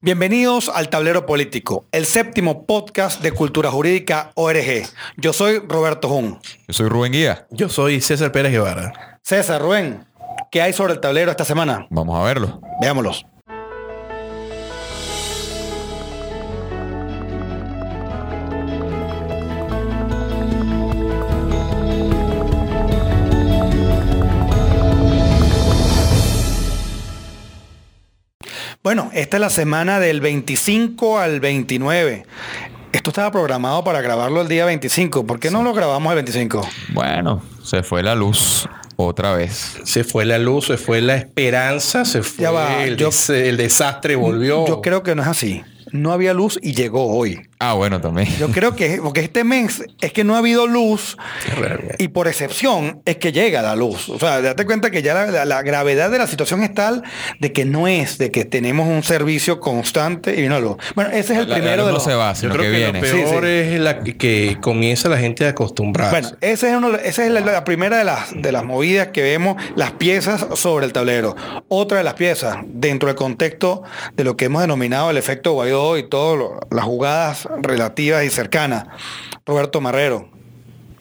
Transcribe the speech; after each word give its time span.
Bienvenidos 0.00 0.68
al 0.68 0.88
Tablero 0.88 1.26
Político, 1.26 1.86
el 1.92 2.06
séptimo 2.06 2.66
podcast 2.66 3.22
de 3.22 3.32
Cultura 3.32 3.70
Jurídica 3.70 4.32
ORG. 4.34 4.86
Yo 5.16 5.32
soy 5.32 5.60
Roberto 5.66 6.08
Jun. 6.08 6.38
Yo 6.68 6.74
soy 6.74 6.88
Rubén 6.88 7.12
Guía. 7.12 7.46
Yo 7.50 7.68
soy 7.68 8.00
César 8.00 8.32
Pérez 8.32 8.52
Guevara. 8.52 9.18
César, 9.22 9.62
Rubén, 9.62 10.04
¿qué 10.50 10.62
hay 10.62 10.72
sobre 10.72 10.94
el 10.94 11.00
tablero 11.00 11.30
esta 11.30 11.44
semana? 11.44 11.86
Vamos 11.90 12.18
a 12.20 12.24
verlo. 12.24 12.60
Veámoslos. 12.80 13.24
Bueno, 28.84 29.10
esta 29.14 29.38
es 29.38 29.40
la 29.40 29.48
semana 29.48 29.98
del 29.98 30.20
25 30.20 31.18
al 31.18 31.40
29. 31.40 32.26
Esto 32.92 33.08
estaba 33.10 33.32
programado 33.32 33.82
para 33.82 34.02
grabarlo 34.02 34.42
el 34.42 34.48
día 34.48 34.66
25. 34.66 35.26
¿Por 35.26 35.40
qué 35.40 35.50
no 35.50 35.62
lo 35.62 35.72
grabamos 35.72 36.10
el 36.10 36.16
25? 36.16 36.68
Bueno, 36.92 37.42
se 37.62 37.82
fue 37.82 38.02
la 38.02 38.14
luz 38.14 38.68
otra 38.96 39.32
vez. 39.32 39.78
Se 39.84 40.04
fue 40.04 40.26
la 40.26 40.38
luz, 40.38 40.66
se 40.66 40.76
fue 40.76 41.00
la 41.00 41.16
esperanza, 41.16 42.04
se 42.04 42.22
fue 42.22 42.42
Ya 42.42 42.50
va, 42.50 42.84
el, 42.84 42.98
yo- 42.98 43.06
des- 43.06 43.30
el 43.30 43.56
desastre, 43.56 44.16
volvió. 44.16 44.66
Yo 44.66 44.82
creo 44.82 45.02
que 45.02 45.14
no 45.14 45.22
es 45.22 45.28
así. 45.28 45.62
No 45.92 46.12
había 46.12 46.34
luz 46.34 46.58
y 46.60 46.74
llegó 46.74 47.16
hoy. 47.16 47.40
Ah, 47.70 47.72
bueno, 47.74 48.00
también. 48.00 48.28
Yo 48.38 48.50
creo 48.50 48.74
que, 48.76 49.00
porque 49.02 49.20
este 49.20 49.42
mes 49.44 49.82
es 50.00 50.12
que 50.12 50.22
no 50.24 50.34
ha 50.34 50.38
habido 50.38 50.66
luz 50.66 51.16
y 51.98 52.08
por 52.08 52.28
excepción 52.28 53.00
es 53.04 53.16
que 53.16 53.32
llega 53.32 53.62
la 53.62 53.74
luz. 53.76 54.08
O 54.08 54.18
sea, 54.18 54.40
date 54.42 54.66
cuenta 54.66 54.90
que 54.90 55.02
ya 55.02 55.14
la, 55.14 55.26
la- 55.26 55.44
la 55.44 55.62
gravedad 55.62 56.10
de 56.10 56.18
la 56.18 56.26
situación 56.26 56.62
es 56.62 56.74
tal 56.74 57.02
de 57.40 57.52
que 57.52 57.64
no 57.64 57.88
es 57.88 58.18
de 58.18 58.30
que 58.30 58.44
tenemos 58.44 58.86
un 58.88 59.02
servicio 59.02 59.60
constante 59.60 60.34
y 60.36 60.42
vino 60.42 60.54
la 60.54 60.60
luz. 60.60 60.76
Bueno, 60.94 61.10
ese 61.10 61.32
es 61.34 61.38
el 61.40 61.48
La- 61.48 61.54
primero 61.56 61.76
luz 61.78 61.86
de 61.86 61.92
no 61.92 61.94
los... 61.98 62.04
se 62.04 62.14
va, 62.14 62.32
Yo 62.32 62.40
sino 62.40 62.52
creo 62.54 62.64
que, 62.64 62.70
que, 62.70 62.76
viene. 62.76 63.00
lo 63.00 63.00
peor 63.30 63.44
sí. 63.44 63.50
es 63.50 63.80
la 63.80 64.00
que- 64.00 64.16
que 64.16 64.58
comienza 64.60 65.08
la 65.08 65.18
gente 65.18 65.46
a 65.46 65.50
acostumbrarse. 65.50 66.10
Bueno, 66.20 66.36
ese 66.40 66.70
es 66.70 66.76
uno, 66.76 66.94
esa 66.96 67.24
es 67.24 67.30
la, 67.30 67.40
la 67.40 67.64
primera 67.64 67.96
de 67.98 68.04
las, 68.04 68.30
de 68.34 68.52
las 68.52 68.64
movidas 68.64 69.08
que 69.08 69.22
vemos, 69.22 69.56
las 69.76 69.92
piezas 69.92 70.46
sobre 70.54 70.86
el 70.86 70.92
tablero. 70.92 71.34
Otra 71.68 71.98
de 71.98 72.04
las 72.04 72.14
piezas, 72.14 72.58
dentro 72.66 73.06
del 73.08 73.16
contexto 73.16 73.82
de 74.14 74.24
lo 74.24 74.36
que 74.36 74.46
hemos 74.46 74.60
denominado 74.62 75.10
el 75.10 75.16
efecto 75.16 75.52
Guaidó 75.52 75.96
y 75.98 76.08
todas 76.08 76.62
las 76.70 76.84
jugadas 76.84 77.48
relativas 77.62 78.24
y 78.24 78.30
cercanas. 78.30 78.86
Roberto 79.46 79.80
Marrero, 79.80 80.28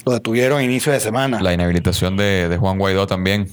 lo 0.05 0.11
detuvieron 0.13 0.59
a 0.59 0.63
inicio 0.63 0.91
de 0.91 0.99
semana. 0.99 1.41
La 1.41 1.53
inhabilitación 1.53 2.17
de, 2.17 2.49
de 2.49 2.57
Juan 2.57 2.77
Guaidó 2.77 3.07
también. 3.07 3.49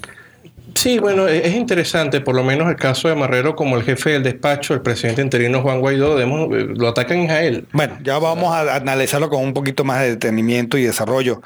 Sí, 0.74 0.98
bueno, 1.00 1.26
es 1.26 1.46
es 1.46 1.54
interesante, 1.56 2.20
por 2.20 2.34
lo 2.36 2.44
menos 2.44 2.68
el 2.68 2.76
caso 2.76 3.08
de 3.08 3.16
Marrero 3.16 3.56
como 3.56 3.76
el 3.76 3.82
jefe 3.82 4.10
del 4.10 4.22
despacho, 4.22 4.72
el 4.72 4.82
presidente 4.82 5.20
interino 5.20 5.62
Juan 5.62 5.80
Guaidó, 5.80 6.16
debemos- 6.16 6.48
eh, 6.56 6.66
lo 6.76 6.88
atacan 6.88 7.28
a 7.30 7.40
él. 7.42 7.66
Bueno, 7.72 7.98
ya 8.02 8.18
vamos 8.18 8.54
a 8.54 8.76
analizarlo 8.76 9.28
con 9.30 9.42
un 9.42 9.52
poquito 9.52 9.82
más 9.84 10.00
de 10.00 10.10
detenimiento 10.10 10.78
y 10.78 10.84
desarrollo. 10.84 11.42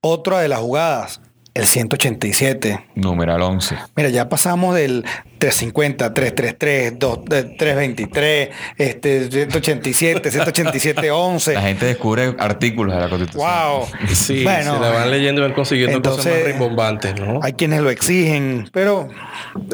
Otra 0.00 0.38
de 0.40 0.48
las 0.48 0.60
jugadas, 0.60 1.20
el 1.54 1.66
187. 1.66 2.86
Numeral 2.96 3.40
11. 3.40 3.78
Mira, 3.94 4.08
ya 4.08 4.28
pasamos 4.28 4.74
del 4.74 5.04
350, 5.38 6.12
333, 6.12 6.98
2, 6.98 7.18
eh, 7.30 7.54
323, 7.56 8.48
este, 8.76 9.30
187, 9.30 10.30
187, 10.32 11.10
11. 11.10 11.54
La 11.54 11.62
gente 11.62 11.86
descubre 11.86 12.34
artículos 12.38 12.94
de 12.94 13.00
la 13.00 13.08
Constitución. 13.08 13.46
¡Wow! 13.46 13.86
Sí, 14.12 14.42
Bueno, 14.42 14.74
se 14.74 14.80
la 14.80 14.90
van 14.90 15.10
leyendo 15.10 15.42
y 15.42 15.44
van 15.44 15.54
consiguiendo 15.54 16.02
cosas 16.02 16.26
entonces, 16.26 16.44
más 16.44 16.52
rimbombantes, 16.52 17.20
¿no? 17.20 17.38
Hay 17.42 17.52
quienes 17.52 17.80
lo 17.82 17.90
exigen, 17.90 18.68
pero 18.72 19.08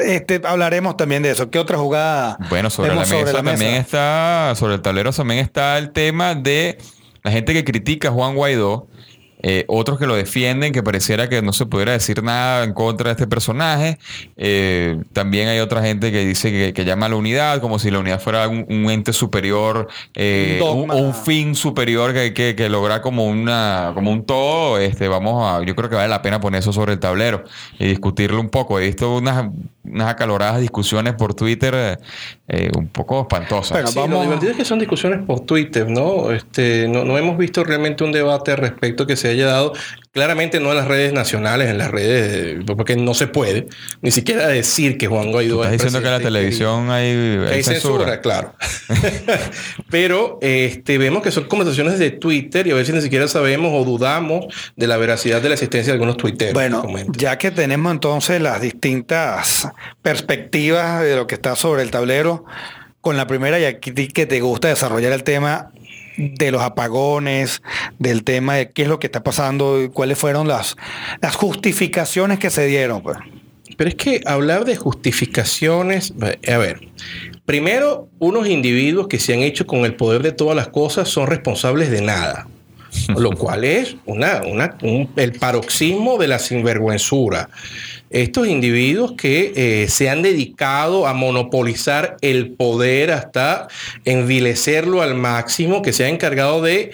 este, 0.05 0.39
hablaremos 0.43 0.97
también 0.97 1.23
de 1.23 1.31
eso. 1.31 1.49
¿Qué 1.49 1.57
otra 1.57 1.77
jugada 1.77 2.37
Bueno, 2.49 2.69
sobre 2.69 2.89
la, 2.89 3.03
vemos 3.03 3.09
mesa 3.09 3.43
también 3.43 3.73
está, 3.75 4.53
sobre 4.55 4.75
el 4.75 4.81
tablero 4.81 5.11
también 5.11 5.39
está 5.39 5.79
el 5.79 5.91
tema 5.91 6.35
de 6.35 6.77
la 7.23 7.31
gente 7.31 7.53
que 7.53 7.63
critica 7.63 8.09
a 8.09 8.11
Juan 8.11 8.35
Guaidó, 8.35 8.87
eh, 9.43 9.65
otros 9.67 9.97
que 9.99 10.07
lo 10.07 10.15
defienden, 10.15 10.71
que 10.71 10.83
pareciera 10.83 11.27
que 11.29 11.41
no 11.41 11.53
se 11.53 11.65
pudiera 11.65 11.91
decir 11.93 12.21
nada 12.23 12.63
en 12.63 12.73
contra 12.73 13.09
de 13.09 13.11
este 13.13 13.27
personaje. 13.27 13.97
Eh, 14.37 14.97
también 15.13 15.47
hay 15.47 15.59
otra 15.59 15.81
gente 15.81 16.11
que 16.11 16.25
dice 16.25 16.51
que, 16.51 16.73
que 16.73 16.85
llama 16.85 17.07
a 17.07 17.09
la 17.09 17.15
unidad, 17.15 17.59
como 17.61 17.79
si 17.79 17.91
la 17.91 17.99
unidad 17.99 18.19
fuera 18.21 18.47
un, 18.47 18.65
un 18.69 18.89
ente 18.91 19.13
superior, 19.13 19.87
eh, 20.15 20.59
Un 20.61 20.91
o 20.91 21.13
fin 21.13 21.55
superior 21.55 22.13
que, 22.13 22.33
que, 22.33 22.55
que 22.55 22.69
logra 22.69 23.01
como 23.01 23.25
una 23.25 23.91
como 23.93 24.11
un 24.11 24.25
todo. 24.25 24.77
Este, 24.77 25.07
vamos 25.07 25.43
a, 25.43 25.63
yo 25.65 25.75
creo 25.75 25.89
que 25.89 25.95
vale 25.95 26.07
la 26.09 26.21
pena 26.21 26.39
poner 26.39 26.59
eso 26.59 26.71
sobre 26.73 26.93
el 26.93 26.99
tablero 26.99 27.43
y 27.79 27.87
discutirlo 27.87 28.39
un 28.39 28.49
poco. 28.49 28.79
He 28.79 28.85
visto 28.85 29.15
unas, 29.17 29.49
unas 29.83 30.07
acaloradas 30.07 30.61
discusiones 30.61 31.13
por 31.15 31.33
Twitter 31.33 31.99
eh, 32.47 32.69
un 32.77 32.87
poco 32.87 33.21
espantosas. 33.21 33.71
Bueno, 33.71 33.87
Sí, 33.87 33.99
vamos- 33.99 34.17
lo 34.17 34.21
divertido 34.23 34.51
es 34.51 34.57
que 34.57 34.65
son 34.65 34.79
discusiones 34.79 35.25
por 35.25 35.41
Twitter, 35.41 35.89
¿no? 35.89 36.31
Este, 36.31 36.87
no, 36.87 37.03
no 37.05 37.17
hemos 37.17 37.37
visto 37.37 37.63
realmente 37.63 38.03
un 38.03 38.11
debate 38.11 38.51
al 38.51 38.57
respecto 38.57 39.07
que 39.07 39.15
se 39.15 39.30
haya 39.31 39.47
dado. 39.47 39.73
Claramente 40.11 40.59
no 40.59 40.71
en 40.71 40.77
las 40.77 40.87
redes 40.87 41.13
nacionales, 41.13 41.69
en 41.69 41.77
las 41.77 41.89
redes, 41.89 42.65
porque 42.65 42.97
no 42.97 43.13
se 43.13 43.27
puede 43.27 43.67
ni 44.01 44.11
siquiera 44.11 44.47
decir 44.47 44.97
que 44.97 45.07
Juan 45.07 45.31
Guaidó 45.31 45.63
¿Estás 45.63 45.73
es 45.73 45.77
diciendo 45.79 46.01
que 46.01 46.07
en 46.07 46.13
la 46.13 46.19
televisión 46.19 46.91
hay, 46.91 47.13
Que 47.13 47.45
hay 47.47 47.53
hay 47.55 47.63
censura, 47.63 48.19
claro. 48.19 48.53
Pero 49.89 50.37
este, 50.41 50.97
vemos 50.97 51.23
que 51.23 51.31
son 51.31 51.45
conversaciones 51.45 51.97
de 51.97 52.11
Twitter 52.11 52.67
y 52.67 52.71
a 52.71 52.75
veces 52.75 52.93
ni 52.93 53.01
siquiera 53.01 53.27
sabemos 53.29 53.71
o 53.73 53.85
dudamos 53.85 54.47
de 54.75 54.87
la 54.87 54.97
veracidad 54.97 55.41
de 55.41 55.47
la 55.47 55.55
existencia 55.55 55.93
de 55.93 55.95
algunos 55.95 56.17
tuiteros. 56.17 56.53
Bueno, 56.53 56.83
que 56.83 57.05
ya 57.17 57.37
que 57.37 57.51
tenemos 57.51 57.91
entonces 57.91 58.41
las 58.41 58.59
distintas 58.59 59.69
perspectivas 60.01 61.03
de 61.03 61.15
lo 61.15 61.25
que 61.25 61.35
está 61.35 61.55
sobre 61.55 61.83
el 61.83 61.91
tablero, 61.91 62.43
con 63.01 63.17
la 63.17 63.27
primera 63.27 63.59
y 63.59 63.65
aquí 63.65 63.91
que 64.09 64.25
te 64.25 64.41
gusta 64.41 64.67
desarrollar 64.67 65.11
el 65.11 65.23
tema 65.23 65.71
de 66.17 66.51
los 66.51 66.61
apagones, 66.61 67.61
del 67.99 68.23
tema 68.23 68.55
de 68.55 68.71
qué 68.71 68.83
es 68.83 68.87
lo 68.87 68.99
que 68.99 69.07
está 69.07 69.23
pasando 69.23 69.81
y 69.81 69.89
cuáles 69.89 70.17
fueron 70.17 70.47
las, 70.47 70.75
las 71.21 71.35
justificaciones 71.35 72.39
que 72.39 72.49
se 72.49 72.65
dieron. 72.67 73.01
pues. 73.01 73.17
Pero 73.77 73.89
es 73.89 73.95
que 73.95 74.21
hablar 74.25 74.65
de 74.65 74.75
justificaciones, 74.75 76.13
a 76.47 76.57
ver, 76.57 76.81
primero, 77.45 78.09
unos 78.19 78.47
individuos 78.47 79.07
que 79.07 79.19
se 79.19 79.33
han 79.33 79.39
hecho 79.39 79.65
con 79.65 79.85
el 79.85 79.95
poder 79.95 80.21
de 80.21 80.31
todas 80.31 80.55
las 80.55 80.67
cosas 80.67 81.09
son 81.09 81.27
responsables 81.27 81.89
de 81.89 82.01
nada. 82.01 82.47
Lo 83.09 83.31
cual 83.31 83.63
es 83.63 83.95
una, 84.05 84.41
una- 84.45 84.77
un- 84.81 85.09
el 85.15 85.33
paroxismo 85.33 86.17
de 86.17 86.27
la 86.27 86.39
sinvergüenzura. 86.39 87.49
Estos 88.09 88.47
individuos 88.47 89.13
que 89.13 89.53
eh, 89.55 89.87
se 89.87 90.09
han 90.09 90.21
dedicado 90.21 91.07
a 91.07 91.13
monopolizar 91.13 92.17
el 92.21 92.51
poder 92.51 93.11
hasta 93.11 93.67
envilecerlo 94.03 95.01
al 95.01 95.15
máximo, 95.15 95.81
que 95.81 95.93
se 95.93 96.05
han 96.05 96.15
encargado 96.15 96.61
de 96.61 96.91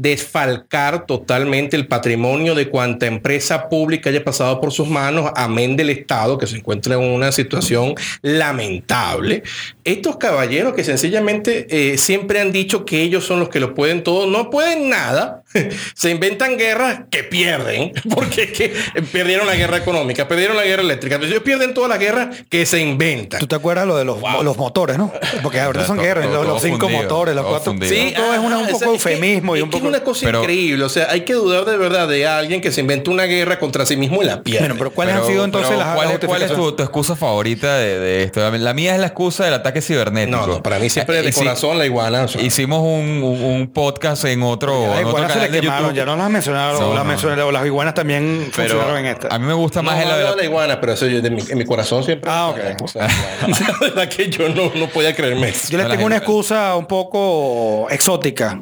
desfalcar 0.00 1.04
totalmente 1.04 1.76
el 1.76 1.86
patrimonio 1.86 2.54
de 2.54 2.70
cuanta 2.70 3.06
empresa 3.06 3.68
pública 3.68 4.08
haya 4.08 4.24
pasado 4.24 4.58
por 4.58 4.72
sus 4.72 4.88
manos, 4.88 5.30
amén 5.36 5.76
del 5.76 5.90
Estado, 5.90 6.38
que 6.38 6.46
se 6.46 6.56
encuentra 6.56 6.94
en 6.94 7.02
una 7.02 7.32
situación 7.32 7.94
lamentable. 8.22 9.42
Estos 9.84 10.16
caballeros 10.16 10.72
que 10.72 10.84
sencillamente 10.84 11.66
eh, 11.68 11.98
siempre 11.98 12.40
han 12.40 12.50
dicho 12.50 12.86
que 12.86 13.02
ellos 13.02 13.26
son 13.26 13.40
los 13.40 13.50
que 13.50 13.60
lo 13.60 13.74
pueden 13.74 14.02
todo, 14.02 14.26
no 14.26 14.48
pueden 14.48 14.88
nada, 14.88 15.39
se 15.94 16.10
inventan 16.10 16.56
guerras 16.56 17.00
que 17.10 17.24
pierden, 17.24 17.92
porque 18.14 18.44
es 18.44 18.52
que 18.52 18.74
perdieron 19.12 19.46
la 19.46 19.54
guerra 19.56 19.78
económica, 19.78 20.28
perdieron 20.28 20.56
la 20.56 20.64
guerra 20.64 20.82
eléctrica, 20.82 21.18
pero 21.18 21.28
ellos 21.30 21.42
pierden 21.42 21.74
todas 21.74 21.88
las 21.90 21.98
guerras 21.98 22.28
que 22.48 22.64
se 22.66 22.80
inventan. 22.80 23.40
¿Tú 23.40 23.46
te 23.46 23.56
acuerdas 23.56 23.86
lo 23.86 23.96
de 23.96 24.04
los, 24.04 24.18
los 24.42 24.56
motores, 24.56 24.98
no? 24.98 25.12
Porque 25.42 25.60
ahorita 25.60 25.86
son 25.86 25.96
Todo- 25.96 26.06
guerras, 26.06 26.26
todo- 26.26 26.34
los, 26.36 26.44
los 26.46 26.56
todo 26.58 26.64
cinco 26.66 26.80
fundido, 26.86 27.02
motores, 27.02 27.34
los 27.34 27.46
cuatro. 27.46 27.72
fundido. 27.72 27.92
Sí, 27.92 28.12
todo 28.14 28.32
es, 28.34 28.38
una- 28.38 28.58
un 28.58 28.64
ah, 28.66 28.68
poco 28.70 28.76
o 28.76 28.78
sea, 28.78 28.94
es 28.94 29.02
que- 29.04 29.10
eufemismo 29.12 29.56
y 29.56 29.62
un 29.62 29.70
poco. 29.70 29.84
es 29.84 29.88
una 29.88 30.00
cosa 30.04 30.26
Pero- 30.26 30.40
increíble. 30.40 30.84
O 30.84 30.88
sea, 30.88 31.08
hay 31.10 31.22
que 31.22 31.32
dudar 31.34 31.64
de 31.64 31.76
verdad 31.76 32.08
de 32.08 32.26
alguien 32.26 32.60
que 32.60 32.70
se 32.72 32.80
inventa 32.80 33.10
una 33.10 33.24
guerra 33.24 33.58
contra 33.58 33.84
sí 33.86 33.96
mismo 33.96 34.22
y 34.22 34.26
la 34.26 34.42
pierde. 34.42 34.60
Bueno, 34.60 34.76
pero 34.78 34.90
¿cuáles 34.92 35.14
Pero- 35.14 35.24
han 35.26 35.30
sido 35.32 35.44
entonces 35.44 35.68
pero 35.70 35.80
las 35.80 35.94
¿cuál, 35.94 36.08
las 36.08 36.18
cuál 36.24 36.42
es 36.42 36.52
tu, 36.52 36.68
excusa 36.82 37.16
favorita 37.16 37.76
de, 37.78 37.98
de 37.98 38.22
esto? 38.24 38.40
La 38.50 38.74
mía 38.74 38.94
es 38.94 39.00
la 39.00 39.06
excusa 39.08 39.44
del 39.44 39.54
ataque 39.54 39.82
cibernético. 39.82 40.36
no, 40.38 40.46
no, 40.46 40.62
para 40.62 40.78
mí 40.78 40.88
siempre 40.90 41.18
Eh, 41.18 41.22
de 41.22 41.32
corazón 41.32 41.78
la 41.78 41.86
iguana. 41.86 42.22
o 42.24 42.28
sea, 42.28 42.40
Hicimos 42.40 42.80
un, 42.80 43.22
un- 43.22 43.42
un 43.44 43.66
podcast 43.72 44.24
en 44.24 44.42
otro, 44.42 44.96
en 44.98 45.06
otro 45.06 45.39
se 45.40 45.50
le 45.50 45.54
de 45.56 45.60
quemaron, 45.60 45.82
YouTube. 45.88 45.96
ya 45.96 46.04
no 46.06 46.16
las 46.16 46.30
mencionaron, 46.30 46.80
No, 46.80 46.88
las, 46.94 46.98
no. 46.98 47.04
mencionaron, 47.04 47.52
las 47.54 47.66
iguanas 47.66 47.94
también 47.94 48.50
pero 48.56 48.68
funcionaron 48.68 48.98
en 48.98 49.06
esta. 49.06 49.28
a 49.34 49.38
mí 49.38 49.46
me 49.46 49.52
gusta 49.54 49.82
más 49.82 50.00
el 50.02 50.10
hablo 50.10 50.30
de 50.30 50.36
la 50.36 50.44
iguana, 50.44 50.80
pero 50.80 50.92
eso 50.92 51.06
yo 51.06 51.20
de 51.20 51.30
mi- 51.30 51.42
en 51.48 51.58
mi 51.58 51.64
corazón 51.64 52.04
siempre. 52.04 52.30
Ah, 52.32 52.48
ok. 52.48 52.82
O 52.82 52.88
sea, 52.88 53.06
la 53.48 53.78
verdad 53.80 54.08
que 54.08 54.28
yo 54.30 54.48
no, 54.48 54.70
no 54.74 54.86
podía 54.88 55.14
creerme 55.14 55.48
eso. 55.48 55.68
Yo 55.70 55.78
les 55.78 55.86
la 55.88 55.94
tengo 55.94 56.06
una 56.06 56.16
excusa 56.18 56.76
un 56.76 56.86
poco 56.86 57.88
exótica. 57.90 58.60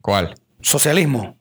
¿Cuál? 0.00 0.34
Socialismo. 0.60 1.36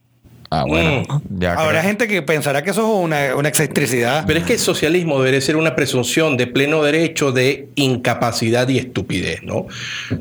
Ah, 0.54 0.66
bueno. 0.68 1.02
Mm. 1.08 1.40
Ya 1.40 1.54
Habrá 1.54 1.80
creo- 1.80 1.82
gente 1.84 2.08
que 2.10 2.22
pensará 2.22 2.62
que 2.62 2.72
eso 2.72 2.82
es 2.82 3.04
una, 3.06 3.36
una 3.38 3.48
excentricidad. 3.48 4.26
Pero 4.28 4.40
es 4.40 4.46
que 4.46 4.54
el 4.54 4.60
socialismo 4.60 5.18
debería 5.20 5.40
ser 5.40 5.56
una 5.56 5.76
presunción 5.78 6.36
de 6.36 6.46
pleno 6.46 6.84
derecho 6.84 7.32
de 7.32 7.70
incapacidad 7.76 8.68
y 8.68 8.78
estupidez, 8.78 9.44
¿no? 9.44 9.68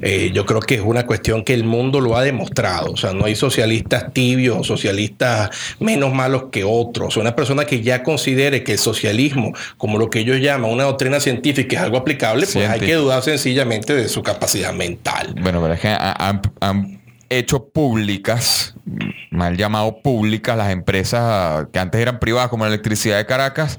Eh, 0.02 0.30
yo 0.32 0.46
creo 0.46 0.60
que 0.60 0.76
es 0.76 0.80
una 0.82 1.04
cuestión 1.04 1.42
que 1.42 1.52
el 1.52 1.64
mundo 1.64 2.00
lo 2.00 2.16
ha 2.16 2.22
demostrado. 2.22 2.92
O 2.92 2.96
sea, 2.96 3.12
no 3.12 3.24
hay 3.24 3.34
socialistas 3.34 4.12
tibios 4.12 4.58
o 4.58 4.64
socialistas 4.64 5.50
menos 5.80 6.14
malos 6.14 6.44
que 6.52 6.62
otros. 6.62 7.16
Una 7.16 7.34
persona 7.34 7.64
que 7.64 7.82
ya 7.82 8.02
considere 8.04 8.62
que 8.62 8.72
el 8.72 8.78
socialismo, 8.78 9.52
como 9.78 9.98
lo 9.98 10.10
que 10.10 10.20
ellos 10.20 10.38
llaman 10.40 10.70
una 10.70 10.84
doctrina 10.84 11.18
científica, 11.18 11.76
es 11.76 11.82
algo 11.82 11.96
aplicable, 11.98 12.46
pues 12.52 12.68
hay 12.68 12.78
que 12.80 12.94
dudar 12.94 13.22
sencillamente 13.22 13.94
de 13.94 14.08
su 14.08 14.22
capacidad 14.22 14.72
mental. 14.72 15.34
Bueno, 15.42 15.60
pero 15.60 15.74
es 15.74 15.80
que 15.80 15.88
ha- 15.88 16.12
han, 16.28 16.40
han 16.60 17.00
hecho 17.30 17.68
públicas, 17.68 18.74
mal 19.30 19.56
llamado 19.56 20.02
públicas, 20.02 20.56
las 20.56 20.70
empresas 20.72 21.66
que 21.72 21.78
antes 21.78 22.00
eran 22.00 22.18
privadas, 22.18 22.50
como 22.50 22.64
la 22.64 22.68
electricidad 22.70 23.16
de 23.18 23.24
Caracas, 23.26 23.78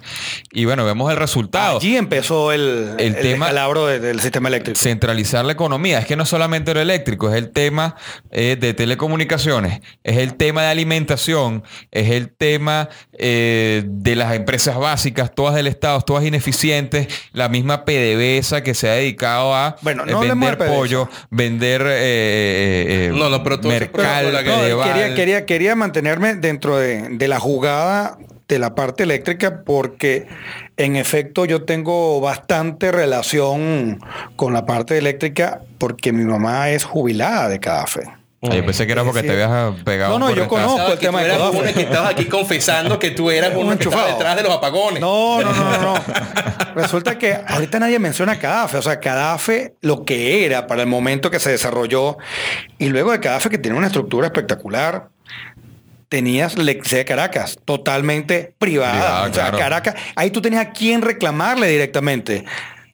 y 0.53 0.63
bueno, 0.65 0.85
vemos 0.85 1.11
el 1.11 1.17
resultado. 1.17 1.77
Allí 1.77 1.97
empezó 1.97 2.53
el, 2.53 2.95
El 2.97 3.15
el, 3.15 3.21
tema- 3.21 3.45
descalabro 3.47 3.87
del 3.87 4.19
sistema 4.21 4.47
eléctrico. 4.47 4.79
Centralizar 4.79 5.43
la 5.43 5.51
economía. 5.51 5.99
Es 5.99 6.05
que 6.05 6.15
no 6.15 6.25
solamente 6.25 6.73
lo 6.73 6.79
eléctrico, 6.79 7.29
es 7.29 7.35
el 7.35 7.51
tema 7.51 7.95
eh, 8.31 8.55
de 8.59 8.73
telecomunicaciones, 8.73 9.81
es 10.03 10.17
el 10.17 10.35
tema 10.35 10.61
de 10.63 10.67
alimentación, 10.69 11.63
es 11.91 12.09
el 12.11 12.29
tema 12.31 12.87
eh, 13.17 13.83
de 13.85 14.15
las 14.15 14.33
empresas 14.33 14.77
básicas, 14.77 15.35
todas 15.35 15.55
del 15.55 15.67
Estado, 15.67 15.99
todas 16.01 16.23
ineficientes, 16.25 17.07
la 17.33 17.49
misma 17.49 17.83
PDVSA 17.83 18.63
que 18.63 18.73
se 18.73 18.89
ha 18.89 18.93
dedicado 18.93 19.53
a 19.53 19.75
Bueno, 19.81 20.03
eh, 20.07 20.11
no 20.11 20.21
vender 20.21 20.57
pollo, 20.57 21.09
vender 21.29 21.81
eh, 21.81 21.87
eh, 21.91 23.07
eh, 23.07 23.11
No, 23.41 23.43
pero 23.43 23.59
todo 23.59 23.71
mercal, 23.71 24.31
No, 24.45 24.57
medieval. 24.57 24.91
quería, 24.93 25.15
quería, 25.15 25.45
quería 25.45 25.75
mantenerme 25.75 26.35
dentro 26.35 26.77
de, 26.77 27.09
de 27.09 27.27
la 27.27 27.39
jugada 27.39 28.17
de 28.47 28.59
la 28.59 28.75
parte 28.75 29.03
eléctrica 29.03 29.63
porque 29.63 30.27
en 30.75 30.97
efecto 30.97 31.45
yo 31.45 31.63
tengo 31.63 32.19
bastante 32.19 32.91
relación 32.91 34.01
con 34.35 34.51
la 34.53 34.65
parte 34.65 34.97
eléctrica 34.97 35.61
porque 35.77 36.11
mi 36.11 36.25
mamá 36.25 36.69
es 36.69 36.83
jubilada 36.83 37.47
de 37.47 37.59
Cadafe. 37.61 38.01
Yo 38.41 38.65
pensé 38.65 38.87
que 38.87 38.93
era 38.93 39.03
porque 39.03 39.21
Sí. 39.21 39.27
te 39.27 39.43
habías 39.43 39.83
pegado. 39.83 40.17
No, 40.17 40.27
no, 40.29 40.35
yo 40.35 40.47
conozco 40.47 40.93
el 40.93 40.97
que 40.99 41.05
tema 41.05 41.19
tú 41.19 41.25
de 41.25 41.33
eras 41.35 41.49
uno 41.53 41.73
que 41.73 41.81
estabas 41.81 42.09
aquí 42.11 42.25
confesando 42.25 42.97
que 42.97 43.11
tú 43.11 43.29
eras 43.29 43.51
Un 43.55 43.67
uno 43.67 43.77
que 43.77 43.83
estaba 43.83 43.95
enchufado. 44.07 44.17
detrás 44.17 44.35
de 44.35 44.43
los 44.43 44.51
apagones. 44.51 44.99
No, 44.99 45.41
no, 45.43 45.53
no, 45.53 45.71
no, 45.71 45.81
no. 45.93 45.93
Resulta 46.75 47.19
que 47.19 47.37
ahorita 47.47 47.79
nadie 47.79 47.99
menciona 47.99 48.39
Cadafe. 48.39 48.77
O 48.77 48.81
sea, 48.81 48.99
Cadafe, 48.99 49.75
lo 49.81 50.05
que 50.05 50.45
era 50.45 50.65
para 50.65 50.81
el 50.81 50.87
momento 50.87 51.29
que 51.29 51.39
se 51.39 51.51
desarrolló, 51.51 52.17
y 52.79 52.87
luego 52.89 53.11
de 53.11 53.19
Cadafe, 53.19 53.49
que 53.49 53.59
tiene 53.59 53.77
una 53.77 53.87
estructura 53.87 54.27
espectacular, 54.27 55.09
tenías 56.09 56.57
la 56.57 56.65
de 56.73 57.05
Caracas, 57.05 57.57
totalmente 57.63 58.53
privada. 58.57 58.91
Privada, 58.91 59.21
o 59.21 59.33
sea, 59.33 59.43
claro. 59.43 59.57
Caracas, 59.59 59.95
ahí 60.15 60.29
tú 60.29 60.41
tenías 60.41 60.65
a 60.65 60.71
quién 60.71 61.01
reclamarle 61.01 61.67
directamente. 61.67 62.43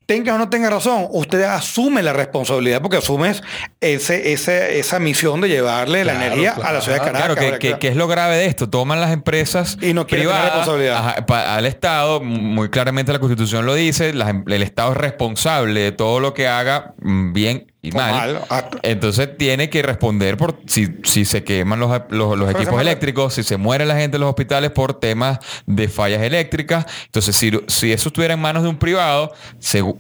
Tenga 0.08 0.34
o 0.36 0.38
no 0.38 0.50
tenga 0.50 0.70
razón, 0.70 1.06
usted 1.12 1.44
asume 1.44 2.02
la 2.02 2.14
responsabilidad 2.14 2.82
porque 2.82 2.96
asumes 2.96 3.44
ese, 3.82 4.32
ese, 4.32 4.80
esa 4.80 5.00
misión 5.00 5.42
de 5.42 5.50
llevarle 5.50 6.06
la 6.06 6.14
Claro, 6.14 6.28
energía 6.28 6.56
a 6.64 6.72
la 6.72 6.80
ciudad 6.80 7.00
de 7.00 7.12
Caracas. 7.12 7.36
Claro, 7.36 7.60
que, 7.60 7.78
que- 7.78 7.88
es 7.90 7.96
lo 7.98 8.08
grave 8.08 8.38
de 8.38 8.46
esto. 8.46 8.70
Toman 8.70 9.02
las 9.02 9.12
empresas 9.12 9.78
Y 9.82 9.94
no 9.94 10.08
privadas 10.08 10.46
responsabilidad. 10.46 11.26
al 11.30 11.66
Estado. 11.66 12.22
Muy 12.22 12.70
claramente 12.70 13.12
la 13.12 13.20
Constitución 13.20 13.66
lo 13.66 13.76
dice. 13.76 14.14
las 14.14 14.30
em- 14.30 14.46
el 14.48 14.64
Estado 14.64 14.92
es 14.94 14.98
responsable 14.98 15.82
de 15.82 15.92
todo 15.92 16.22
lo 16.22 16.34
que 16.34 16.48
haga, 16.48 16.94
mm, 17.02 17.34
bien 17.34 17.68
y 17.82 17.92
O 17.92 17.96
mal. 17.98 18.12
mal, 18.34 18.42
ah. 18.50 18.70
Entonces 18.84 19.38
tiene 19.38 19.70
que 19.70 19.82
responder 19.82 20.36
por 20.38 20.60
si, 20.68 20.98
si 21.04 21.26
se 21.26 21.44
queman 21.44 21.80
los, 21.80 21.92
los- 22.10 22.38
los 22.38 22.52
se 22.52 22.58
equipos 22.58 22.82
eléctricos, 22.82 23.34
si 23.36 23.44
se 23.44 23.58
muere 23.58 23.86
la 23.86 23.96
gente 23.96 24.18
en 24.18 24.22
los 24.22 24.30
hospitales 24.30 24.72
por 24.72 24.94
temas 25.00 25.40
de 25.66 25.88
fallas 25.88 26.22
eléctricas. 26.24 26.86
Entonces, 27.06 27.36
si, 27.36 27.52
si 27.68 27.92
eso 27.92 28.10
estuviera 28.10 28.34
en 28.34 28.40
manos 28.40 28.64
de 28.64 28.70
un 28.70 28.78
privado, 28.78 29.32
segu- 29.62 29.98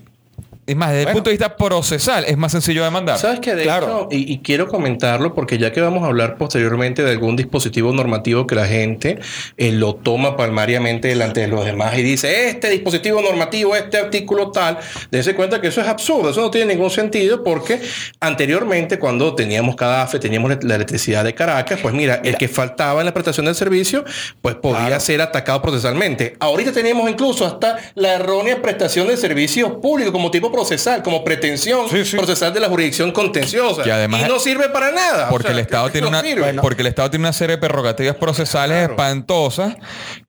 es 0.68 0.76
más, 0.76 0.92
desde 0.92 1.04
el 1.08 1.14
punto 1.14 1.30
de 1.30 1.34
vista 1.38 1.56
procesal, 1.56 2.26
es 2.26 2.38
más 2.38 2.52
sencillo 2.52 2.84
demandar. 2.84 3.18
¿Sabes 3.18 3.40
qué? 3.40 3.56
De 3.56 3.64
Claro. 3.64 3.86
hecho, 3.88 4.08
y, 4.12 4.32
y 4.34 4.40
quiero 4.40 4.68
comentarlo 4.68 5.34
porque 5.34 5.58
ya 5.58 5.72
que 5.72 5.82
vamos 5.82 6.04
a 6.04 6.08
hablar 6.08 6.38
posteriormente 6.38 7.04
de 7.04 7.12
algún 7.12 7.36
dispositivo 7.36 7.92
normativo 7.94 8.46
que 8.46 8.54
la 8.56 8.68
gente 8.68 9.18
eh, 9.58 9.72
lo 9.72 9.96
toma 9.96 10.36
palmariamente 10.38 11.08
delante 11.08 11.40
de 11.40 11.48
los 11.48 11.66
demás 11.66 11.98
y 11.98 12.04
dice, 12.04 12.50
este 12.50 12.70
dispositivo 12.70 13.22
normativo, 13.22 13.76
este 13.76 13.98
artículo 13.98 14.52
tal, 14.52 14.78
dense 15.10 15.34
cuenta 15.36 15.62
que 15.62 15.68
eso 15.70 15.82
es 15.82 15.88
absurdo, 15.88 16.30
eso 16.32 16.42
no 16.42 16.52
tiene 16.52 16.74
ningún 16.74 16.90
sentido 16.90 17.44
porque 17.44 17.82
anteriormente 18.20 19.00
cuando 19.00 19.34
teníamos 19.36 19.76
CADAFE, 19.76 20.20
teníamos 20.20 20.52
la 20.64 20.76
electricidad 20.76 21.24
de 21.24 21.34
Caracas, 21.34 21.80
pues 21.82 21.94
mira, 21.94 22.22
el 22.24 22.36
que 22.38 22.48
faltaba 22.48 23.00
en 23.02 23.06
la 23.06 23.14
prestación 23.14 23.46
del 23.46 23.56
servicio, 23.56 24.04
pues 24.42 24.56
podía 24.56 24.88
Claro. 24.88 25.00
ser 25.00 25.22
atacado 25.22 25.62
procesalmente. 25.62 26.36
Ahorita 26.40 26.72
tenemos 26.72 27.10
incluso 27.10 27.46
hasta 27.46 27.78
la 27.96 28.14
errónea 28.16 28.62
prestación 28.62 29.08
de 29.08 29.18
servicios 29.18 29.72
públicos 29.82 30.12
como 30.12 30.30
tipo 30.30 30.52
procesal, 30.58 31.04
como 31.04 31.24
pretensión 31.24 31.88
Sí, 31.90 32.04
sí. 32.04 32.16
procesal 32.18 32.52
de 32.54 32.60
la 32.60 32.68
jurisdicción 32.68 33.12
contenciosa. 33.12 33.84
Que 33.84 33.92
además- 33.92 34.22
y 34.26 34.28
no 34.28 34.40
sirve 34.40 34.70
para 34.70 34.92
nada. 34.92 35.30
Porque 35.30 35.50
O 35.50 35.52
sea, 35.52 35.60
el 35.60 35.60
Estado 35.60 35.90
tiene 35.92 36.06
no 36.06 36.10
una 36.10 36.22
sirve. 36.22 36.54
porque 36.62 36.82
el 36.82 36.88
Estado 36.88 37.10
tiene 37.12 37.24
una 37.26 37.34
serie 37.34 37.58
de 37.58 37.62
prerrogativas 37.62 38.16
procesales 38.16 38.78
Claro. 38.80 38.94
espantosas 38.94 39.76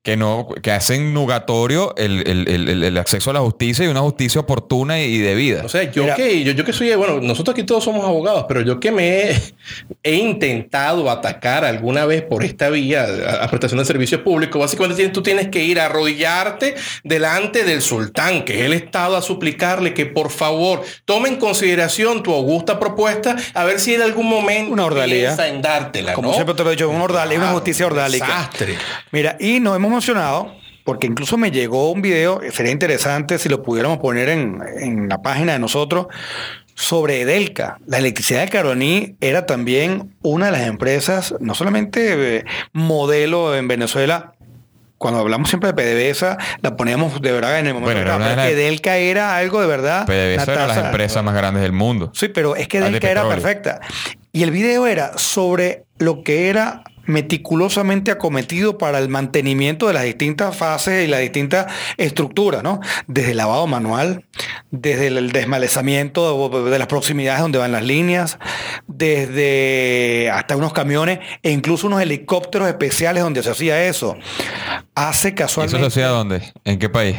que 0.01 0.15
no 0.15 0.47
que 0.63 0.71
hacen 0.71 1.13
nugatorio 1.13 1.93
el, 1.97 2.25
el- 2.25 2.83
el- 2.83 2.97
acceso 2.97 3.31
a 3.31 3.33
la 3.33 3.41
justicia 3.41 3.83
y 3.83 3.89
una 3.89 3.99
justicia 3.99 4.39
oportuna 4.41 4.99
y 5.01 5.17
debida. 5.17 5.63
O 5.65 5.69
sea, 5.69 5.83
yo 5.91 6.03
Mira. 6.03 6.15
que, 6.15 6.41
yo, 6.43 6.53
yo 6.53 6.63
que 6.63 6.71
soy, 6.73 6.93
bueno, 6.95 7.19
nosotros 7.21 7.53
aquí 7.53 7.63
todos 7.63 7.83
somos 7.83 8.05
abogados, 8.05 8.45
pero 8.47 8.61
yo 8.61 8.79
que 8.79 8.91
me 8.91 9.31
he, 9.31 9.41
he 10.03 10.15
intentado 10.15 11.09
atacar 11.11 11.65
alguna 11.65 12.05
vez 12.05 12.21
por 12.21 12.43
esta 12.45 12.69
vía 12.69 13.03
a, 13.03 13.43
a 13.43 13.47
prestación 13.49 13.77
de 13.79 13.85
servicios 13.85 14.21
públicos, 14.21 14.59
básicamente 14.59 14.95
tienes- 14.95 15.11
tú 15.13 15.21
tienes 15.21 15.49
que 15.49 15.63
ir 15.63 15.79
a 15.81 15.85
arrodillarte 15.87 16.75
delante 17.03 17.63
del 17.65 17.81
sultán, 17.81 18.45
que 18.45 18.59
es 18.59 18.65
el 18.65 18.73
Estado, 18.73 19.17
a 19.17 19.21
suplicarle 19.21 19.93
que 19.93 20.05
por 20.05 20.29
favor 20.31 20.81
tome 21.05 21.27
en 21.29 21.35
consideración 21.35 22.23
tu 22.23 22.33
augusta 22.33 22.79
propuesta, 22.79 23.35
a 23.53 23.63
ver 23.65 23.79
si 23.81 23.95
en 23.95 24.01
algún 24.01 24.27
momento 24.27 24.71
Una 24.73 24.85
ordalía. 24.85 25.27
piensa 25.27 25.47
en 25.49 25.61
dártela, 25.61 26.13
Como 26.13 26.29
¿no? 26.29 26.33
siempre 26.35 26.55
te 26.55 26.63
lo 26.63 26.69
he 26.69 26.73
dicho, 26.75 26.89
una 26.89 27.03
ordalía, 27.03 27.37
una 27.37 27.51
justicia 27.51 27.85
ordálica. 27.85 28.25
Desastre. 28.25 28.77
Mira, 29.11 29.35
y 29.39 29.59
nos 29.59 29.75
hemos 29.75 29.89
mencionado, 29.99 30.55
porque 30.83 31.07
incluso 31.07 31.37
me 31.37 31.51
llegó 31.51 31.91
un 31.91 32.01
video, 32.01 32.41
sería 32.51 32.71
interesante 32.71 33.37
si 33.37 33.49
lo 33.49 33.61
pudiéramos 33.61 33.99
poner 33.99 34.29
en, 34.29 34.59
en 34.79 35.09
la 35.09 35.21
página 35.21 35.53
de 35.53 35.59
nosotros, 35.59 36.07
sobre 36.73 37.21
Edelca. 37.21 37.77
La 37.85 37.97
electricidad 37.97 38.41
de 38.41 38.47
Caroní 38.47 39.15
era 39.19 39.45
también 39.45 40.15
una 40.21 40.45
de 40.45 40.51
las 40.53 40.61
empresas, 40.61 41.35
no 41.41 41.53
solamente 41.53 42.37
eh, 42.37 42.45
modelo 42.71 43.55
en 43.55 43.67
Venezuela, 43.67 44.33
cuando 44.99 45.19
hablamos 45.19 45.49
siempre 45.49 45.71
de 45.71 45.73
PDVSA, 45.73 46.37
la 46.61 46.75
poníamos 46.75 47.21
de 47.21 47.31
verdad 47.31 47.59
en 47.59 47.67
el 47.67 47.73
momento 47.73 48.01
Bueno, 48.01 48.19
de 48.19 48.35
que 48.35 48.51
Edelca 48.51 48.97
era 48.97 49.37
algo 49.37 49.61
de 49.61 49.67
verdad. 49.67 50.05
PDVSA 50.05 50.53
era 50.53 50.67
las 50.67 50.77
empresas 50.77 51.23
más 51.23 51.33
grandes 51.33 51.63
del 51.63 51.71
mundo. 51.71 52.11
Sí, 52.13 52.27
pero 52.27 52.55
es 52.55 52.67
que 52.67 52.81
de 52.81 52.91
Delca 52.91 53.09
era 53.09 53.27
perfecta. 53.27 53.79
Y 54.31 54.43
el 54.43 54.51
video 54.51 54.85
era 54.87 55.17
sobre 55.17 55.85
lo 55.97 56.23
que 56.23 56.49
era 56.49 56.83
meticulosamente 57.09 58.11
acometido 58.11 58.77
para 58.77 58.99
el 58.99 59.09
mantenimiento 59.09 59.87
de 59.87 59.93
las 59.93 60.03
distintas 60.03 60.55
fases 60.55 61.03
y 61.03 61.07
las 61.07 61.19
distintas 61.19 61.65
estructuras, 61.97 62.63
¿no? 62.63 62.79
Desde 63.07 63.31
el 63.31 63.37
lavado 63.37 63.67
manual, 63.67 64.25
desde 64.71 65.07
el 65.07 65.31
desmalezamiento 65.31 66.49
de, 66.49 66.69
de 66.69 66.79
las 66.79 66.87
proximidades 66.87 67.41
donde 67.41 67.57
van 67.57 67.71
las 67.71 67.83
líneas, 67.83 68.37
desde 68.87 70.29
hasta 70.31 70.55
unos 70.55 70.71
camiones 70.71 71.19
e 71.41 71.51
incluso 71.51 71.87
unos 71.87 72.01
helicópteros 72.01 72.67
especiales 72.67 73.23
donde 73.23 73.43
se 73.43 73.49
hacía 73.49 73.85
eso. 73.85 74.15
Hace 74.95 75.29
¿Y 75.29 75.31
eso 75.31 75.37
casualmente 75.37 75.79
se 75.79 75.85
hacía 75.87 76.07
dónde? 76.07 76.41
¿En 76.63 76.77
qué 76.77 76.89
país? 76.89 77.17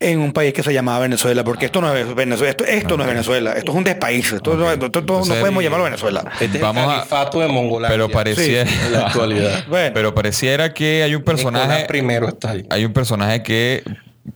En 0.00 0.18
un 0.20 0.32
país 0.32 0.52
que 0.52 0.62
se 0.62 0.72
llamaba 0.72 1.00
Venezuela, 1.00 1.42
porque 1.44 1.66
esto 1.66 1.80
no 1.80 1.94
es 1.94 2.14
Venezuela, 2.14 2.50
esto, 2.50 2.64
esto 2.64 2.96
no 2.96 3.02
es 3.04 3.08
Venezuela, 3.08 3.52
esto 3.52 3.72
es 3.72 3.76
un 3.78 3.84
despaís, 3.84 4.32
esto, 4.32 4.54
no- 4.54 4.70
esto- 4.70 4.86
esto 4.86 5.00
no 5.02 5.34
podemos 5.34 5.62
llamarlo 5.62 5.84
Venezuela. 5.84 6.24
Este 6.40 6.58
Vamos 6.58 6.82
es 6.84 6.88
a- 6.88 6.92
el 6.92 6.98
califato 7.00 7.40
de 7.40 7.48
Mongolia. 7.48 7.88
Pero 7.88 8.08
pareciera, 8.08 8.70
en 8.70 8.92
la 8.92 9.06
actualidad. 9.06 9.64
Bueno, 9.68 9.90
pero 9.94 10.14
pareciera 10.14 10.72
que 10.72 11.02
hay 11.02 11.14
un 11.14 11.22
personaje, 11.22 11.84
primero 11.86 12.28
está 12.28 12.50
ahí. 12.52 12.66
hay 12.70 12.84
un 12.84 12.92
personaje 12.92 13.42
que, 13.42 13.82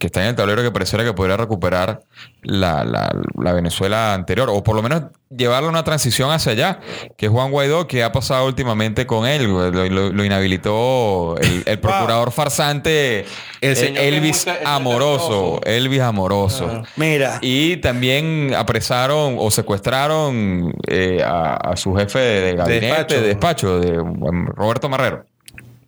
que 0.01 0.07
está 0.09 0.23
en 0.23 0.29
el 0.31 0.35
tablero 0.35 0.63
que 0.63 0.73
pareciera 0.73 1.05
que 1.05 1.13
podría 1.13 1.37
recuperar 1.37 2.01
la, 2.43 2.83
la- 2.85 3.15
la 3.41 3.53
Venezuela 3.53 4.15
anterior, 4.15 4.49
o 4.51 4.65
por 4.65 4.75
lo 4.75 4.83
menos 4.83 5.03
llevarla 5.29 5.69
a 5.69 5.71
una 5.71 5.85
transición 5.85 6.33
hacia 6.33 6.51
allá, 6.53 6.81
que 7.17 7.27
es 7.27 7.31
Juan 7.33 7.53
Guaidó, 7.53 7.87
que 7.87 8.03
ha 8.03 8.11
pasado 8.11 8.47
últimamente 8.47 9.07
con 9.07 9.27
él. 9.29 9.45
Lo, 9.45 9.71
lo- 9.71 10.11
lo 10.13 10.25
inhabilitó 10.25 11.37
el, 11.39 11.63
el 11.67 11.79
procurador 11.79 12.33
farsante 12.33 13.21
El 13.61 13.73
eh, 13.73 13.77
señor 13.77 14.03
Elvis 14.03 14.47
muy 14.47 14.57
Amoroso. 14.65 15.61
Elvis 15.65 16.01
Amoroso. 16.01 16.67
Ah. 16.69 16.83
mira, 16.97 17.39
Y 17.43 17.77
también 17.77 18.55
apresaron 18.57 19.37
o 19.39 19.51
secuestraron 19.51 20.73
eh, 20.89 21.23
a, 21.25 21.55
a 21.57 21.77
su 21.77 21.95
jefe 21.95 22.19
de 22.19 22.55
gabinete, 22.57 22.87
despacho. 22.87 23.15
de 23.21 23.27
despacho, 23.29 23.81
de 23.81 24.01
um, 24.01 24.47
Roberto 24.47 24.89
Marrero. 24.89 25.27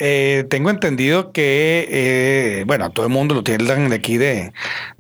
Eh, 0.05 0.45
tengo 0.51 0.69
entendido 0.69 1.31
que, 1.31 1.87
eh, 1.89 2.65
bueno, 2.67 2.91
todo 2.91 3.07
el 3.07 3.13
mundo 3.13 3.37
lo 3.37 3.45
tildan 3.45 3.89
de 3.89 3.95
aquí 3.95 4.19
de, 4.19 4.53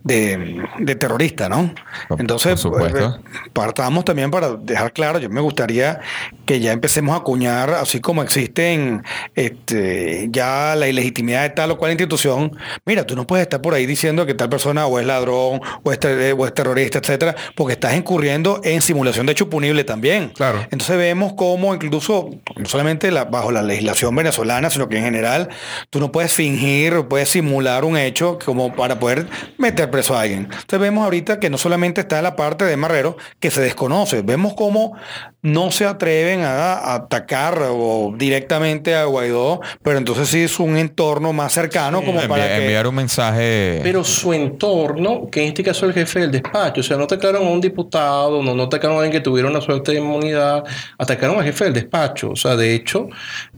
de, 0.05 0.63
de 0.79 0.95
terrorista, 0.97 1.49
¿no? 1.49 1.73
Entonces, 2.19 2.65
eh, 2.65 3.11
partamos 3.53 4.05
también 4.05 4.31
para 4.31 4.53
dejar 4.57 4.93
claro, 4.93 5.19
yo 5.19 5.29
me 5.31 5.41
gustaría 5.41 6.01
que 6.47 6.61
ya 6.61 6.73
empecemos 6.73 7.15
a 7.15 7.19
acuñar, 7.19 7.71
así 7.71 8.01
como 8.01 8.23
existen 8.23 9.03
este, 9.35 10.29
ya 10.31 10.75
la 10.77 10.89
ilegitimidad 10.89 11.43
de 11.43 11.51
tal 11.51 11.71
o 11.71 11.79
cual 11.79 11.93
institución, 11.93 12.57
mira, 12.85 13.05
tú 13.05 13.15
no 13.17 13.27
puedes 13.27 13.43
estar 13.43 13.61
por 13.61 13.75
ahí 13.75 13.87
diciendo 13.87 14.27
que 14.27 14.35
tal 14.35 14.49
persona 14.49 14.87
o 14.87 14.99
es 14.99 15.07
ladrón 15.07 15.61
o 15.83 15.93
es, 15.93 15.99
ter- 15.99 16.35
o 16.37 16.47
es 16.47 16.55
terrorista, 16.55 16.99
etcétera, 16.99 17.35
porque 17.55 17.75
estás 17.75 17.95
incurriendo 17.95 18.61
en 18.65 18.83
simulación 18.83 19.27
de 19.27 19.33
hecho 19.33 19.49
punible 19.49 19.85
también. 19.85 20.31
Claro. 20.31 20.61
Entonces 20.71 20.97
vemos 20.97 21.35
cómo 21.37 21.75
incluso, 21.75 22.31
no 22.57 22.65
solamente 22.67 23.11
la- 23.11 23.25
bajo 23.25 23.53
la 23.53 23.63
legislación 23.63 24.15
venezolana, 24.15 24.71
sino 24.71 24.89
que 24.89 24.97
en 24.99 25.05
general, 25.05 25.49
tú 25.91 26.01
no 26.01 26.11
puedes 26.11 26.33
fingir, 26.33 27.05
puedes 27.09 27.29
simular 27.29 27.85
un 27.85 27.97
hecho 27.97 28.39
como 28.45 28.75
para 28.75 28.99
poder 28.99 29.27
meter 29.59 29.91
preso 29.93 30.17
a 30.17 30.23
alguien. 30.23 30.49
Entonces 30.51 30.81
vemos 30.81 31.05
ahorita 31.05 31.39
que 31.39 31.51
no 31.51 31.59
solamente 31.59 32.01
está 32.01 32.21
la 32.23 32.35
parte 32.35 32.65
de 32.65 32.77
Marrero, 32.77 33.17
que 33.39 33.53
se 33.53 33.61
desconoce, 33.61 34.23
vemos 34.23 34.55
cómo 34.55 34.97
no 35.43 35.71
se 35.73 35.85
atreven 35.87 36.43
a, 36.43 36.75
a 36.75 36.95
atacar 36.95 37.59
o 37.69 38.15
directamente 38.17 38.95
a 38.95 39.05
Guaidó, 39.07 39.61
pero 39.83 39.99
entonces 39.99 40.29
sí 40.29 40.41
es 40.43 40.61
un 40.61 40.77
entorno 40.77 41.33
más 41.33 41.53
cercano 41.53 42.03
como 42.05 42.21
Envi- 42.21 42.29
para 42.29 42.47
que... 42.47 42.57
enviar 42.63 42.87
un 42.87 42.95
mensaje. 42.95 43.81
Pero 43.83 44.05
su 44.05 44.33
entorno, 44.33 45.29
que 45.31 45.43
en 45.43 45.49
este 45.49 45.63
caso 45.65 45.87
es 45.87 45.97
el 45.97 46.03
jefe 46.03 46.21
del 46.21 46.31
despacho, 46.31 46.81
o 46.81 46.85
sea, 46.85 46.97
no 46.97 47.05
atacaron 47.05 47.45
a 47.47 47.51
un 47.51 47.61
diputado, 47.61 48.43
no, 48.43 48.55
no 48.55 48.63
atacaron 48.65 48.97
a 48.97 49.01
alguien 49.01 49.13
que 49.13 49.21
tuviera 49.21 49.49
una 49.49 49.61
suerte 49.61 49.93
de 49.93 49.99
inmunidad, 49.99 50.65
atacaron 50.97 51.39
al 51.39 51.45
jefe 51.45 51.65
del 51.65 51.73
despacho. 51.75 52.31
O 52.31 52.37
sea, 52.37 52.55
de 52.57 52.75
hecho, 52.75 53.09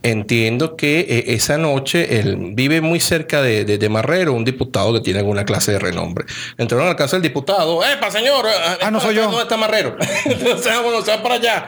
entiendo 0.02 0.76
que 0.76 1.00
eh, 1.00 1.24
esa 1.34 1.58
noche 1.58 2.18
él 2.18 2.52
vive 2.54 2.80
muy 2.80 3.00
cerca 3.00 3.42
de, 3.42 3.64
de- 3.64 3.78
de 3.78 3.88
Marrero, 3.88 4.32
un 4.32 4.44
diputado 4.44 4.92
que 4.92 5.00
tiene 5.00 5.18
alguna 5.20 5.44
clase 5.44 5.72
de 5.72 5.78
renombre. 5.78 6.24
Entraron 6.58 6.86
a 6.86 6.90
la 6.90 6.96
casa 6.96 7.16
del 7.16 7.22
diputado, 7.22 7.84
¡epa, 7.84 8.10
señor! 8.10 8.44
Ah, 8.82 8.90
no 8.90 9.00
soy 9.00 9.14
yo. 9.16 9.22
¿Dónde 9.24 9.42
está 9.42 9.56
Marrero? 9.56 9.96
o 10.54 10.58
sea, 10.58 10.80
bueno, 10.80 11.02
se 11.02 11.10
va 11.10 11.22
para 11.22 11.34
allá. 11.36 11.66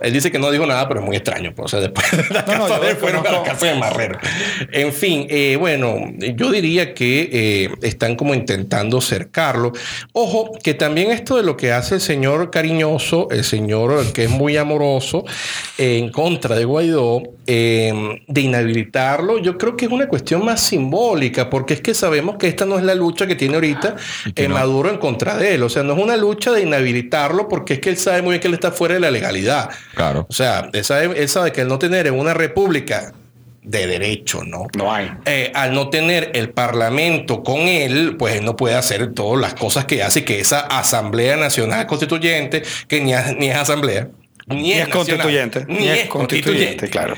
Él 0.00 0.12
dice 0.12 0.30
que 0.30 0.38
no 0.38 0.50
dijo 0.50 0.66
nada, 0.66 0.86
pero 0.88 1.00
es 1.00 1.06
muy 1.06 1.16
extraño. 1.16 1.52
pues, 1.54 1.66
o 1.66 1.68
sea, 1.68 1.80
después 1.80 2.10
de 2.10 2.34
la 2.34 2.42
No, 2.42 2.66
casa 2.66 2.80
de 2.80 2.96
fueron 2.96 3.26
a 3.26 3.32
la 3.32 3.42
casa 3.42 3.66
de 3.66 3.74
Marrero. 3.74 4.18
En 4.72 4.92
fin, 4.92 5.26
eh, 5.28 5.56
bueno, 5.58 5.96
yo 6.16 6.50
diría 6.50 6.94
que 6.94 7.28
eh, 7.32 7.70
están 7.82 8.16
como 8.16 8.34
intentando 8.34 9.00
cercarlo. 9.00 9.72
Ojo, 10.12 10.52
que 10.62 10.74
también 10.74 11.10
esto 11.10 11.36
de 11.36 11.42
lo 11.42 11.56
que 11.56 11.72
hace 11.72 11.96
el 11.96 12.00
señor 12.00 12.50
cariñoso, 12.50 13.28
el 13.30 13.44
señor 13.44 14.12
que 14.12 14.24
es 14.24 14.30
muy 14.30 14.56
amoroso, 14.56 15.24
eh, 15.78 15.98
en 15.98 16.10
contra 16.10 16.56
de 16.56 16.64
Guaidó, 16.64 17.22
eh, 17.46 18.20
de 18.26 18.40
inhabilitarlo, 18.40 19.38
yo 19.38 19.56
creo 19.56 19.76
que 19.76 19.86
es 19.86 19.90
una 19.90 20.08
cuestión 20.08 20.44
más 20.44 20.60
simbólica, 20.60 21.48
porque 21.48 21.74
es 21.74 21.80
que 21.80 21.94
sabemos 21.94 22.36
que 22.36 22.48
esta 22.48 22.66
no 22.66 22.78
es 22.78 22.84
la 22.84 22.94
lucha 22.94 23.26
que 23.26 23.34
tiene 23.34 23.54
ahorita 23.54 23.96
que 24.34 24.48
no. 24.48 24.54
Maduro 24.54 24.90
en 24.90 24.98
contra 24.98 25.36
de 25.36 25.54
él. 25.54 25.62
O 25.62 25.68
sea, 25.68 25.82
no 25.82 25.94
es 25.94 25.98
una 25.98 26.16
lucha 26.16 26.52
de 26.52 26.62
inhabilitarlo, 26.62 27.48
porque 27.48 27.74
es 27.74 27.80
que 27.80 27.90
él 27.90 27.96
sabe 27.96 28.22
muy 28.22 28.32
bien 28.32 28.40
que 28.40 28.48
él 28.48 28.54
está 28.54 28.70
fuera 28.70 28.94
de 28.94 29.00
la 29.00 29.10
legalidad. 29.10 29.70
Claro. 29.98 30.26
O 30.30 30.32
sea, 30.32 30.70
él 30.72 30.84
sabe, 30.84 31.20
él 31.20 31.28
sabe 31.28 31.50
que 31.50 31.62
al 31.62 31.68
no 31.68 31.78
tener 31.80 32.06
en 32.06 32.14
una 32.14 32.32
república 32.32 33.12
de 33.62 33.86
derecho, 33.88 34.44
¿no? 34.44 34.68
No 34.76 34.92
hay. 34.94 35.10
Eh, 35.26 35.50
al 35.54 35.74
no 35.74 35.90
tener 35.90 36.30
el 36.34 36.50
parlamento 36.50 37.42
con 37.42 37.62
él, 37.62 38.14
pues 38.16 38.36
él 38.36 38.44
no 38.44 38.54
puede 38.54 38.76
hacer 38.76 39.12
todas 39.12 39.40
las 39.40 39.54
cosas 39.54 39.86
que 39.86 40.04
hace 40.04 40.24
que 40.24 40.38
esa 40.38 40.60
Asamblea 40.60 41.36
Nacional 41.36 41.86
Constituyente, 41.86 42.62
que 42.86 43.00
ni, 43.00 43.12
es- 43.12 43.36
ni 43.36 43.48
es 43.50 43.56
asamblea, 43.56 44.08
ni, 44.46 44.62
Ni 44.62 44.72
es 44.72 44.88
nacional, 44.88 44.90
constituyente, 44.96 45.66
ni, 45.68 45.88
es 45.88 46.08
constituyente, 46.08 46.88
claro. 46.88 47.16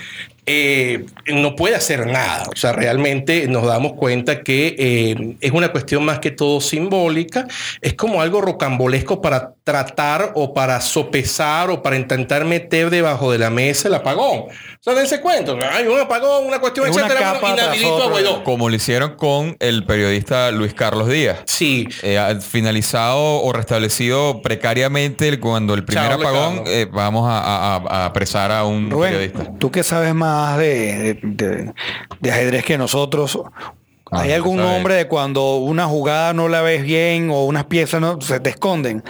Eh, 0.52 1.06
no 1.34 1.54
puede 1.54 1.76
hacer 1.76 2.06
nada. 2.06 2.44
O 2.52 2.56
sea, 2.56 2.72
realmente 2.72 3.46
nos 3.46 3.64
damos 3.66 3.92
cuenta 3.92 4.40
que 4.40 4.74
eh, 4.78 5.36
es 5.40 5.52
una 5.52 5.70
cuestión 5.70 6.04
más 6.04 6.18
que 6.18 6.30
todo 6.32 6.60
simbólica. 6.60 7.46
Es 7.80 7.94
como 7.94 8.20
algo 8.20 8.40
rocambolesco 8.40 9.20
para 9.20 9.52
tratar 9.64 10.32
o 10.34 10.52
para 10.52 10.80
sopesar 10.80 11.70
o 11.70 11.82
para 11.82 11.96
intentar 11.96 12.44
meter 12.44 12.90
debajo 12.90 13.30
de 13.30 13.38
la 13.38 13.50
mesa 13.50 13.88
el 13.88 13.94
apagón. 13.94 14.38
O 14.48 14.82
sea, 14.82 14.94
dense 14.94 15.20
cuenta. 15.20 15.52
Hay 15.72 15.86
un 15.86 16.00
apagón, 16.00 16.46
una 16.46 16.58
cuestión, 16.58 16.86
Es 16.88 16.96
una 16.96 17.06
etcétera. 17.06 17.32
capa 17.34 17.54
tras 17.54 17.66
inhabilito 17.66 17.92
a 17.92 17.96
otra. 17.96 18.08
Guaidó. 18.10 18.44
Como 18.44 18.68
lo 18.68 18.74
hicieron 18.74 19.14
con 19.16 19.56
el 19.60 19.84
periodista 19.84 20.50
Luis 20.50 20.74
Carlos 20.74 21.08
Díaz. 21.08 21.38
Sí. 21.46 21.86
Eh, 22.02 22.18
ha 22.18 22.34
finalizado 22.40 23.42
o 23.42 23.52
restablecido 23.52 24.40
precariamente 24.42 25.28
el- 25.28 25.38
cuando 25.38 25.74
el 25.74 25.84
primer 25.84 26.08
Chao, 26.10 26.20
apagón, 26.20 26.62
eh, 26.66 26.86
vamos 26.90 27.28
a, 27.28 27.40
a- 27.40 27.76
a 27.76 28.04
apresar 28.06 28.50
a 28.52 28.64
un 28.64 28.88
periodista. 28.88 29.38
Rubén, 29.44 29.58
tú 29.58 29.70
que 29.70 29.82
sabes 29.82 30.14
más 30.14 30.39
de, 30.58 31.14
de- 31.14 31.20
de- 31.22 31.72
de 32.20 32.30
ajedrez 32.32 32.64
que 32.64 32.78
nosotros, 32.78 33.40
Ah, 34.12 34.22
¿hay 34.22 34.32
algún 34.32 34.56
nombre 34.56 34.94
de 34.94 35.06
cuando 35.06 35.58
una 35.58 35.86
jugada 35.86 36.32
no 36.32 36.48
la 36.48 36.62
ves 36.62 36.82
bien 36.82 37.30
o 37.30 37.44
unas 37.44 37.66
piezas 37.66 38.00
no 38.00 38.20
se 38.20 38.40
te 38.40 38.50
esconden? 38.50 39.04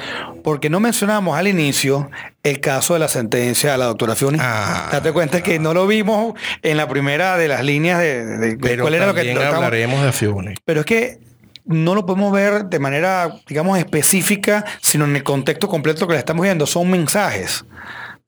Porque 0.45 0.69
no 0.69 0.79
mencionamos 0.79 1.39
al 1.39 1.49
inicio 1.49 2.11
el 2.43 2.61
caso 2.61 2.93
de 2.93 3.01
la 3.01 3.09
sentencia 3.09 3.73
a 3.73 3.79
la 3.79 3.87
doctora 3.87 4.15
Fioni. 4.15 4.37
Ah. 4.43 4.91
Date 4.93 5.11
cuenta 5.13 5.43
que 5.43 5.59
no 5.59 5.73
lo 5.73 5.87
vimos 5.87 6.35
en 6.61 6.77
la 6.77 6.87
primera 6.87 7.39
de 7.39 7.49
las 7.49 7.65
líneas 7.65 7.99
de, 7.99 8.27
de- 8.27 8.57
de 8.57 8.79
cuál 8.79 8.93
era 8.95 9.07
lo 9.07 9.15
que 9.15 9.25
tratamos. 9.33 9.55
hablaremos 9.55 10.03
de 10.05 10.13
Fione. 10.13 10.55
Pero 10.67 10.81
es 10.81 10.87
que 10.87 11.19
no 11.65 11.95
lo 11.95 12.05
podemos 12.05 12.31
ver 12.31 12.67
de 12.67 12.79
manera, 12.79 13.37
digamos, 13.49 13.79
específica, 13.79 14.67
sino 14.83 15.07
en 15.07 15.17
el 15.17 15.23
contexto 15.23 15.67
completo 15.69 16.07
que 16.07 16.13
le 16.13 16.19
estamos 16.19 16.43
viendo. 16.43 16.67
Son 16.67 16.91
mensajes. 16.91 17.65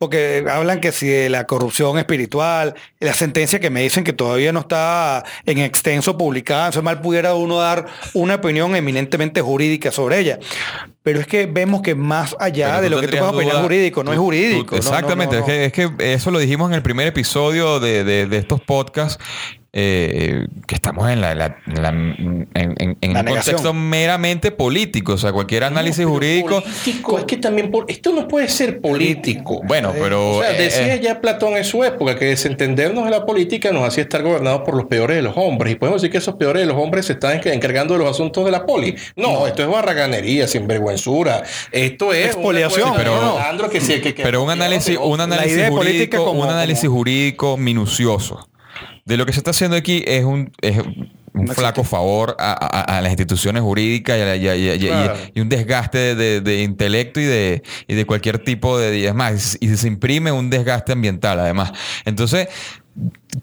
Porque 0.02 0.44
hablan 0.50 0.80
que 0.80 0.90
si 0.90 1.06
de 1.06 1.28
la 1.28 1.47
corrupción 1.47 1.97
espiritual, 1.97 2.75
la 2.99 3.14
sentencia 3.14 3.61
que 3.61 3.71
me 3.71 3.82
dicen 3.82 4.02
que 4.02 4.12
todavía 4.12 4.52
no 4.52 4.59
está 4.59 5.23
en 5.47 5.59
extenso 5.59 6.18
publicada, 6.18 6.62
entonces 6.66 6.82
mal 6.82 7.00
pudiera 7.00 7.37
uno 7.37 7.59
dar 7.61 7.87
una 8.12 8.35
opinión 8.35 8.75
eminentemente 8.75 9.40
jurídica 9.42 9.92
sobre 9.92 10.18
ella. 10.18 10.40
Pero 11.04 11.21
es 11.21 11.28
que 11.28 11.47
vemos 11.47 11.82
que 11.82 11.94
más 11.94 12.35
allá 12.40 12.80
de 12.80 12.90
lo 12.90 13.00
que 13.00 13.06
tú 13.06 13.16
puedas 13.18 13.32
opinar 13.32 13.52
duda- 13.54 13.62
jurídico, 13.62 14.02
no 14.02 14.11
tú- 14.11 14.12
es 14.14 14.16
tú- 14.18 14.25
jurídico. 14.25 14.71
no, 14.73 14.76
exactamente, 14.78 15.37
no, 15.37 15.47
no. 15.47 15.52
Es, 15.52 15.73
que, 15.73 15.85
es 15.85 15.88
que 15.99 16.12
eso 16.14 16.32
lo 16.32 16.40
dijimos 16.40 16.68
en 16.71 16.75
el 16.75 16.82
primer 16.82 17.06
episodio 17.06 17.78
de, 17.78 18.02
de- 18.02 18.26
de 18.26 18.38
estos 18.38 18.61
podcasts. 18.61 19.23
Eh, 19.75 20.47
que 20.67 20.75
estamos 20.75 21.11
en, 21.11 21.23
la, 21.23 21.35
la- 21.35 21.57
en 21.67 21.83
la- 21.83 21.88
en- 21.88 22.49
en- 22.55 22.99
en 23.00 23.12
La 23.14 23.21
un 23.21 23.26
contexto 23.26 23.73
meramente 23.73 24.50
político, 24.50 25.14
o 25.14 25.17
sea, 25.19 25.33
cualquier 25.33 25.64
análisis 25.64 26.05
No, 26.05 26.11
jurídico. 26.12 26.61
político, 26.61 27.19
es 27.19 27.25
que 27.25 27.38
también 27.38 27.71
por- 27.71 27.87
esto 27.88 28.12
no 28.12 28.29
puede 28.29 28.49
ser 28.49 28.81
político. 28.83 29.62
Bueno, 29.64 29.93
pero. 29.99 30.37
O 30.37 30.43
sea, 30.43 30.50
eh, 30.55 30.62
decía 30.62 30.95
eh, 30.97 31.00
ya 31.02 31.21
Platón 31.23 31.57
en 31.57 31.64
su 31.64 31.83
época 31.85 32.19
que 32.19 32.26
desentendernos 32.26 33.05
de 33.07 33.11
la 33.11 33.25
política 33.25 33.73
nos 33.73 33.88
hacía 33.88 34.02
estar 34.02 34.23
gobernados 34.23 34.61
por 34.61 34.76
los 34.76 34.85
peores 34.87 35.17
de 35.17 35.23
los 35.23 35.35
hombres. 35.37 35.73
Y 35.73 35.76
podemos 35.76 36.02
decir 36.02 36.12
que 36.12 36.19
esos 36.19 36.35
peores 36.35 36.61
de 36.61 36.67
los 36.67 36.76
hombres 36.76 37.07
se 37.07 37.14
están 37.14 37.41
enc- 37.41 37.50
encargando 37.52 37.95
de 37.95 38.00
los 38.00 38.11
asuntos 38.11 38.45
de 38.45 38.50
la 38.50 38.67
poli. 38.67 38.95
No, 39.17 39.47
esto 39.47 39.62
es 39.62 39.69
barraganería, 39.71 40.47
sinvergüenzura. 40.49 41.45
Esto 41.71 42.12
es. 42.12 42.26
Expoliación, 42.26 42.93
pero- 42.95 43.37
Alejandro 43.37 43.71
que 43.71 43.81
sí, 43.81 44.00
que- 44.02 44.12
que- 44.14 44.23
Pero 44.23 44.43
un 44.43 44.50
análisis, 44.50 44.99
un 45.00 45.19
análisis 45.21 45.71
política 45.71 46.19
jurídico, 46.19 46.25
como- 46.26 46.43
un 46.43 46.50
análisis 46.50 46.85
como- 46.85 46.99
jurídico 46.99 47.57
minucioso. 47.57 48.49
De 49.04 49.16
lo 49.16 49.26
que 49.26 49.32
se 49.32 49.38
está 49.40 49.50
haciendo 49.50 49.76
aquí 49.76 50.04
es 50.06 50.25
un, 50.25 50.52
es 50.61 50.78
un 50.78 51.47
No 51.47 51.54
flaco 51.54 51.82
favor 51.82 52.37
a, 52.38 52.52
a- 52.52 52.99
a 52.99 53.00
las 53.00 53.11
instituciones 53.11 53.62
jurídicas 53.62 54.16
y, 54.16 54.21
a 54.23 55.40
un 55.40 55.49
desgaste 55.49 55.99
de, 55.99 56.14
de- 56.14 56.40
de 56.40 56.62
intelecto 56.62 57.18
y 57.21 57.25
de, 57.25 57.62
y 57.88 57.94
de 57.94 58.04
cualquier 58.04 58.38
tipo 58.38 58.78
de... 58.78 58.99
Y 58.99 59.06
es 59.06 59.14
más, 59.14 59.56
y 59.61 59.75
se 59.76 59.88
imprime 59.88 60.30
un 60.30 60.50
desgaste 60.50 60.92
ambiental 60.92 61.40
además. 61.40 61.73
Entonces, 62.04 62.49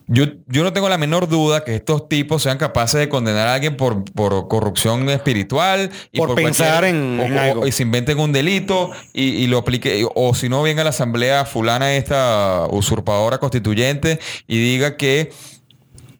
yo, 0.06 0.24
yo 0.46 0.62
no 0.62 0.72
tengo 0.72 0.88
la 0.88 0.98
menor 0.98 1.28
duda 1.28 1.64
que 1.64 1.74
estos 1.74 2.08
tipos 2.08 2.42
sean 2.42 2.58
capaces 2.58 3.00
de 3.00 3.08
condenar 3.08 3.48
a 3.48 3.54
alguien 3.54 3.76
por, 3.76 4.04
por 4.12 4.46
corrupción 4.48 5.08
espiritual 5.10 5.90
y 6.12 6.18
Por 6.18 6.34
pensar 6.36 6.84
en- 6.84 7.18
o- 7.18 7.24
en 7.24 7.36
o- 7.36 7.40
algo. 7.40 7.66
y 7.66 7.72
se 7.72 7.82
inventen 7.82 8.18
un 8.20 8.32
delito 8.32 8.90
y, 9.12 9.22
y 9.24 9.46
lo 9.48 9.58
aplique, 9.58 10.06
o 10.14 10.34
si 10.34 10.48
no 10.48 10.62
venga 10.62 10.84
la 10.84 10.90
asamblea 10.90 11.44
fulana 11.44 11.94
esta 11.94 12.66
usurpadora 12.70 13.38
constituyente 13.38 14.20
y 14.46 14.58
diga 14.60 14.96
que 14.96 15.32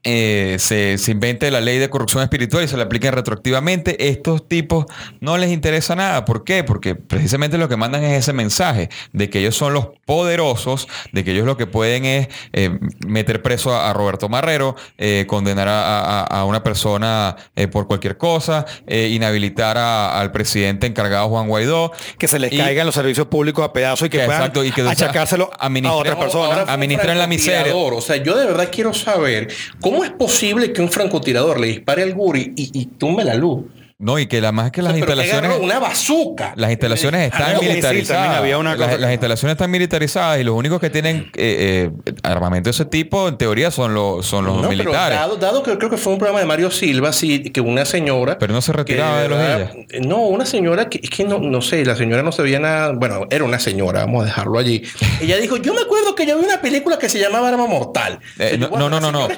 eh, 0.04 0.56
se, 0.58 0.96
se 0.98 1.10
invente 1.10 1.50
la 1.50 1.60
ley 1.60 1.78
de 1.78 1.90
corrupción 1.90 2.22
espiritual 2.22 2.64
y 2.64 2.68
se 2.68 2.76
la 2.76 2.84
apliquen 2.84 3.12
retroactivamente, 3.12 4.08
estos 4.08 4.48
tipos 4.48 4.86
no 5.20 5.36
les 5.38 5.50
interesa 5.50 5.94
nada. 5.94 6.24
¿Por 6.24 6.44
qué? 6.44 6.64
Porque 6.64 6.94
precisamente 6.94 7.58
lo 7.58 7.68
que 7.68 7.76
mandan 7.76 8.02
es 8.04 8.18
ese 8.18 8.32
mensaje 8.32 8.88
de 9.12 9.28
que 9.30 9.40
ellos 9.40 9.56
son 9.56 9.74
los 9.74 9.88
poderosos, 10.06 10.88
de 11.12 11.24
que 11.24 11.32
ellos 11.32 11.46
lo 11.46 11.56
que 11.56 11.66
pueden 11.66 12.04
es 12.04 12.28
eh, 12.52 12.70
meter 13.06 13.42
preso 13.42 13.74
a, 13.74 13.90
a 13.90 13.92
Roberto 13.92 14.28
Marrero, 14.28 14.76
eh, 14.98 15.24
condenar 15.26 15.68
a, 15.68 16.00
a- 16.00 16.22
a 16.24 16.44
una 16.44 16.62
persona 16.62 17.36
eh, 17.56 17.68
por 17.68 17.86
cualquier 17.86 18.16
cosa, 18.16 18.64
eh, 18.86 19.08
inhabilitar 19.12 19.76
a- 19.76 20.18
al 20.20 20.32
presidente 20.32 20.86
encargado 20.86 21.28
Juan 21.28 21.48
Guaidó. 21.48 21.92
que 22.18 22.28
se 22.28 22.38
les 22.38 22.52
Y- 22.52 22.56
caigan 22.58 22.86
los 22.86 22.94
servicios 22.94 23.26
públicos 23.26 23.64
a 23.64 23.72
pedazos 23.72 24.06
y 24.06 24.10
que 24.10 24.18
Que 24.18 24.24
puedan 24.24 24.40
exacto, 24.42 24.64
y 24.64 24.70
que, 24.72 24.82
o 24.82 24.84
sea, 24.84 24.92
achacárselo 24.92 25.50
a 25.58 25.68
administren- 25.68 25.90
otras 26.00 26.16
personas. 26.16 26.68
administran 26.68 27.18
la 27.18 27.26
miseria. 27.26 27.74
O 27.74 28.00
sea, 28.00 28.16
yo 28.16 28.36
de 28.36 28.46
verdad 28.46 28.68
quiero 28.72 28.92
saber 28.94 29.48
cómo 29.80 29.89
es 30.04 30.10
posible 30.10 30.72
que 30.72 30.82
un 30.82 30.90
francotirador 30.90 31.60
le 31.60 31.68
dispare 31.68 32.02
al 32.02 32.14
guri 32.14 32.52
y, 32.56 32.70
y 32.78 32.86
tumbe 32.86 33.24
la 33.24 33.34
luz. 33.34 33.64
No, 34.02 34.18
y 34.18 34.26
que 34.26 34.40
la 34.40 34.50
más 34.50 34.70
que 34.70 34.80
las 34.80 34.96
instalaciones. 34.96 35.58
una 35.60 35.78
bazuca. 35.78 36.54
Las 36.56 36.70
instalaciones 36.70 37.30
están 37.32 37.56
Ah, 37.56 37.58
militarizadas. 37.60 38.36
había 38.38 38.56
una 38.56 38.74
las, 38.74 38.88
cosa- 38.88 38.98
las 38.98 39.10
instalaciones 39.12 39.52
están 39.52 39.70
militarizadas 39.70 40.40
y 40.40 40.44
los 40.44 40.54
únicos 40.54 40.80
que 40.80 40.88
tienen 40.88 41.30
eh, 41.36 41.90
eh, 42.06 42.12
armamento 42.22 42.68
de 42.68 42.70
ese 42.70 42.86
tipo, 42.86 43.28
en 43.28 43.36
teoría, 43.36 43.70
son 43.70 43.92
los, 43.92 44.24
son 44.24 44.46
los 44.46 44.56
No, 44.56 44.62
pero 44.62 44.84
militares. 44.84 45.18
dado, 45.18 45.36
dado 45.36 45.62
que 45.62 45.76
creo 45.76 45.90
que 45.90 45.98
fue 45.98 46.14
un 46.14 46.18
programa 46.18 46.40
de 46.40 46.46
Mario 46.46 46.70
Silva, 46.70 47.12
sí, 47.12 47.42
que 47.50 47.60
una 47.60 47.84
señora. 47.84 48.38
Pero 48.38 48.54
no 48.54 48.62
se 48.62 48.72
retiraba 48.72 49.16
que 49.18 49.22
de 49.24 49.28
los 49.28 49.38
verdad- 49.38 49.72
No, 50.06 50.16
una 50.22 50.46
señora 50.46 50.88
que 50.88 51.00
es 51.02 51.10
que 51.10 51.24
no, 51.24 51.38
no 51.38 51.60
sé, 51.60 51.84
la 51.84 51.94
señora 51.94 52.22
no 52.22 52.32
sabía 52.32 52.58
nada. 52.58 52.92
Bueno, 52.92 53.26
era 53.30 53.44
una 53.44 53.58
señora, 53.58 54.00
vamos 54.06 54.22
a 54.22 54.24
dejarlo 54.26 54.58
allí. 54.58 54.82
Ella 55.20 55.36
dijo: 55.36 55.58
Yo 55.58 55.74
me 55.74 55.82
acuerdo 55.82 56.14
que 56.14 56.24
yo 56.26 56.38
vi 56.38 56.46
una 56.46 56.62
película 56.62 56.98
que 56.98 57.10
se 57.10 57.18
llamaba 57.20 57.48
Arma 57.50 57.66
Mortal. 57.66 58.18
Eh, 58.38 58.56
no, 58.58 58.88
no, 58.88 58.98
no, 58.98 59.12
no, 59.12 59.28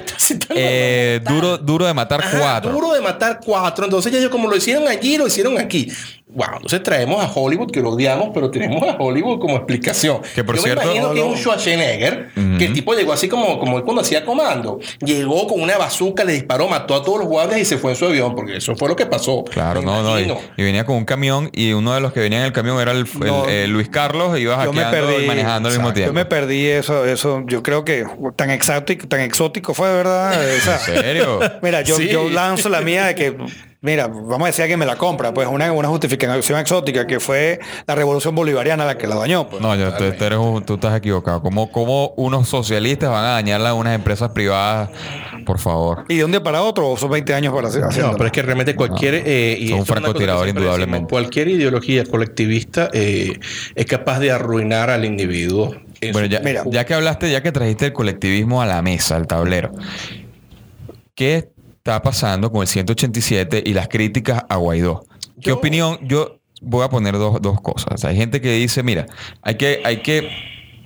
Eh, 0.55 1.19
duro, 1.27 1.57
duro 1.57 1.85
de 1.85 1.93
matar 1.93 2.21
Ajá, 2.21 2.39
cuatro. 2.39 2.71
Duro 2.71 2.93
de 2.93 3.01
matar 3.01 3.39
cuatro. 3.43 3.83
Entonces, 3.85 4.11
ya 4.11 4.19
yo, 4.19 4.29
como 4.29 4.52
lo 4.53 4.57
hicieron 4.57 4.87
allí, 4.87 5.17
lo 5.17 5.27
hicieron 5.27 5.57
aquí. 5.59 5.91
Wow, 6.35 6.47
entonces 6.55 6.81
traemos 6.81 7.23
a 7.23 7.31
Hollywood, 7.31 7.69
que 7.69 7.79
lo 7.79 7.91
odiamos, 7.91 8.29
pero 8.33 8.49
tenemos 8.49 8.81
a 8.87 8.95
Hollywood 8.97 9.39
como 9.39 9.55
explicación. 9.55 10.19
Que, 10.33 10.43
por 10.43 10.55
yo 10.55 10.63
cierto- 10.63 10.79
me 10.81 10.85
imagino 10.95 11.09
No, 11.09 11.13
que 11.13 11.21
un 11.21 11.37
Schwarzenegger, 11.37 12.29
que 12.57 12.65
el 12.65 12.73
tipo 12.73 12.95
llegó 12.95 13.13
así 13.13 13.27
como, 13.27 13.59
como 13.59 13.77
él 13.77 13.83
cuando 13.83 14.01
hacía 14.01 14.25
comando. 14.25 14.79
Llegó 15.05 15.45
con 15.47 15.61
una 15.61 15.77
bazooka, 15.77 16.23
le 16.23 16.33
disparó, 16.33 16.67
mató 16.67 16.95
a 16.95 17.03
todos 17.03 17.19
los 17.19 17.27
guardias 17.27 17.59
y 17.61 17.65
se 17.65 17.77
fue 17.77 17.91
en 17.91 17.97
su 17.97 18.05
avión, 18.05 18.33
porque 18.35 18.57
eso 18.57 18.75
fue 18.75 18.87
lo 18.89 18.95
que 18.95 19.05
pasó. 19.05 19.43
Claro, 19.43 19.81
Me 19.81 19.85
no, 19.85 20.01
no. 20.01 20.19
Y, 20.19 20.63
venía 20.63 20.85
con 20.87 20.95
un 20.95 21.05
camión 21.05 21.51
y 21.53 21.73
uno 21.73 21.93
de 21.93 21.99
los 22.01 22.13
que 22.13 22.21
venía 22.21 22.39
en 22.39 22.45
el 22.45 22.51
camión 22.51 22.79
era 22.81 22.93
el, 22.93 22.99
el- 23.21 23.27
No. 23.27 23.47
eh, 23.47 23.67
Luis 23.67 23.89
Carlos 23.89 24.35
y 24.37 24.41
iba 24.41 24.63
Yo 24.65 24.73
me 24.73 24.81
hackeando 24.81 25.09
perdí. 25.11 25.23
y 25.25 25.27
manejando 25.27 25.69
al 25.69 25.73
mismo 25.75 25.89
Exacto. 25.89 25.93
tiempo. 25.93 26.09
Yo 26.09 26.13
me 26.13 26.25
perdí 26.25 26.65
eso, 26.65 27.05
eso. 27.05 27.43
Yo 27.45 27.61
creo 27.61 27.85
que 27.85 28.05
tan 28.35 28.49
exótico, 28.49 29.07
tan 29.07 29.19
exótico 29.19 29.75
fue, 29.75 29.93
¿verdad? 29.93 30.31
O 30.33 30.61
sea, 30.63 30.95
¿En 30.95 31.01
serio? 31.03 31.39
Mira, 31.61 31.81
yo, 31.83 31.95
Sí. 31.97 32.07
yo 32.07 32.27
lanzo 32.31 32.69
la 32.69 32.81
mía 32.81 33.05
de 33.05 33.13
que, 33.13 33.35
mira, 33.83 34.07
vamos 34.07 34.41
a 34.41 34.45
decir 34.47 34.65
que 34.65 34.75
me 34.77 34.85
la 34.87 34.95
compra, 34.95 35.31
pues 35.33 35.47
una, 35.47 35.71
una 35.71 35.87
justificación 35.89 36.57
exótica 36.59 37.05
que 37.05 37.19
fue 37.19 37.59
la 37.85 37.93
revolución 37.93 38.33
bolivariana 38.33 38.85
la 38.85 38.97
que 38.97 39.05
la 39.05 39.15
dañó. 39.15 39.47
Pues. 39.47 39.61
No, 39.61 39.75
yo, 39.75 39.93
tú, 39.93 40.05
tú 40.17 40.23
eres 40.23 40.39
un- 40.39 40.65
tú 40.65 40.73
estás 40.75 40.97
equivocado. 40.97 41.41
¿Cómo, 41.43 41.71
¿Cómo 41.71 42.13
unos 42.17 42.49
socialistas 42.49 43.11
van 43.11 43.25
a 43.25 43.29
dañar 43.33 43.63
a 43.63 43.73
unas 43.75 43.93
empresas 43.93 44.31
privadas? 44.31 44.89
Por 45.45 45.59
favor. 45.59 46.05
Y 46.09 46.15
de 46.17 46.25
un 46.25 46.31
día 46.31 46.41
para 46.41 46.61
otro, 46.63 46.89
o 46.89 46.97
son 46.97 47.11
20 47.11 47.33
años 47.33 47.53
para 47.53 47.67
hacer. 47.67 47.81
No, 48.01 48.13
pero 48.13 48.25
es 48.25 48.31
que 48.31 48.41
realmente 48.41 48.75
cualquier... 48.75 49.21
eh, 49.25 49.57
y 49.59 49.67
Son 49.67 49.79
un 49.79 49.85
francotirador, 49.85 50.47
indudablemente. 50.47 50.93
decimos, 51.05 51.09
Cualquier 51.11 51.49
ideología 51.49 52.05
colectivista 52.05 52.89
eh, 52.93 53.37
es 53.75 53.85
capaz 53.85 54.19
de 54.19 54.31
arruinar 54.31 54.89
al 54.89 55.03
individuo. 55.05 55.75
en 55.99 56.13
Bueno, 56.13 56.27
ya, 56.27 56.39
Mira. 56.39 56.63
ya 56.65 56.85
que 56.85 56.93
hablaste, 56.93 57.29
ya 57.29 57.43
que 57.43 57.51
trajiste 57.51 57.87
el 57.87 57.93
colectivismo 57.93 58.61
a 58.61 58.65
la 58.65 58.81
mesa, 58.81 59.17
al 59.17 59.27
tablero, 59.27 59.71
¿qué 61.15 61.51
está 61.83 62.01
pasando 62.01 62.49
con 62.49 62.61
el 62.61 62.67
187 62.69 63.61
y 63.65 63.73
las 63.73 63.89
críticas 63.89 64.43
a 64.47 64.55
Guaidó? 64.55 65.05
¿Qué 65.41 65.49
Yo- 65.49 65.55
opinión? 65.57 65.99
Yo 66.03 66.39
voy 66.61 66.85
a 66.85 66.89
poner 66.89 67.17
dos, 67.17 67.41
dos 67.41 67.59
cosas. 67.59 68.05
Hay 68.05 68.15
gente 68.15 68.39
que 68.39 68.53
dice, 68.53 68.83
mira, 68.83 69.05
hay 69.41 69.55
que, 69.55 69.81
hay 69.83 69.97
que 69.97 70.29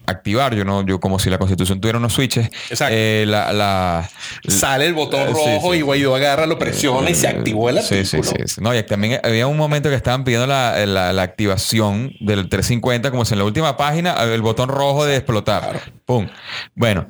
activar, 0.08 0.56
yo 0.56 0.66
no, 0.66 0.84
yo 0.88 1.00
como 1.00 1.20
si 1.20 1.30
la 1.30 1.38
constitución 1.38 1.80
tuviera 1.80 2.00
unos 2.00 2.14
switches, 2.14 2.48
Exacto. 2.72 2.96
eh, 2.98 3.26
la, 3.28 3.54
la- 3.54 4.10
Sale 4.48 4.88
el 4.88 4.96
botón 4.96 5.20
Eh, 5.20 5.26
sí, 5.28 5.34
rojo 5.34 5.74
sí. 5.74 5.80
y 5.80 5.82
Guaidó 5.82 6.16
agarra, 6.16 6.48
lo 6.48 6.58
presiona 6.58 7.08
y 7.12 7.14
se 7.14 7.28
activó 7.28 7.70
el 7.70 7.80
Sí, 7.84 7.94
artículo. 8.00 8.24
sí, 8.24 8.30
sí, 8.36 8.54
sí. 8.56 8.62
No, 8.62 8.76
y 8.76 8.82
también 8.82 9.20
había 9.24 9.46
un 9.46 9.58
momento 9.58 9.90
que 9.90 9.96
estaban 9.96 10.24
pidiendo 10.24 10.48
la, 10.48 10.84
la- 10.88 11.14
la 11.14 11.22
activación 11.22 12.12
del 12.22 12.50
350, 12.50 13.12
como 13.12 13.24
si 13.24 13.36
en 13.36 13.40
la 13.40 13.46
última 13.46 13.78
página, 13.78 14.16
el 14.24 14.42
botón 14.42 14.70
rojo 14.70 15.06
de 15.06 15.18
explotar. 15.18 15.80
Pum. 16.06 16.28
Bueno. 16.74 17.08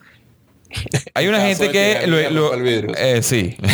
Hay 1.13 1.27
una 1.27 1.41
gente 1.41 1.69
que... 1.71 1.97
que 2.01 2.07
lo- 2.07 2.57
vidrio. 2.59 2.93
eh, 2.97 3.21
sí. 3.23 3.55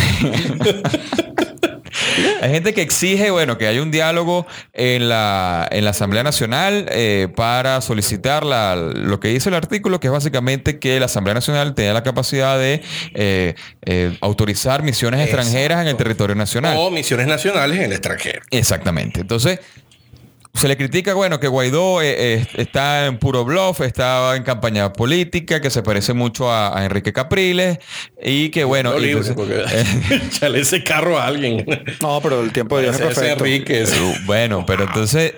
Hay 2.42 2.52
gente 2.52 2.74
que 2.74 2.82
exige, 2.82 3.32
bueno, 3.32 3.58
que 3.58 3.68
haya 3.68 3.82
un 3.82 3.90
diálogo 3.92 4.46
en 4.74 5.08
la, 5.10 5.68
en 5.72 5.86
la 5.86 5.92
Asamblea 5.92 6.24
Nacional 6.24 6.88
eh, 6.90 7.28
para 7.36 7.80
solicitar 7.82 8.46
la- 8.46 8.76
lo 8.76 9.20
que 9.20 9.30
dice 9.30 9.50
el 9.50 9.56
artículo, 9.56 10.00
que 10.00 10.08
es 10.08 10.14
básicamente 10.14 10.80
que 10.80 11.00
la 11.00 11.06
Asamblea 11.06 11.34
Nacional 11.36 11.74
tenga 11.76 11.94
la 11.94 12.04
capacidad 12.04 12.58
de 12.60 12.82
eh, 13.14 13.56
eh, 13.86 14.18
autorizar 14.22 14.84
misiones 14.84 15.22
extranjeras 15.22 15.82
en 15.82 15.88
el 15.88 15.96
territorio 15.96 16.36
nacional. 16.36 16.76
O 16.78 16.90
misiones 16.92 17.28
nacionales 17.28 17.78
en 17.78 17.84
el 17.86 17.92
extranjero. 17.94 18.42
Exactamente. 18.52 19.22
Entonces, 19.22 19.60
se 20.54 20.68
le 20.68 20.78
critica, 20.78 21.14
bueno, 21.16 21.40
que 21.40 21.48
Guaidó 21.48 22.02
eh, 22.02 22.36
eh, 22.36 22.48
está 22.58 23.08
en 23.08 23.18
puro 23.18 23.44
bluff, 23.44 23.82
estaba 23.82 24.36
en 24.36 24.44
campaña 24.44 24.94
política, 24.94 25.60
que 25.60 25.70
se 25.72 25.82
parece 25.82 26.14
mucho 26.14 26.52
a, 26.52 26.78
a 26.78 26.86
Enrique 26.86 27.12
Capriles 27.12 27.80
y 28.24 28.50
que, 28.50 28.64
bueno, 28.64 28.92
No 28.92 29.00
y 29.00 29.06
libre, 29.08 29.28
entonces- 29.28 29.36
porque 29.36 30.16
echale 30.28 30.60
ese 30.60 30.84
carro 30.84 31.18
a 31.18 31.26
alguien. 31.26 31.66
No, 32.02 32.22
pero 32.22 32.42
el 32.44 32.52
tiempo 32.54 32.78
de 32.78 32.84
Dios 32.84 32.96
es 33.00 33.02
perfecto. 33.02 33.46
Enrique. 33.46 33.86
Bueno, 34.26 34.64
pero 34.66 34.84
entonces, 34.84 35.34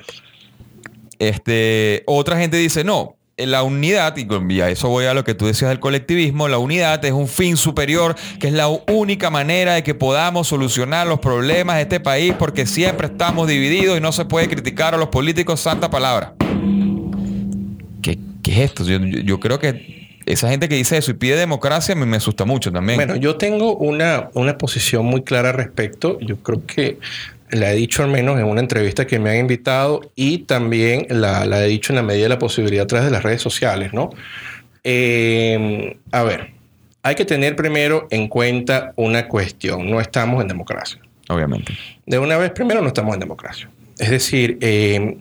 este, 1.17 2.03
otra 2.07 2.38
gente 2.38 2.57
dice, 2.57 2.84
no, 2.84 3.15
la 3.38 3.63
unidad, 3.63 4.15
y 4.15 4.62
a 4.62 4.70
eso 4.70 4.88
voy 4.88 5.06
a 5.06 5.13
lo 5.13 5.25
que 5.25 5.34
tú 5.34 5.46
decías 5.46 5.70
del 5.70 5.80
colectivismo, 5.82 6.48
la 6.48 6.58
unidad 6.58 7.04
es 7.04 7.12
un 7.12 7.27
fin 7.27 7.58
superior, 7.58 8.15
que 8.39 8.48
es 8.48 8.54
la 8.54 8.68
única 8.70 9.30
manera 9.30 9.74
de 9.74 9.84
que 9.84 9.94
podamos 9.94 10.48
solucionar 10.48 11.06
los 11.06 11.20
problemas 11.20 11.75
de 11.75 11.82
este 11.82 12.00
país, 12.00 12.34
porque 12.39 12.65
siempre 12.65 13.08
estamos 13.08 13.48
divididos 13.48 13.98
y 13.98 14.01
no 14.01 14.13
se 14.13 14.24
puede 14.24 14.48
criticar 14.48 14.94
a 14.96 14.98
los 14.98 15.10
políticos 15.10 15.60
santa 15.60 15.89
palabra. 15.89 16.34
¿Qué, 18.01 18.18
qué 18.42 18.51
es 18.51 18.58
esto? 18.72 18.84
Yo, 18.86 19.00
yo- 19.00 19.20
yo 19.20 19.39
creo 19.39 19.60
que 19.60 20.06
esa 20.25 20.50
gente 20.50 20.67
que 20.69 20.76
dice 20.76 20.98
eso 20.98 21.12
y 21.12 21.15
pide 21.15 21.36
democracia 21.36 21.93
me, 21.95 22.06
me 22.06 22.17
asusta 22.17 22.45
mucho 22.45 22.71
también. 22.71 22.98
Bueno, 22.98 23.15
yo 23.15 23.36
tengo 23.36 23.76
una, 23.76 24.30
una 24.34 24.58
posición 24.58 25.06
muy 25.06 25.24
clara 25.24 25.50
al 25.50 25.56
respecto. 25.56 26.17
Yo 26.21 26.38
creo 26.38 26.65
que 26.65 26.98
la 27.51 27.71
he 27.71 27.75
dicho 27.75 28.03
al 28.03 28.10
menos 28.10 28.39
en 28.39 28.45
una 28.45 28.62
entrevista 28.62 29.05
que 29.05 29.19
me 29.19 29.31
han 29.31 29.38
invitado 29.38 30.01
y 30.15 30.39
también 30.39 31.05
la, 31.10 31.45
la 31.45 31.63
he 31.63 31.67
dicho 31.67 31.93
en 31.93 31.97
la 31.97 32.03
medida 32.03 32.23
de 32.23 32.29
la 32.29 32.39
posibilidad 32.39 32.84
a 32.84 32.88
través 32.88 33.05
de 33.05 33.12
las 33.12 33.23
redes 33.23 33.41
sociales, 33.41 33.93
¿no? 33.93 34.10
Eh, 34.84 35.97
a 36.12 36.23
ver, 36.23 36.51
hay 37.01 37.15
que 37.15 37.25
tener 37.25 37.55
primero 37.55 38.08
en 38.10 38.27
cuenta 38.27 38.93
una 38.95 39.27
cuestión. 39.27 39.89
No 39.89 39.99
estamos 39.99 40.41
en 40.41 40.47
democracia. 40.47 40.99
Obviamente. 41.29 41.73
De 42.05 42.19
una 42.19 42.38
vez, 42.38 42.51
primero, 42.51 42.81
no 42.81 42.88
estamos 42.88 43.13
en 43.13 43.19
democracia. 43.19 43.69
Es 43.97 44.10
decir, 44.10 44.58
eh, 44.62 45.17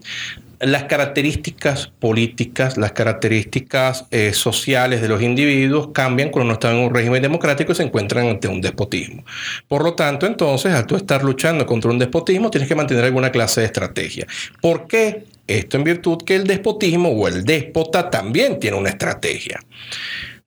las 0.67 0.85
características 0.85 1.93
políticas, 1.99 2.77
las 2.77 2.93
características 2.93 4.07
eh, 4.11 4.33
sociales 4.33 5.03
de 5.03 5.09
los 5.09 5.23
individuos 5.23 5.89
cambian 5.93 6.31
cuando 6.31 6.49
no 6.49 6.55
están 6.55 6.77
en 6.77 6.85
un 6.85 6.95
régimen 6.95 7.23
democrático 7.23 7.73
y 7.73 7.75
se 7.75 7.83
encuentran 7.83 8.27
ante 8.29 8.49
un 8.49 8.61
despotismo. 8.61 9.25
Por 9.69 9.83
lo 9.83 9.95
tanto, 9.95 10.27
entonces, 10.27 10.73
al 10.73 10.87
tú 10.87 10.97
estar 10.97 11.23
luchando 11.23 11.67
contra 11.67 11.91
un 11.91 11.99
despotismo, 11.99 12.51
tienes 12.51 12.69
que 12.69 12.75
mantener 12.75 13.05
alguna 13.05 13.31
clase 13.31 13.61
de 13.61 13.67
estrategia. 13.67 14.27
¿Por 14.61 14.87
qué? 14.87 15.25
Esto 15.47 15.77
en 15.77 15.85
virtud 15.85 16.19
que 16.25 16.37
el 16.37 16.47
despotismo 16.47 17.11
o 17.11 17.29
el 17.29 17.45
déspota 17.45 18.09
también 18.09 18.59
tiene 18.59 18.79
una 18.79 18.89
estrategia. 18.89 19.61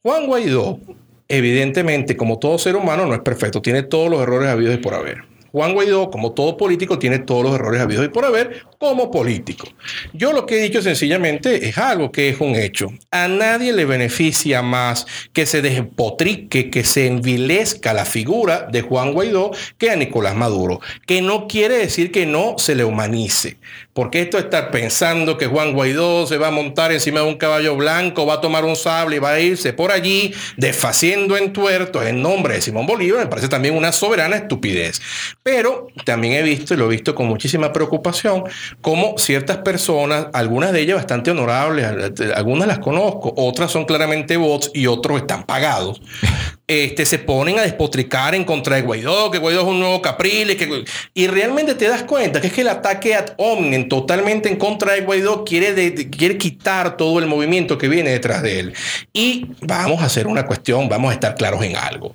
Juan 0.01 0.25
Guaidó, 0.25 0.79
evidentemente, 1.27 2.17
como 2.17 2.39
todo 2.39 2.57
ser 2.57 2.75
humano, 2.75 3.05
no 3.05 3.13
es 3.13 3.21
perfecto, 3.21 3.61
tiene 3.61 3.83
todos 3.83 4.09
los 4.09 4.21
errores 4.21 4.49
habidos 4.49 4.75
y 4.75 4.77
por 4.77 4.93
haber. 4.93 5.23
Juan 5.51 5.73
Guaidó, 5.73 6.09
como 6.11 6.33
todo 6.33 6.57
político, 6.57 6.99
tiene 6.99 7.19
todos 7.19 7.43
los 7.43 7.55
errores 7.55 7.81
habidos 7.81 8.05
y 8.05 8.09
por 8.09 8.25
haber 8.25 8.65
como 8.77 9.09
político. 9.11 9.67
Yo 10.13 10.33
lo 10.33 10.45
que 10.45 10.57
he 10.57 10.61
dicho 10.63 10.81
sencillamente 10.81 11.67
es 11.67 11.77
algo 11.77 12.11
que 12.11 12.29
es 12.29 12.39
un 12.39 12.55
hecho. 12.55 12.91
A 13.11 13.27
nadie 13.27 13.73
le 13.73 13.85
beneficia 13.85 14.61
más 14.61 15.05
que 15.33 15.45
se 15.45 15.61
despotrique, 15.61 16.69
que 16.69 16.83
se 16.83 17.07
envilezca 17.07 17.93
la 17.93 18.05
figura 18.05 18.67
de 18.71 18.81
Juan 18.81 19.13
Guaidó 19.13 19.51
que 19.77 19.89
a 19.89 19.95
Nicolás 19.95 20.35
Maduro. 20.35 20.79
Que 21.05 21.21
no 21.21 21.47
quiere 21.47 21.77
decir 21.77 22.11
que 22.11 22.25
no 22.25 22.55
se 22.57 22.75
le 22.75 22.83
humanice. 22.83 23.57
Porque 23.93 24.21
esto 24.21 24.37
de 24.37 24.43
estar 24.43 24.69
pensando 24.69 25.37
que 25.37 25.47
Juan 25.47 25.73
Guaidó 25.73 26.27
se 26.27 26.37
va 26.37 26.49
a 26.49 26.51
montar 26.51 26.91
encima 26.91 27.21
de 27.21 27.27
un 27.27 27.37
caballo 27.37 27.75
blanco, 27.75 28.25
va 28.25 28.35
a 28.35 28.41
tomar 28.41 28.63
un 28.63 28.75
sable 28.75 29.15
y 29.15 29.19
va 29.19 29.31
a 29.31 29.39
irse 29.39 29.73
por 29.73 29.91
allí 29.91 30.33
desfaciendo 30.55 31.35
en 31.35 31.51
tuertos 31.53 32.05
en 32.05 32.21
nombre 32.21 32.55
de 32.55 32.61
Simón 32.61 32.85
Bolívar, 32.85 33.23
me 33.23 33.27
parece 33.27 33.47
también 33.47 33.75
una 33.75 33.91
soberana 33.91 34.35
estupidez. 34.35 35.01
Pero 35.43 35.87
también 36.05 36.33
he 36.33 36.43
visto, 36.43 36.73
y 36.73 36.77
lo 36.77 36.85
he 36.85 36.89
visto 36.89 37.15
con 37.15 37.27
muchísima 37.27 37.73
preocupación, 37.73 38.43
cómo 38.81 39.17
ciertas 39.17 39.57
personas, 39.57 40.27
algunas 40.33 40.71
de 40.71 40.81
ellas 40.81 40.95
bastante 40.97 41.31
honorables, 41.31 41.85
algunas 42.35 42.67
las 42.67 42.79
conozco, 42.79 43.33
otras 43.37 43.71
son 43.71 43.85
claramente 43.85 44.37
bots 44.37 44.71
y 44.73 44.87
otros 44.87 45.19
están 45.21 45.45
pagados, 45.45 46.01
este, 46.67 47.05
se 47.05 47.19
ponen 47.19 47.59
a 47.59 47.61
despotricar 47.61 48.35
en 48.35 48.43
contra 48.43 48.75
de 48.75 48.81
Guaidó, 48.81 49.31
que 49.31 49.37
Guaidó 49.37 49.61
es 49.61 49.67
un 49.67 49.79
nuevo 49.79 50.01
Capriles, 50.01 50.55
que, 50.57 50.83
y 51.13 51.27
realmente 51.27 51.75
te 51.75 51.87
das 51.87 52.03
cuenta 52.03 52.41
que 52.41 52.47
es 52.47 52.53
que 52.53 52.61
el 52.61 52.69
ataque 52.69 53.15
ad 53.15 53.33
hominem 53.37 53.87
totalmente 53.87 54.49
en 54.49 54.57
contra 54.57 54.93
de 54.93 55.01
Guaidó 55.01 55.43
quiere, 55.45 55.73
de- 55.73 55.91
de- 55.91 56.09
quiere 56.09 56.37
quitar 56.37 56.97
todo 56.97 57.19
el 57.19 57.25
movimiento 57.27 57.77
que 57.77 57.87
viene 57.87 58.09
detrás 58.11 58.41
de 58.43 58.59
él. 58.59 58.73
Y 59.13 59.47
vamos 59.61 60.01
a 60.01 60.05
hacer 60.05 60.27
una 60.27 60.45
cuestión, 60.45 60.89
vamos 60.89 61.11
a 61.11 61.13
estar 61.13 61.35
claros 61.35 61.63
en 61.63 61.75
algo. 61.75 62.13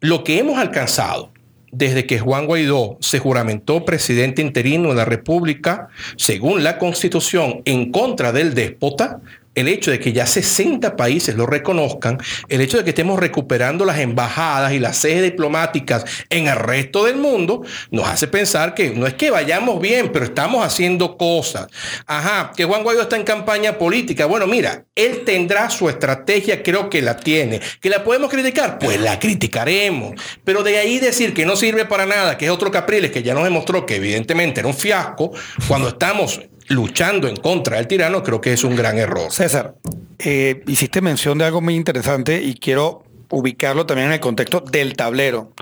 Lo 0.00 0.24
que 0.24 0.38
hemos 0.38 0.58
alcanzado 0.58 1.30
desde 1.72 2.06
que 2.06 2.18
Juan 2.18 2.46
Guaidó 2.46 2.96
se 3.00 3.18
juramentó 3.18 3.84
presidente 3.84 4.42
interino 4.42 4.90
de 4.90 4.96
la 4.96 5.04
República, 5.04 5.88
según 6.16 6.64
la 6.64 6.78
Constitución, 6.78 7.62
en 7.64 7.92
contra 7.92 8.32
del 8.32 8.54
déspota, 8.54 9.20
el 9.54 9.68
hecho 9.68 9.90
de 9.90 9.98
que 9.98 10.12
ya 10.12 10.26
60 10.26 10.96
países 10.96 11.34
lo 11.34 11.46
reconozcan, 11.46 12.18
el 12.48 12.60
hecho 12.60 12.78
de 12.78 12.84
que 12.84 12.90
estemos 12.90 13.18
recuperando 13.18 13.84
las 13.84 13.98
embajadas 13.98 14.72
y 14.72 14.78
las 14.78 14.96
sedes 14.96 15.22
diplomáticas 15.22 16.04
en 16.28 16.48
el 16.48 16.56
resto 16.56 17.04
del 17.04 17.16
mundo, 17.16 17.62
nos 17.90 18.06
hace 18.08 18.28
pensar 18.28 18.74
que 18.74 18.90
no 18.90 19.06
es 19.06 19.14
que 19.14 19.30
vayamos 19.30 19.80
bien, 19.80 20.10
pero 20.12 20.24
estamos 20.24 20.64
haciendo 20.64 21.16
cosas. 21.16 21.66
Ajá, 22.06 22.52
que 22.56 22.64
Juan 22.64 22.82
Guaidó 22.82 23.02
está 23.02 23.16
en 23.16 23.24
campaña 23.24 23.76
política. 23.78 24.26
Bueno, 24.26 24.46
mira, 24.46 24.84
él 24.94 25.22
tendrá 25.24 25.68
su 25.70 25.88
estrategia, 25.88 26.62
creo 26.62 26.88
que 26.88 27.02
la 27.02 27.16
tiene. 27.16 27.60
¿Que 27.80 27.90
la 27.90 28.04
podemos 28.04 28.30
criticar? 28.30 28.78
Pues 28.78 29.00
la 29.00 29.18
criticaremos. 29.18 30.14
Pero 30.44 30.62
de 30.62 30.78
ahí 30.78 30.98
decir 30.98 31.34
que 31.34 31.44
no 31.44 31.56
sirve 31.56 31.84
para 31.86 32.06
nada, 32.06 32.38
que 32.38 32.46
es 32.46 32.50
otro 32.50 32.70
Capriles 32.70 33.10
que 33.10 33.22
ya 33.22 33.34
nos 33.34 33.44
demostró 33.44 33.84
que 33.84 33.96
evidentemente 33.96 34.60
era 34.60 34.68
un 34.68 34.74
fiasco, 34.74 35.32
cuando 35.66 35.88
estamos 35.88 36.40
luchando 36.70 37.28
en 37.28 37.36
contra 37.36 37.76
del 37.76 37.86
tirano, 37.86 38.22
creo 38.22 38.40
que 38.40 38.52
es 38.52 38.64
un 38.64 38.76
gran 38.76 38.96
error. 38.96 39.30
César, 39.30 39.74
eh, 40.18 40.62
hiciste 40.66 41.00
mención 41.00 41.36
de 41.36 41.44
algo 41.44 41.60
muy 41.60 41.74
interesante 41.74 42.40
y 42.40 42.54
quiero 42.54 43.04
ubicarlo 43.28 43.86
también 43.86 44.08
en 44.08 44.14
el 44.14 44.20
contexto 44.20 44.60
del 44.60 44.94
tablero. 44.94 45.52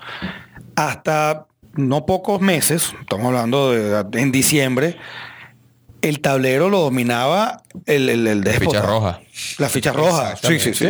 Hasta 0.76 1.46
no 1.74 2.06
pocos 2.06 2.40
meses, 2.40 2.94
estamos 3.00 3.26
hablando 3.26 3.72
de 3.72 4.20
en 4.20 4.30
diciembre, 4.30 4.96
el 6.02 6.20
tablero 6.20 6.68
lo 6.68 6.80
dominaba 6.80 7.62
el, 7.86 8.08
el, 8.10 8.26
el 8.26 8.40
La 8.42 8.52
ficha 8.52 8.82
roja. 8.82 9.20
La 9.58 9.68
ficha 9.68 9.92
roja. 9.92 10.36
Sí, 10.36 10.60
sí, 10.60 10.74
sí. 10.74 10.88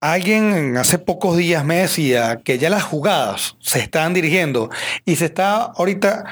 Alguien 0.00 0.76
hace 0.76 0.98
pocos 0.98 1.36
días 1.36 1.64
me 1.64 1.78
decía 1.78 2.40
que 2.44 2.58
ya 2.58 2.70
las 2.70 2.84
jugadas 2.84 3.56
se 3.60 3.80
están 3.80 4.14
dirigiendo 4.14 4.70
y 5.04 5.16
se 5.16 5.24
está 5.24 5.62
ahorita 5.62 6.24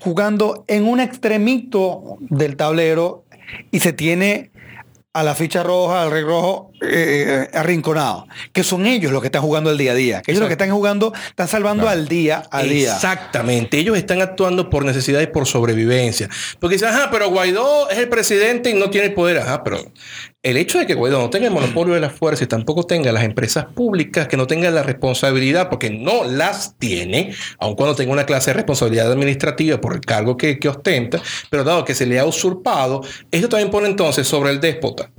jugando 0.00 0.64
en 0.66 0.86
un 0.86 1.00
extremito 1.00 2.18
del 2.20 2.56
tablero 2.56 3.24
y 3.70 3.80
se 3.80 3.92
tiene 3.92 4.50
a 5.12 5.24
la 5.24 5.34
ficha 5.34 5.64
roja, 5.64 6.02
al 6.02 6.10
rey 6.12 6.22
rojo 6.22 6.70
eh, 6.82 7.48
arrinconado, 7.52 8.28
que 8.52 8.62
son 8.62 8.86
ellos 8.86 9.10
los 9.10 9.20
que 9.20 9.26
están 9.26 9.42
jugando 9.42 9.70
el 9.70 9.76
día 9.76 9.90
a 9.90 9.94
día, 9.94 10.22
que 10.22 10.30
ellos 10.30 10.40
los 10.40 10.48
que 10.48 10.54
están 10.54 10.70
jugando, 10.70 11.12
están 11.28 11.48
salvando 11.48 11.88
al 11.88 12.06
día 12.06 12.44
al 12.50 12.68
día. 12.68 12.94
Exactamente. 12.94 13.78
Ellos 13.78 13.98
están 13.98 14.20
actuando 14.20 14.70
por 14.70 14.84
necesidad 14.84 15.20
y 15.20 15.26
por 15.26 15.46
sobrevivencia. 15.46 16.28
Porque 16.60 16.76
dicen, 16.76 16.90
ajá, 16.90 17.10
pero 17.10 17.28
Guaidó 17.28 17.90
es 17.90 17.98
el 17.98 18.08
presidente 18.08 18.70
y 18.70 18.74
no 18.74 18.90
tiene 18.90 19.08
el 19.08 19.14
poder. 19.14 19.38
Ajá, 19.38 19.64
pero 19.64 19.92
el 20.42 20.56
hecho 20.56 20.78
de 20.78 20.86
que 20.86 20.94
Guaidó 20.94 21.20
no 21.20 21.28
tenga 21.28 21.48
el 21.48 21.52
monopolio 21.52 21.94
de 21.94 22.00
la 22.00 22.08
fuerza 22.08 22.44
y 22.44 22.46
tampoco 22.46 22.84
tenga 22.84 23.12
las 23.12 23.24
empresas 23.24 23.66
públicas, 23.66 24.26
que 24.26 24.38
no 24.38 24.46
tenga 24.46 24.70
la 24.70 24.82
responsabilidad, 24.82 25.68
porque 25.68 25.90
no 25.90 26.24
las 26.24 26.76
tiene, 26.78 27.34
aun 27.58 27.74
cuando 27.74 27.94
tenga 27.94 28.12
una 28.12 28.24
clase 28.24 28.50
de 28.50 28.54
responsabilidad 28.54 29.12
administrativa 29.12 29.80
por 29.80 29.94
el 29.94 30.00
cargo 30.00 30.38
que, 30.38 30.58
que 30.58 30.68
ostenta, 30.68 31.20
pero 31.50 31.64
dado 31.64 31.84
que 31.84 31.94
se 31.94 32.06
le 32.06 32.18
ha 32.18 32.24
usurpado, 32.24 33.02
esto 33.30 33.50
también 33.50 33.70
pone 33.70 33.88
entonces 33.88 34.26
sobre 34.26 34.50
el 34.50 34.60
déspota 34.60 35.10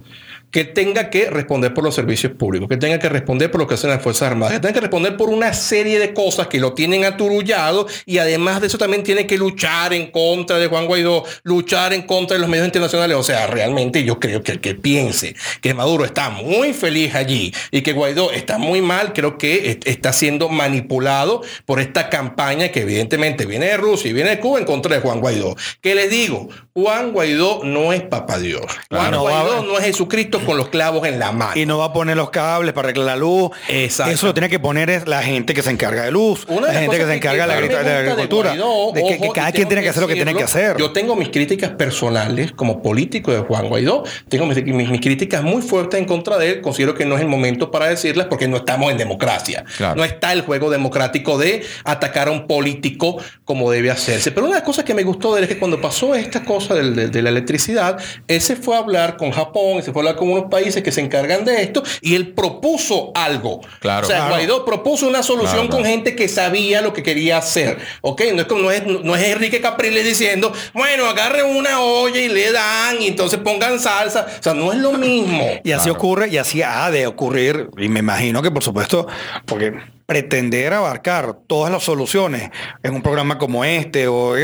que 0.51 0.65
tenga 0.65 1.09
que 1.09 1.29
responder 1.29 1.73
por 1.73 1.83
los 1.83 1.95
servicios 1.95 2.33
públicos, 2.33 2.67
que 2.67 2.77
tenga 2.77 2.99
que 2.99 3.09
responder 3.09 3.49
por 3.49 3.61
lo 3.61 3.67
que 3.67 3.75
hacen 3.75 3.89
las 3.89 4.01
Fuerzas 4.01 4.29
Armadas, 4.31 4.53
que 4.53 4.59
tenga 4.59 4.73
que 4.73 4.81
responder 4.81 5.15
por 5.17 5.29
una 5.29 5.53
serie 5.53 5.97
de 5.99 6.13
cosas 6.13 6.47
que 6.47 6.59
lo 6.59 6.73
tienen 6.73 7.05
aturullado 7.05 7.87
y 8.05 8.17
además 8.17 8.61
de 8.61 8.67
eso 8.67 8.77
también 8.77 9.03
tiene 9.03 9.25
que 9.27 9.37
luchar 9.37 9.93
en 9.93 10.11
contra 10.11 10.57
de 10.59 10.67
Juan 10.67 10.85
Guaidó, 10.87 11.23
luchar 11.43 11.93
en 11.93 12.01
contra 12.03 12.35
de 12.35 12.41
los 12.41 12.49
medios 12.49 12.65
internacionales. 12.65 13.17
O 13.17 13.23
sea, 13.23 13.47
realmente 13.47 14.03
yo 14.03 14.19
creo 14.19 14.43
que 14.43 14.51
el 14.53 14.59
que 14.61 14.75
piense 14.75 15.35
que 15.61 15.73
Maduro 15.73 16.05
está 16.05 16.29
muy 16.29 16.73
feliz 16.73 17.15
allí 17.15 17.53
y 17.71 17.81
que 17.81 17.93
Guaidó 17.93 18.31
está 18.31 18.57
muy 18.57 18.81
mal, 18.81 19.13
creo 19.13 19.37
que 19.37 19.71
est- 19.71 19.87
está 19.87 20.11
siendo 20.13 20.49
manipulado 20.49 21.41
por 21.65 21.79
esta 21.79 22.09
campaña 22.09 22.69
que 22.69 22.81
evidentemente 22.81 23.45
viene 23.45 23.67
de 23.67 23.77
Rusia 23.77 24.09
y 24.09 24.13
viene 24.13 24.31
de 24.31 24.39
Cuba 24.39 24.59
en 24.59 24.65
contra 24.65 24.95
de 24.95 25.01
Juan 25.01 25.19
Guaidó. 25.19 25.55
¿Qué 25.81 25.95
les 25.95 26.09
digo? 26.09 26.49
Juan 26.73 27.11
Guaidó 27.11 27.61
no 27.65 27.91
es 27.91 28.01
papá 28.03 28.39
Dios. 28.39 28.61
Juan 28.89 29.11
no, 29.11 29.21
Guaidó 29.21 29.57
va- 29.57 29.61
no 29.67 29.77
es 29.77 29.83
Jesucristo 29.83 30.39
con 30.45 30.55
los 30.55 30.69
clavos 30.69 31.05
en 31.05 31.19
la 31.19 31.33
mano. 31.33 31.51
Y 31.59 31.65
no 31.65 31.77
va 31.79 31.85
a 31.85 31.93
poner 31.93 32.15
los 32.15 32.29
cables 32.29 32.71
para 32.73 32.87
arreglar 32.87 33.07
la 33.07 33.15
luz. 33.17 33.51
Exacto. 33.67 34.13
Eso 34.13 34.27
lo 34.27 34.33
tiene 34.33 34.47
que 34.47 34.57
poner 34.57 34.89
es 34.89 35.05
la 35.05 35.21
gente 35.21 35.53
que 35.53 35.61
se 35.63 35.69
encarga 35.69 36.03
de 36.03 36.11
luz, 36.11 36.45
Una 36.47 36.67
de 36.67 36.73
la 36.73 36.79
gente 36.79 36.97
que 36.97 37.05
se 37.05 37.13
encarga 37.13 37.43
de 37.43 37.47
la, 37.49 37.53
agricultura- 37.55 38.51
de. 38.53 38.57
Guaidó, 38.61 38.93
que, 38.93 39.29
cada 39.35 39.51
quien 39.51 39.67
tiene 39.67 39.83
que 39.83 39.89
hacer 39.89 40.01
lo 40.01 40.07
que 40.07 40.13
tiene 40.15 40.33
que 40.33 40.43
hacer. 40.43 40.77
Yo 40.77 40.91
tengo 40.91 41.17
mis 41.17 41.27
críticas 41.27 41.71
personales 41.71 42.53
como 42.53 42.81
político 42.81 43.33
de 43.33 43.39
Juan 43.39 43.67
Guaidó. 43.67 44.03
Tengo 44.29 44.45
mis, 44.45 44.63
mis- 44.63 44.89
mis 44.89 45.01
críticas 45.01 45.43
muy 45.43 45.61
fuertes 45.61 45.99
en 45.99 46.05
contra 46.05 46.37
de 46.37 46.51
él. 46.51 46.61
Considero 46.61 46.95
que 46.95 47.05
no 47.05 47.15
es 47.15 47.21
el 47.21 47.27
momento 47.27 47.69
para 47.69 47.89
decirlas 47.89 48.27
porque 48.29 48.47
no 48.47 48.55
estamos 48.55 48.89
en 48.91 48.97
democracia. 48.97 49.65
Claro. 49.75 49.95
No 49.97 50.05
está 50.05 50.31
el 50.31 50.41
juego 50.43 50.69
democrático 50.69 51.37
de 51.37 51.65
atacar 51.83 52.29
a 52.29 52.31
un 52.31 52.47
político 52.47 53.17
como 53.43 53.69
debe 53.71 53.91
hacerse. 53.91 54.31
Pero 54.31 54.45
una 54.45 54.55
de 54.55 54.59
las 54.61 54.65
cosas 54.65 54.85
que 54.85 54.93
me 54.93 55.03
gustó 55.03 55.33
de 55.33 55.39
él 55.39 55.43
es 55.43 55.49
que 55.49 55.59
cuando 55.59 55.81
pasó 55.81 56.15
esta 56.15 56.45
cosa 56.45 56.60
del- 56.69 56.95
de, 56.95 57.07
de 57.09 57.21
la 57.21 57.29
electricidad, 57.29 57.97
él 58.27 58.41
se 58.41 58.55
fue 58.55 58.75
a 58.75 58.79
hablar 58.79 59.17
con 59.17 59.31
Japón, 59.31 59.79
y 59.79 59.81
se 59.81 59.91
fue 59.91 60.01
a 60.01 60.09
hablar 60.09 60.15
con 60.15 60.29
unos 60.31 60.45
países 60.49 60.81
que 60.83 60.91
se 60.91 61.01
encargan 61.01 61.45
de 61.45 61.61
esto 61.61 61.83
y 62.01 62.15
él 62.15 62.33
propuso 62.33 63.11
algo. 63.15 63.61
Claro. 63.79 64.05
O 64.05 64.09
sea, 64.09 64.17
Claro. 64.17 64.33
Guaidó 64.35 64.65
propuso 64.65 65.07
una 65.07 65.23
solución 65.23 65.53
Claro, 65.53 65.69
con 65.69 65.79
claro. 65.81 65.93
gente 65.95 66.15
que 66.15 66.27
sabía 66.27 66.81
lo 66.81 66.93
que 66.93 67.03
quería 67.03 67.37
hacer. 67.37 67.77
¿Ok? 68.01 68.21
No 68.33 68.41
es, 68.41 68.47
como, 68.47 68.61
no 68.61 68.71
es, 68.71 68.85
no 68.85 69.15
es 69.15 69.23
Enrique 69.27 69.61
Capriles 69.61 70.05
diciendo, 70.05 70.51
bueno, 70.73 71.05
agarren 71.05 71.45
una 71.45 71.79
olla 71.81 72.19
y 72.19 72.29
le 72.29 72.51
dan 72.51 73.01
y 73.01 73.07
entonces 73.07 73.39
pongan 73.39 73.79
salsa. 73.79 74.27
O 74.39 74.43
sea, 74.43 74.53
no 74.53 74.71
es 74.71 74.79
lo 74.79 74.93
mismo. 74.93 75.43
Y 75.63 75.71
así 75.71 75.89
ocurre, 75.89 76.29
y 76.29 76.37
así 76.37 76.61
ha 76.61 76.89
de 76.91 77.07
ocurrir, 77.07 77.69
y 77.77 77.87
me 77.87 77.99
imagino 77.99 78.41
que 78.41 78.51
por 78.51 78.63
supuesto, 78.63 79.07
porque 79.45 79.73
pretender 80.11 80.73
abarcar 80.73 81.37
todas 81.47 81.71
las 81.71 81.83
soluciones 81.83 82.49
en 82.83 82.93
un 82.93 83.01
programa 83.01 83.37
como 83.37 83.63
este 83.63 84.09
o, 84.09 84.31
o 84.33 84.35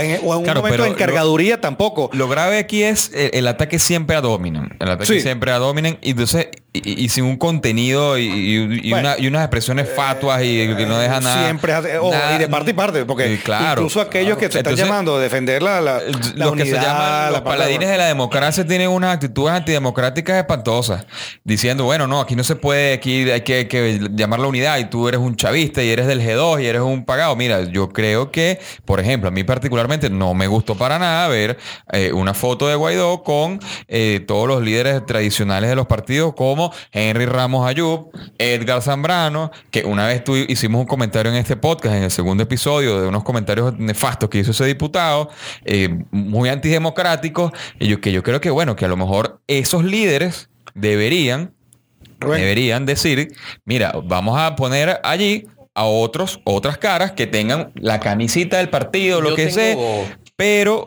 en, 0.00 0.18
o 0.24 0.32
en 0.32 0.38
un 0.38 0.42
Claro, 0.42 0.62
momento 0.62 0.82
de 0.82 0.88
encargaduría 0.88 1.60
tampoco. 1.60 2.10
Lo 2.12 2.26
grave 2.28 2.58
aquí 2.58 2.82
es 2.82 3.12
el, 3.14 3.30
el 3.34 3.46
ataque 3.46 3.78
siempre 3.78 4.16
a 4.16 4.20
Dominen. 4.20 4.76
El 4.80 4.90
ataque 4.90 5.06
Sí. 5.06 5.20
siempre 5.20 5.52
a 5.52 5.58
Dominen. 5.58 5.96
Y 6.02 6.10
entonces, 6.10 6.48
y, 6.74 7.04
y 7.04 7.08
sin 7.10 7.24
un 7.24 7.36
contenido 7.36 8.16
y, 8.16 8.22
y- 8.24 8.80
y 8.88 8.90
Bueno, 8.90 9.10
una- 9.10 9.18
y 9.18 9.26
unas 9.26 9.42
expresiones 9.42 9.90
fatuas 9.94 10.42
y 10.42 10.74
que 10.74 10.86
no 10.86 10.96
dejan 10.98 11.22
nada. 11.22 11.44
Siempre 11.44 11.72
nada- 11.72 12.34
y 12.34 12.38
de 12.38 12.48
parte 12.48 12.70
y 12.70 12.74
parte, 12.74 13.04
porque 13.04 13.34
Y 13.34 13.36
claro, 13.38 13.82
incluso 13.82 14.00
aquellos 14.00 14.36
que 14.38 14.44
se 14.50 14.58
están 14.58 14.72
Entonces, 14.72 14.86
llamando 14.86 15.16
a 15.16 15.20
defender 15.20 15.62
la, 15.62 15.80
la, 15.82 16.00
la 16.34 16.46
los 16.46 16.56
que 16.56 16.64
se 16.64 16.72
llaman 16.72 17.24
los 17.26 17.32
la 17.34 17.44
paladines 17.44 17.90
de 17.90 17.98
la 17.98 18.06
democracia 18.06 18.66
tienen 18.66 18.88
unas 18.88 19.14
actitudes 19.14 19.52
antidemocráticas 19.54 20.36
espantosas, 20.38 21.04
diciendo, 21.44 21.84
bueno, 21.84 22.06
no, 22.06 22.20
aquí 22.20 22.36
no 22.36 22.44
se 22.44 22.56
puede, 22.56 22.94
aquí 22.94 23.30
hay 23.30 23.42
que, 23.42 23.68
que 23.68 24.08
llamar 24.12 24.40
la 24.40 24.46
unidad 24.46 24.78
y 24.78 24.86
tú 24.86 25.08
eres 25.08 25.20
un 25.20 25.36
chavista 25.36 25.82
y 25.82 25.90
eres 25.90 26.06
del 26.06 26.22
G2 26.22 26.62
y 26.62 26.66
eres 26.66 26.80
un 26.80 27.04
pagado. 27.04 27.36
Mira, 27.36 27.64
yo 27.64 27.90
creo 27.90 28.30
que, 28.30 28.58
por 28.86 28.98
ejemplo, 28.98 29.28
a 29.28 29.30
mí 29.30 29.44
particularmente 29.44 30.08
no 30.08 30.32
me 30.32 30.46
gustó 30.46 30.74
para 30.74 30.98
nada 30.98 31.28
ver 31.28 31.58
eh, 31.92 32.12
una 32.14 32.32
foto 32.32 32.66
de 32.68 32.76
Guaidó 32.76 33.22
con 33.22 33.60
eh, 33.88 34.24
todos 34.26 34.48
los 34.48 34.62
líderes 34.62 35.04
tradicionales 35.04 35.68
de 35.68 35.76
los 35.76 35.86
partidos 35.86 36.32
como 36.34 36.61
Henry 36.92 37.26
Ramos 37.26 37.66
Ayub, 37.66 38.10
Edgar 38.38 38.82
Zambrano, 38.82 39.50
que 39.70 39.84
una 39.84 40.06
vez 40.06 40.22
tú 40.24 40.36
hicimos 40.36 40.80
un 40.82 40.86
comentario 40.86 41.32
en 41.32 41.38
este 41.38 41.56
podcast, 41.56 41.96
en 41.96 42.04
el 42.04 42.10
segundo 42.10 42.42
episodio, 42.42 43.00
de 43.00 43.08
unos 43.08 43.24
comentarios 43.24 43.76
nefastos 43.78 44.28
que 44.28 44.38
hizo 44.38 44.50
ese 44.52 44.64
diputado, 44.66 45.30
eh, 45.64 45.88
muy 46.10 46.48
antidemocráticos, 46.48 47.52
y 47.78 47.88
yo, 47.88 48.00
que 48.00 48.12
yo 48.12 48.22
creo 48.22 48.40
que, 48.40 48.50
bueno, 48.50 48.76
que 48.76 48.84
a 48.84 48.88
lo 48.88 48.96
mejor 48.96 49.40
esos 49.46 49.84
líderes 49.84 50.48
deberían, 50.74 51.52
Rubén. 52.20 52.40
deberían 52.40 52.86
decir, 52.86 53.32
mira, 53.64 53.92
vamos 54.04 54.38
a 54.38 54.54
poner 54.56 55.00
allí 55.02 55.46
a 55.74 55.84
otros, 55.84 56.40
otras 56.44 56.76
caras 56.78 57.12
que 57.12 57.26
tengan 57.26 57.72
la 57.74 57.98
camisita 57.98 58.58
del 58.58 58.68
partido, 58.68 59.20
lo 59.20 59.30
Yo 59.30 59.36
que 59.36 59.46
tengo- 59.46 60.04
sea, 60.04 60.18
pero, 60.36 60.84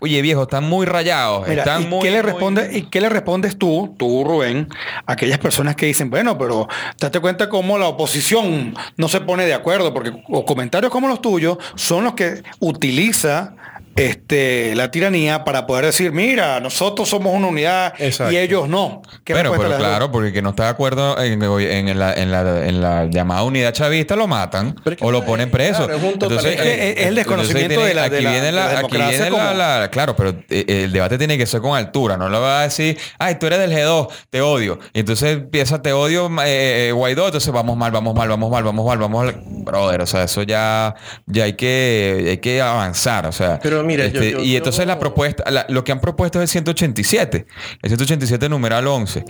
oye 0.00 0.22
viejo, 0.22 0.42
están 0.42 0.64
muy 0.68 0.86
rayados, 0.86 1.48
Mira, 1.48 1.62
están 1.62 1.82
¿y, 1.82 1.86
muy... 1.86 2.00
qué 2.02 2.10
le 2.10 2.22
muy- 2.22 2.30
responde, 2.30 2.70
¿Y 2.78 2.82
qué 2.82 3.00
le 3.00 3.08
respondes 3.08 3.58
tú, 3.58 3.94
tú 3.98 4.22
Rubén, 4.24 4.68
a 5.06 5.12
aquellas 5.12 5.38
personas 5.38 5.74
que 5.76 5.86
dicen, 5.86 6.10
bueno, 6.10 6.38
pero 6.38 6.68
date 7.00 7.18
cuenta 7.20 7.48
cómo 7.48 7.78
la 7.78 7.86
oposición 7.88 8.74
no 8.96 9.08
se 9.08 9.20
pone 9.20 9.44
de 9.46 9.54
acuerdo? 9.54 9.92
Porque 9.92 10.12
o 10.28 10.44
comentarios 10.44 10.92
como 10.92 11.08
los 11.08 11.20
tuyos 11.22 11.58
son 11.74 12.04
los 12.04 12.14
que 12.14 12.42
utiliza 12.60 13.54
este, 13.96 14.74
la 14.74 14.90
tiranía 14.90 15.44
para 15.44 15.66
poder 15.66 15.86
decir, 15.86 16.12
mira, 16.12 16.60
nosotros 16.60 17.08
somos 17.08 17.34
una 17.34 17.46
unidad 17.48 17.94
Exacto. 17.98 18.32
y 18.32 18.38
ellos 18.38 18.68
no. 18.68 19.02
¿Qué 19.24 19.32
Bueno, 19.34 19.50
respuesta 19.50 19.76
pero 19.76 19.88
claro, 19.88 20.10
porque 20.12 20.28
el 20.28 20.32
que 20.34 20.42
no 20.42 20.50
está 20.50 20.64
de 20.64 20.68
acuerdo 20.70 21.20
en, 21.20 21.42
en 21.42 21.98
la, 21.98 22.14
en 22.14 22.30
la- 22.30 22.66
en 22.66 22.80
la 22.80 23.04
llamada 23.06 23.42
unidad 23.42 23.72
chavista 23.72 24.16
lo 24.16 24.26
matan 24.26 24.74
Pero 24.82 24.94
es 24.94 25.00
que 25.00 25.06
o 25.06 25.10
lo 25.10 25.24
ponen 25.24 25.50
preso. 25.50 25.86
claro, 25.86 25.96
es 25.96 26.02
Entonces, 26.12 26.44
es 26.44 26.60
eh, 26.60 26.94
es 26.98 27.06
el 27.06 27.14
desconocimiento 27.14 27.74
entonces 27.74 27.88
de 27.88 27.94
la- 27.94 28.04
aquí 28.04 28.14
de 28.16 28.22
la- 28.22 28.30
viene 28.30 28.46
de 28.46 28.52
la 28.52 28.78
aquí 28.80 28.96
viene 28.96 29.18
la- 29.18 29.30
como- 29.30 29.52
la- 29.54 29.88
claro, 29.90 30.16
pero 30.16 30.34
eh, 30.48 30.64
el 30.84 30.92
debate 30.92 31.18
tiene 31.18 31.36
que 31.38 31.46
ser 31.46 31.60
con 31.60 31.76
altura, 31.76 32.16
no 32.16 32.28
le 32.28 32.38
va 32.38 32.60
a 32.60 32.62
decir, 32.64 32.98
ay, 33.18 33.36
tú 33.36 33.46
eres 33.46 33.58
del 33.58 33.72
G2, 33.72 34.08
te 34.30 34.40
odio. 34.40 34.78
Y 34.92 35.00
entonces 35.00 35.32
empieza, 35.34 35.82
te 35.82 35.92
odio 35.92 36.30
eh, 36.44 36.88
eh, 36.88 36.92
Guaidó, 36.92 37.26
entonces 37.26 37.52
vamos 37.52 37.76
mal, 37.76 37.90
vamos 37.92 38.14
mal, 38.14 38.28
vamos 38.28 38.50
mal, 38.50 38.62
vamos 38.64 38.86
mal, 38.86 38.98
vamos 38.98 39.24
mal. 39.24 39.34
Brother, 39.64 40.00
o 40.02 40.06
sea, 40.06 40.24
eso 40.24 40.42
ya, 40.42 40.94
ya 41.26 41.44
hay 41.44 41.52
que, 41.54 42.26
hay 42.30 42.38
que 42.38 42.60
avanzar, 42.60 43.26
o 43.26 43.32
sea. 43.32 43.58
Pero 43.62 43.81
este, 44.00 44.32
yo- 44.32 44.40
y 44.42 44.56
entonces 44.56 44.80
yo- 44.84 44.86
la 44.86 44.98
propuesta, 44.98 45.50
la- 45.50 45.66
lo 45.68 45.84
que 45.84 45.92
han 45.92 46.00
propuesto 46.00 46.38
es 46.40 46.44
el 46.44 46.48
187, 46.48 47.46
el 47.82 47.90
187 47.90 48.48
numeral 48.48 48.86
11. 48.86 49.24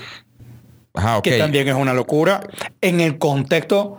Ajá, 0.95 1.17
ok. 1.19 1.25
que 1.25 1.39
también 1.39 1.67
es 1.69 1.75
una 1.75 1.95
locura 1.95 2.43
en 2.83 3.01
el 3.01 3.17
contexto 3.19 3.99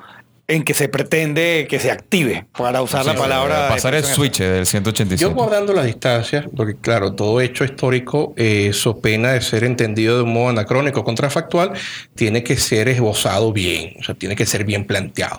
en 0.53 0.63
que 0.63 0.73
se 0.73 0.87
pretende 0.87 1.67
que 1.69 1.79
se 1.79 1.89
active, 1.89 2.45
para 2.55 2.81
usar 2.81 3.05
la 3.05 3.15
palabra. 3.15 3.69
Pasar 3.69 3.95
el 3.95 4.03
switch 4.03 4.39
del 4.39 4.65
187. 4.65 5.21
Yo 5.21 5.33
guardando 5.33 5.73
las 5.73 5.85
distancias, 5.85 6.45
porque 6.55 6.75
claro, 6.75 7.13
todo 7.13 7.41
hecho 7.41 7.63
histórico, 7.63 8.33
eh, 8.37 8.71
so 8.73 8.99
pena 8.99 9.31
de 9.31 9.41
ser 9.41 9.63
entendido 9.63 10.17
de 10.17 10.23
un 10.23 10.33
modo 10.33 10.49
anacrónico, 10.49 11.03
contrafactual, 11.03 11.73
tiene 12.15 12.43
que 12.43 12.55
ser 12.57 12.87
esbozado 12.87 13.51
bien, 13.51 13.95
o 13.99 14.03
sea, 14.03 14.15
tiene 14.15 14.35
que 14.35 14.45
ser 14.45 14.63
bien 14.63 14.85
planteado. 14.85 15.37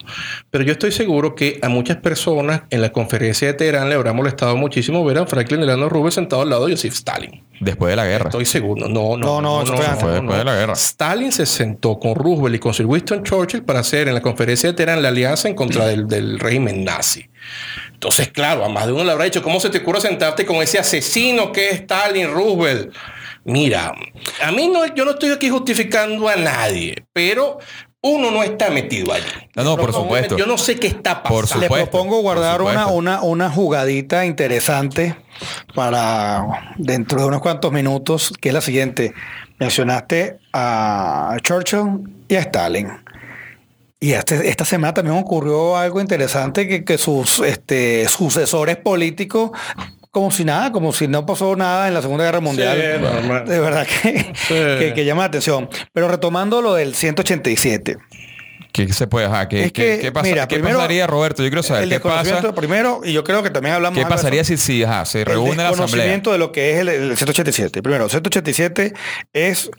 Pero 0.51 0.65
yo 0.65 0.73
estoy 0.73 0.91
seguro 0.91 1.35
que 1.35 1.59
a 1.63 1.69
muchas 1.69 1.99
personas 1.99 2.63
en 2.71 2.83
la 2.83 2.91
conferencia 2.91 3.47
de 3.49 3.55
Teherán 3.55 3.89
le 3.89 3.95
habrá 3.95 4.13
molestado 4.13 4.57
muchísimo 4.57 5.05
ver 5.05 5.19
a 5.19 5.27
Franklin 5.27 5.61
Delano 5.61 5.89
Roosevelt 5.89 6.15
sentado 6.15 6.43
al 6.43 6.51
lado 6.51 6.67
de 6.67 6.73
Joseph 6.73 6.95
Stalin. 6.95 7.45
Después 7.61 7.91
de 7.91 7.97
la 7.97 8.07
guerra. 8.07 8.27
Estoy 8.27 8.45
seguro. 8.45 8.89
No, 8.89 9.17
no, 9.17 9.41
No, 9.41 9.41
no, 9.41 9.63
eso 9.63 9.77
fue 9.77 9.87
antes. 9.87 10.03
Fue 10.03 10.13
después 10.13 10.39
de 10.39 10.45
la 10.45 10.55
guerra. 10.55 10.73
Stalin 10.75 11.33
se 11.33 11.47
sentó 11.47 11.99
con 11.99 12.15
Roosevelt 12.15 12.57
y 12.57 12.59
con 12.59 12.75
Sir 12.75 12.87
Winston 12.87 13.23
Churchill 13.23 13.63
para 13.63 13.81
hacer 13.81 14.09
en 14.09 14.15
la 14.15 14.21
conferencia 14.21 14.69
de 14.71 14.75
Teherán 14.75 15.03
la 15.03 15.09
alianza 15.09 15.49
en 15.49 15.55
contra 15.55 15.87
del, 15.87 16.07
del 16.07 16.39
régimen 16.39 16.85
nazi. 16.85 17.29
Entonces, 17.93 18.29
claro, 18.31 18.65
a 18.65 18.69
más 18.69 18.87
de 18.87 18.93
uno 18.93 19.05
le 19.05 19.13
habrá 19.13 19.25
dicho, 19.25 19.43
¿cómo 19.43 19.61
se 19.61 19.71
te 19.71 19.79
ocurre 19.79 20.01
sentarte 20.01 20.45
con 20.45 20.57
ese 20.57 20.79
asesino 20.79 21.53
que 21.53 21.71
es 21.71 21.75
Stalin, 21.81 22.33
Roosevelt? 22.33 22.95
Mira, 23.45 23.95
a 24.43 24.53
mí 24.53 24.69
no, 24.69 24.87
yo 24.95 25.05
no 25.05 25.13
estoy 25.13 25.31
aquí 25.31 25.51
justificando 25.51 26.29
a 26.29 26.37
nadie, 26.37 27.05
pero 27.13 27.59
uno 28.07 28.31
no 28.31 28.43
está 28.43 28.69
metido 28.69 29.15
allí. 29.15 29.25
No, 29.55 29.65
no, 29.65 29.77
por 29.79 29.93
Yo 29.93 30.01
supuesto. 30.03 30.37
Yo 30.37 30.47
no 30.47 30.59
sé 30.59 30.77
qué 30.77 30.89
está 30.89 31.23
pasando. 31.23 31.41
Por 31.41 31.45
Le 31.61 31.67
supuesto, 31.67 31.91
propongo 31.91 32.21
guardar 32.21 32.61
una, 32.61 32.87
una, 32.89 33.23
una 33.23 33.51
jugadita 33.51 34.27
interesante 34.27 35.17
para 35.75 36.75
dentro 36.77 37.19
de 37.21 37.27
unos 37.27 37.41
cuantos 37.41 37.73
minutos, 37.73 38.33
que 38.41 38.51
es 38.51 38.55
la 38.55 38.61
siguiente. 38.61 39.15
Mencionaste 39.59 40.39
a 40.53 41.37
Churchill 41.43 42.11
y 42.29 42.35
a 42.35 42.41
Stalin. 42.41 42.89
Y 44.01 44.13
este- 44.13 44.51
esta 44.51 44.67
semana 44.67 44.93
también 44.93 45.17
ocurrió 45.17 45.77
algo 45.79 45.99
interesante 45.99 46.69
que, 46.69 46.85
que 46.85 46.99
sus 46.99 47.39
este, 47.39 48.07
sucesores 48.09 48.77
políticos, 48.77 49.51
como 50.15 50.31
si 50.31 50.45
nada, 50.47 50.73
como 50.73 50.93
si 50.95 51.07
no 51.09 51.27
pasó 51.27 51.55
nada 51.57 51.89
en 51.89 51.93
la 51.93 52.01
Segunda 52.01 52.25
Guerra 52.25 52.41
Mundial. 52.41 52.81
Sí, 52.81 53.03
normal. 53.03 53.45
de 53.47 53.61
verdad 53.61 53.87
que, 53.87 54.33
que, 54.49 54.93
que 54.95 55.05
llama 55.05 55.21
la 55.23 55.27
atención. 55.27 55.69
Pero 55.93 56.09
retomando 56.09 56.63
lo 56.63 56.73
del 56.75 56.95
187. 56.95 57.99
¿Qué 58.73 58.93
se 58.93 59.07
puede? 59.07 59.27
Ajá, 59.27 59.49
¿qué, 59.49 59.67
Es 59.67 59.73
qué- 59.73 59.97
que, 59.97 59.99
qué 60.01 60.13
pasa- 60.13 60.25
mira, 60.29 60.49
qué 60.49 60.57
primero, 60.57 60.79
pasaría, 60.79 61.07
Roberto? 61.07 61.45
Yo 61.45 61.49
quiero 61.49 61.63
saber 61.63 61.85
el 61.85 61.91
qué 61.91 62.01
pasa. 62.01 62.23
desconocimiento 62.23 62.55
primero, 62.61 63.01
y 63.05 63.13
yo 63.13 63.23
creo 63.23 63.41
que 63.45 63.51
también 63.51 63.77
hablamos 63.77 63.97
¿Qué 64.03 64.05
pasaría 64.09 64.43
si, 64.43 64.57
si 64.57 64.83
ajá, 64.83 65.05
se 65.05 65.21
el 65.21 65.27
reúne 65.27 65.55
la 65.57 65.69
asamblea? 65.69 65.77
desconocimiento 65.87 66.33
de 66.33 66.39
lo 66.39 66.51
que 66.51 66.73
es 66.73 66.79
el, 66.81 66.89
el 66.89 67.17
187. 67.17 67.83
Primero, 67.83 68.05
el 68.05 68.11
187 68.11 68.93
es 69.33 69.71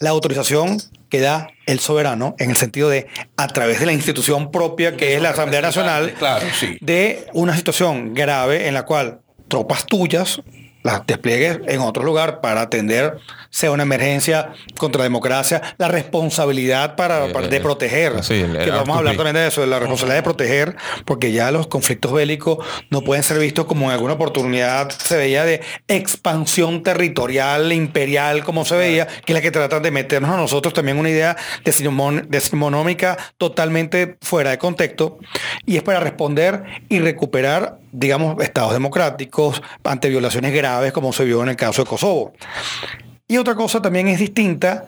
la 0.00 0.10
autorización 0.10 0.76
que 1.08 1.20
da 1.20 1.48
el 1.64 1.78
soberano 1.80 2.34
en 2.38 2.50
el 2.50 2.56
sentido 2.56 2.90
de 2.90 3.06
a 3.38 3.46
través 3.48 3.80
de 3.80 3.86
la 3.86 3.92
institución 3.94 4.50
propia 4.50 4.94
que 4.94 5.14
es 5.14 5.22
la 5.22 5.30
Asamblea 5.30 5.62
Nacional 5.62 6.12
Claro, 6.18 6.44
sí. 6.58 6.76
de 6.82 7.26
una 7.32 7.56
situación 7.56 8.12
grave 8.12 8.68
en 8.68 8.74
la 8.74 8.82
cual 8.84 9.20
tropas 9.52 9.84
tuyas 9.84 10.40
las 10.82 11.06
despliegues 11.06 11.60
en 11.68 11.80
otro 11.80 12.02
lugar 12.02 12.40
para 12.40 12.62
atender, 12.62 13.18
sea 13.50 13.70
una 13.70 13.82
emergencia 13.84 14.52
contra 14.76 14.98
la 15.00 15.04
democracia, 15.04 15.60
la 15.78 15.88
responsabilidad 15.88 16.96
para, 16.96 17.32
para- 17.32 17.48
de 17.48 17.60
proteger. 17.60 18.22
sí, 18.24 18.34
el- 18.34 18.56
que 18.58 18.64
el 18.64 18.70
vamos 18.72 18.94
a 18.96 18.98
hablar 18.98 19.14
R2P. 19.14 19.16
también 19.18 19.34
de 19.36 19.46
eso, 19.48 19.60
de 19.60 19.66
la 19.68 19.78
responsabilidad 19.78 20.16
de 20.18 20.22
proteger, 20.22 20.76
porque 21.04 21.32
ya 21.32 21.50
los 21.50 21.66
conflictos 21.66 22.12
bélicos 22.12 22.58
no 22.90 23.02
pueden 23.02 23.22
ser 23.24 23.38
vistos 23.38 23.66
como 23.66 23.86
en 23.86 23.92
alguna 23.92 24.14
oportunidad 24.14 24.90
se 24.90 25.16
veía 25.16 25.44
de 25.44 25.60
expansión 25.88 26.82
territorial, 26.82 27.72
imperial, 27.72 28.42
como 28.44 28.64
se 28.64 28.76
veía, 28.76 29.06
que 29.06 29.32
es 29.32 29.34
la 29.34 29.40
que 29.40 29.50
tratan 29.50 29.82
de 29.82 29.90
meternos 29.90 30.30
a 30.30 30.36
nosotros 30.36 30.74
también 30.74 30.98
una 30.98 31.10
idea 31.10 31.36
decimonómica 32.28 33.16
totalmente 33.38 34.16
fuera 34.22 34.50
de 34.50 34.58
contexto, 34.58 35.18
y 35.66 35.76
es 35.76 35.82
para 35.82 36.00
responder 36.00 36.64
y 36.88 36.98
recuperar, 37.00 37.78
digamos, 37.92 38.42
estados 38.42 38.72
democráticos 38.72 39.62
ante 39.84 40.08
violaciones 40.08 40.52
graves, 40.52 40.71
como 40.92 41.12
se 41.12 41.24
vio 41.24 41.42
en 41.42 41.48
el 41.50 41.56
caso 41.56 41.82
de 41.82 41.88
Kosovo. 41.88 42.32
Y 43.28 43.36
otra 43.36 43.54
cosa 43.54 43.80
también 43.82 44.08
es 44.08 44.18
distinta, 44.18 44.86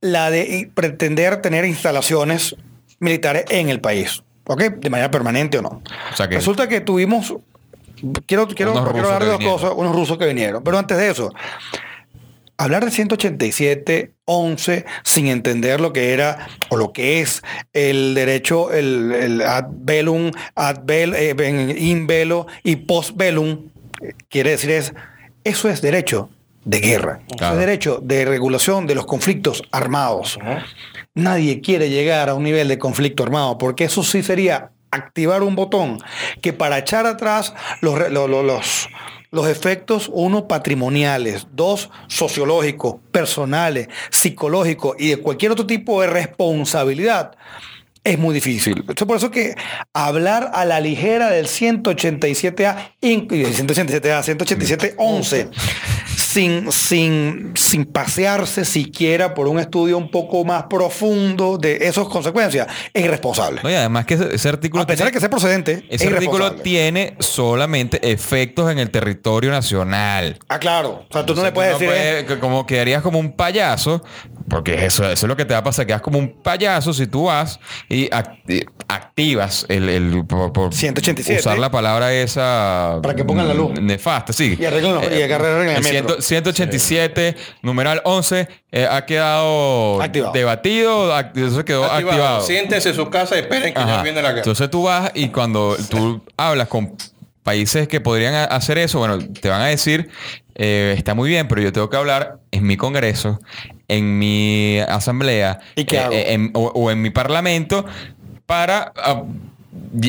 la 0.00 0.30
de 0.30 0.70
pretender 0.74 1.42
tener 1.42 1.64
instalaciones 1.64 2.56
militares 3.00 3.44
en 3.50 3.68
el 3.68 3.80
país, 3.80 4.22
¿ok? 4.46 4.60
De 4.78 4.90
manera 4.90 5.10
permanente 5.10 5.58
o 5.58 5.62
no. 5.62 5.82
O 6.12 6.16
sea 6.16 6.28
que- 6.28 6.36
Resulta 6.36 6.68
que 6.68 6.80
tuvimos, 6.80 7.34
quiero, 8.26 8.46
quiero, 8.48 8.72
quiero 8.72 8.74
dar 8.74 9.20
que 9.20 9.26
dos 9.26 9.38
vinieron. 9.38 9.42
cosas, 9.58 9.72
unos 9.76 9.94
rusos 9.94 10.18
que 10.18 10.26
vinieron, 10.26 10.62
pero 10.62 10.78
antes 10.78 10.96
de 10.98 11.10
eso, 11.10 11.30
hablar 12.56 12.84
de 12.84 12.90
187, 12.90 14.12
11, 14.24 14.84
sin 15.04 15.26
entender 15.28 15.80
lo 15.80 15.92
que 15.92 16.12
era 16.12 16.48
o 16.70 16.76
lo 16.76 16.92
que 16.92 17.20
es 17.20 17.42
el 17.72 18.14
derecho, 18.14 18.72
el, 18.72 19.12
el 19.12 19.42
ad 19.42 19.66
bellum, 19.70 20.30
ad 20.54 20.80
bel, 20.84 21.14
eh, 21.14 21.74
in 21.78 22.06
bello 22.06 22.46
y 22.64 22.76
post 22.76 23.12
bellum, 23.16 23.68
quiere 24.28 24.50
decir 24.50 24.70
es, 24.70 24.92
eso 25.44 25.68
es 25.68 25.80
derecho 25.82 26.30
de 26.64 26.80
guerra, 26.80 27.20
eso 27.34 27.52
es 27.54 27.58
derecho 27.58 28.00
de 28.02 28.24
regulación 28.24 28.86
de 28.86 28.94
los 28.94 29.06
conflictos 29.06 29.62
armados. 29.70 30.38
Nadie 31.14 31.60
quiere 31.60 31.88
llegar 31.90 32.28
a 32.28 32.34
un 32.34 32.42
nivel 32.44 32.68
de 32.68 32.78
conflicto 32.78 33.22
armado, 33.22 33.56
porque 33.58 33.84
eso 33.84 34.02
sí 34.02 34.22
sería 34.22 34.70
activar 34.90 35.42
un 35.42 35.54
botón 35.56 35.98
que 36.42 36.52
para 36.52 36.78
echar 36.78 37.06
atrás 37.06 37.54
los, 37.80 37.98
re- 37.98 38.10
lo- 38.10 38.28
lo- 38.28 38.42
los, 38.42 38.88
los 39.30 39.46
efectos, 39.48 40.10
uno, 40.12 40.46
patrimoniales, 40.48 41.46
dos, 41.52 41.90
sociológicos, 42.06 42.96
personales, 43.12 43.88
psicológicos 44.10 44.96
y 44.98 45.08
de 45.10 45.16
cualquier 45.18 45.52
otro 45.52 45.66
tipo 45.66 46.00
de 46.00 46.06
responsabilidad, 46.08 47.32
es 48.12 48.18
muy 48.18 48.34
difícil. 48.34 48.84
Es 48.88 48.94
por 49.04 49.16
eso 49.16 49.30
que 49.30 49.54
hablar 49.92 50.50
a 50.54 50.64
la 50.64 50.80
ligera 50.80 51.30
del 51.30 51.46
187A, 51.46 52.94
inc- 53.00 53.32
y 53.32 53.42
del 53.42 53.54
187A, 53.54 54.22
187-11, 54.36 55.48
sin, 56.16 56.70
sin, 56.72 57.52
sin 57.56 57.84
pasearse 57.86 58.64
siquiera 58.64 59.34
por 59.34 59.48
un 59.48 59.58
estudio 59.58 59.96
un 59.98 60.10
poco 60.10 60.44
más 60.44 60.64
profundo 60.64 61.58
de 61.58 61.76
esas 61.86 62.06
consecuencias, 62.08 62.66
es 62.92 63.04
irresponsable. 63.04 63.60
No, 63.62 63.70
y 63.70 63.74
además 63.74 64.04
que 64.06 64.14
ese, 64.14 64.34
ese 64.34 64.48
artículo 64.48 64.82
A 64.82 64.86
pesar 64.86 64.98
tiene- 65.06 65.10
de 65.10 65.14
que 65.14 65.20
sea 65.20 65.30
procedente, 65.30 65.72
es 65.88 66.00
ese 66.02 66.12
artículo 66.14 66.52
tiene 66.56 67.14
solamente 67.18 68.10
efectos 68.10 68.70
en 68.70 68.78
el 68.78 68.90
territorio 68.90 69.50
nacional. 69.50 70.38
Ah, 70.48 70.58
claro. 70.58 71.04
O 71.08 71.12
sea, 71.12 71.24
tú 71.24 71.34
no 71.34 71.42
le 71.42 71.48
Entonces, 71.48 71.52
puedes 71.52 71.72
decir... 71.78 72.26
puedes- 72.26 72.40
como 72.40 72.66
quedarías 72.66 73.02
como 73.02 73.18
un 73.18 73.32
payaso, 73.32 74.04
porque 74.48 74.84
eso, 74.84 75.04
eso 75.04 75.26
es 75.26 75.28
lo 75.28 75.36
que 75.36 75.44
te 75.44 75.52
va 75.54 75.60
a 75.60 75.64
pasar, 75.64 75.86
quedas 75.86 76.00
como 76.02 76.18
un 76.18 76.42
payaso 76.42 76.92
si 76.92 77.06
tú 77.06 77.24
vas 77.24 77.58
y 77.88 77.97
acti- 78.06 78.66
activas 78.88 79.66
el, 79.68 79.88
el- 79.88 80.24
por, 80.26 80.52
por 80.52 80.72
187. 80.74 81.40
usar 81.40 81.58
la 81.58 81.70
palabra 81.70 82.12
esa 82.12 82.98
Para 83.02 83.14
que 83.14 83.24
pongan 83.24 83.48
la 83.48 83.54
luz. 83.54 83.80
nefasta, 83.80 84.32
sí. 84.32 84.56
Y 84.58 84.64
arreglen 84.64 84.94
los- 84.94 85.04
y 85.12 85.22
agarren 85.22 85.68
el 85.68 85.76
el 85.76 85.82
metro. 85.82 86.20
100 86.20 86.22
187, 86.22 87.36
numeral 87.62 88.00
11, 88.04 88.48
eh, 88.72 88.86
ha 88.90 89.04
quedado 89.06 90.00
Activado. 90.02 90.32
debatido, 90.32 91.12
act- 91.16 91.36
eso 91.36 91.64
quedó 91.64 91.84
Activado. 91.84 92.08
activado. 92.10 92.40
Siéntense 92.42 92.90
en 92.90 92.94
su 92.94 93.10
casa 93.10 93.36
y 93.36 93.40
esperen 93.40 93.74
que 93.74 93.80
ya 93.80 94.02
viene 94.02 94.22
la 94.22 94.28
guerra. 94.28 94.38
Entonces 94.40 94.70
tú 94.70 94.84
vas 94.84 95.10
y 95.14 95.28
cuando 95.28 95.76
tú 95.90 96.22
hablas 96.36 96.68
con 96.68 96.94
países 97.42 97.88
que 97.88 98.00
podrían 98.00 98.34
hacer 98.34 98.78
eso, 98.78 98.98
bueno, 98.98 99.18
te 99.18 99.48
van 99.48 99.62
a 99.62 99.66
decir, 99.66 100.10
eh, 100.54 100.94
está 100.96 101.14
muy 101.14 101.28
bien, 101.30 101.48
pero 101.48 101.62
yo 101.62 101.72
tengo 101.72 101.88
que 101.88 101.96
hablar 101.96 102.38
en 102.50 102.66
mi 102.66 102.76
Congreso, 102.76 103.38
en 103.88 104.18
mi 104.18 104.78
asamblea 104.80 105.58
¿Y 105.74 105.84
qué 105.84 105.96
eh, 105.96 106.00
hago? 106.00 106.12
eh, 106.12 106.32
en- 106.34 106.50
o, 106.54 106.66
o 106.74 106.90
en 106.90 107.00
mi 107.02 107.10
parlamento 107.10 107.84
para 108.46 108.92
ah, 108.96 109.22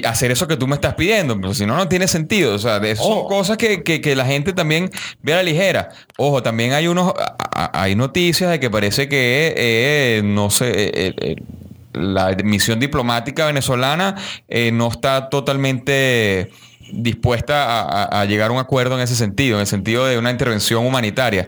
hacer 0.06 0.32
eso 0.32 0.48
que 0.48 0.58
tú 0.58 0.68
me 0.68 0.76
estás 0.76 0.96
pidiendo, 0.96 1.40
pero 1.40 1.54
si 1.54 1.66
no, 1.66 1.76
no 1.78 1.88
tiene 1.88 2.08
sentido. 2.08 2.54
O 2.56 2.60
sea, 2.60 2.80
de- 2.80 2.96
son 2.96 3.20
Oh. 3.20 3.28
cosas 3.28 3.58
que, 3.58 3.82
que- 3.84 4.02
que 4.02 4.16
la 4.16 4.26
gente 4.26 4.52
también 4.54 4.90
ve 5.22 5.34
a 5.34 5.38
la 5.38 5.44
ligera. 5.44 5.90
Ojo, 6.18 6.44
también 6.44 6.74
hay 6.74 6.88
unos, 6.88 7.14
a- 7.18 7.36
a- 7.54 7.82
hay 7.84 7.96
noticias 7.96 8.52
de 8.52 8.60
que 8.60 8.70
parece 8.70 9.08
que, 9.08 9.54
eh, 9.56 10.22
no 10.24 10.50
sé, 10.50 10.70
eh, 10.70 10.92
eh, 10.94 11.14
eh, 11.22 11.36
la 11.94 12.36
misión 12.44 12.80
diplomática 12.80 13.46
venezolana 13.48 14.16
no 14.74 14.88
está 14.90 15.30
totalmente 15.30 16.52
dispuesta 16.92 17.64
a, 17.66 18.04
a- 18.04 18.22
a 18.22 18.26
llegar 18.26 18.50
a 18.50 18.54
un 18.54 18.60
acuerdo 18.60 18.96
en 18.96 19.02
ese 19.02 19.16
sentido, 19.16 19.58
en 19.58 19.62
el 19.62 19.68
sentido 19.68 20.06
de 20.06 20.18
una 20.18 20.32
intervención 20.32 20.86
humanitaria. 20.86 21.48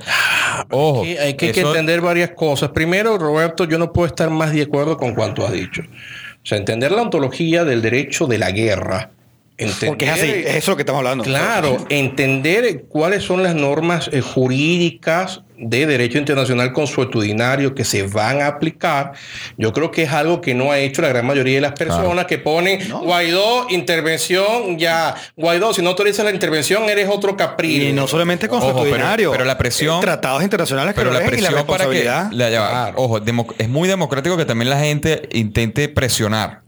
Ojo, 0.69 1.03
hay 1.03 1.15
que, 1.15 1.19
hay 1.21 1.33
que 1.35 1.49
eso- 1.61 1.69
entender 1.69 2.01
varias 2.01 2.31
cosas. 2.31 2.69
Primero, 2.69 3.17
Roberto, 3.17 3.65
yo 3.65 3.77
no 3.77 3.91
puedo 3.93 4.07
estar 4.07 4.29
más 4.29 4.53
de 4.53 4.63
acuerdo 4.63 4.97
con 4.97 5.13
cuanto 5.13 5.45
has 5.45 5.53
dicho. 5.53 5.81
O 5.83 6.45
sea, 6.45 6.57
entender 6.57 6.91
la 6.91 7.01
ontología 7.03 7.63
del 7.65 7.81
derecho 7.81 8.25
de 8.27 8.37
la 8.39 8.51
guerra. 8.51 9.11
Entender, 9.57 9.89
Porque 9.89 10.05
es 10.05 10.11
así, 10.11 10.29
es 10.29 10.55
eso 10.55 10.71
lo 10.71 10.77
que 10.77 10.81
estamos 10.81 10.99
hablando. 10.99 11.23
Claro, 11.23 11.85
entender 11.89 12.85
cuáles 12.89 13.23
son 13.23 13.43
las 13.43 13.53
normas 13.53 14.09
eh, 14.11 14.21
jurídicas 14.21 15.41
de 15.63 15.85
derecho 15.85 16.17
internacional 16.17 16.73
consuetudinario 16.73 17.75
que 17.75 17.85
se 17.85 18.01
van 18.07 18.41
a 18.41 18.47
aplicar. 18.47 19.11
Yo 19.57 19.71
creo 19.73 19.91
que 19.91 20.01
es 20.03 20.11
algo 20.11 20.41
que 20.41 20.55
no 20.55 20.71
ha 20.71 20.79
hecho 20.79 21.03
la 21.03 21.09
gran 21.09 21.27
mayoría 21.27 21.53
de 21.55 21.61
las 21.61 21.73
personas 21.73 22.25
que 22.25 22.39
ponen 22.39 22.79
Guaidó, 22.89 23.67
intervención, 23.69 24.79
ya. 24.79 25.13
Guaidó, 25.37 25.71
si 25.73 25.83
no 25.83 25.89
autorizas 25.89 26.25
la 26.25 26.31
intervención, 26.31 26.89
eres 26.89 27.07
otro 27.09 27.37
capricho. 27.37 27.83
Y 27.83 27.93
no 27.93 28.07
solamente 28.07 28.47
Ojo, 28.47 28.59
consuetudinario. 28.59 29.29
pero- 29.29 29.43
pero 29.43 29.45
la 29.45 29.57
presión- 29.59 30.01
Tratados 30.01 30.41
internacionales 30.41 30.95
que 30.95 31.01
Pero 31.01 31.11
lo 31.11 31.19
la 31.19 31.25
es, 31.25 31.31
y 31.37 31.41
la 31.41 31.49
presión 31.49 31.67
para 31.67 31.87
que. 31.89 32.03
la- 32.03 32.49
ya. 32.49 32.67
Claro. 32.69 32.93
Ojo, 32.97 33.19
es 33.59 33.69
muy 33.69 33.87
democrático 33.87 34.37
que 34.37 34.45
también 34.45 34.71
la 34.71 34.79
gente 34.79 35.29
intente 35.33 35.87
presionar. 35.89 36.60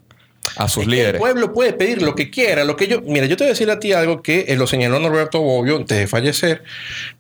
A 0.55 0.67
sus 0.67 0.83
Es 0.83 0.89
líderes. 0.89 1.13
El 1.15 1.19
pueblo 1.19 1.53
puede 1.53 1.73
pedir 1.73 2.01
lo 2.01 2.15
que 2.15 2.29
quiera. 2.29 2.63
Lo 2.63 2.75
que 2.75 2.87
yo, 2.87 3.01
mira, 3.01 3.25
yo 3.25 3.37
te 3.37 3.43
voy 3.43 3.49
a 3.49 3.53
decir 3.53 3.71
a 3.71 3.79
ti 3.79 3.93
algo 3.93 4.21
que 4.21 4.45
eh, 4.49 4.55
lo 4.55 4.67
señaló 4.67 4.99
Norberto 4.99 5.39
Bobbio 5.39 5.77
antes 5.77 5.97
de 5.97 6.07
fallecer. 6.07 6.63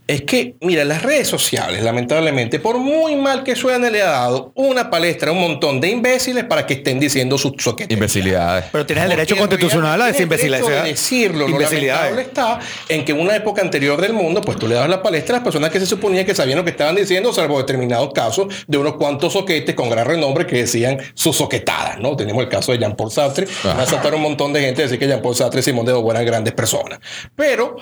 Es 0.05 0.23
que, 0.23 0.55
mira, 0.59 0.83
las 0.83 1.01
redes 1.01 1.29
sociales, 1.29 1.81
lamentablemente, 1.81 2.59
por 2.59 2.77
muy 2.77 3.15
mal 3.15 3.41
que 3.43 3.55
suene, 3.55 3.89
le 3.89 4.01
ha 4.01 4.07
dado 4.09 4.51
una 4.53 4.89
palestra 4.89 5.29
a 5.29 5.31
un 5.31 5.39
montón 5.39 5.79
de 5.79 5.89
imbéciles 5.89 6.43
para 6.43 6.67
que 6.67 6.73
estén 6.73 6.99
diciendo 6.99 7.37
sus 7.37 7.53
soquetes. 7.59 7.95
Imbecilidades. 7.95 8.65
Pero 8.69 8.85
tienes 8.85 9.05
el 9.05 9.11
derecho 9.11 9.37
constitucional 9.37 10.01
a 10.01 10.07
decir 10.07 10.23
imbecilidades. 10.23 10.67
de 10.67 10.89
decirlo. 10.89 11.47
Lo 11.47 11.53
Imbecilidades. 11.53 12.11
lamentable 12.11 12.21
está 12.21 12.93
en 12.93 13.05
que 13.05 13.13
en 13.13 13.21
una 13.21 13.33
época 13.37 13.61
anterior 13.61 14.01
del 14.01 14.11
mundo, 14.11 14.41
pues 14.41 14.59
tú 14.59 14.67
le 14.67 14.75
dabas 14.75 14.89
la 14.89 15.01
palestra 15.01 15.37
a 15.37 15.39
las 15.39 15.43
personas 15.45 15.69
que 15.69 15.79
se 15.79 15.85
suponía 15.85 16.25
que 16.25 16.35
sabían 16.35 16.57
lo 16.57 16.65
que 16.65 16.71
estaban 16.71 16.95
diciendo, 16.95 17.31
salvo 17.31 17.57
determinados 17.59 18.11
casos 18.13 18.65
de 18.67 18.77
unos 18.77 18.95
cuantos 18.95 19.31
soquetes 19.31 19.73
con 19.73 19.89
gran 19.89 20.05
renombre 20.05 20.45
que 20.45 20.57
decían 20.57 20.97
sus 21.13 21.37
soquetadas, 21.37 21.99
¿no? 21.99 22.17
Tenemos 22.17 22.43
el 22.43 22.49
caso 22.49 22.73
de 22.73 22.79
Jean-Paul 22.79 23.09
Sartre. 23.09 23.47
Ah. 23.63 23.75
Va 23.77 23.83
a 23.83 23.85
saltar 23.85 24.13
un 24.15 24.21
montón 24.21 24.51
de 24.51 24.59
gente 24.59 24.81
a 24.81 24.83
decir 24.83 24.99
que 24.99 25.07
Jean-Paul 25.07 25.33
Sartre 25.33 25.61
y 25.61 25.63
Simón 25.63 25.85
de 25.85 25.93
Beauvoir 25.93 26.17
eran 26.17 26.25
grandes 26.25 26.53
personas. 26.53 26.99
Pero, 27.37 27.77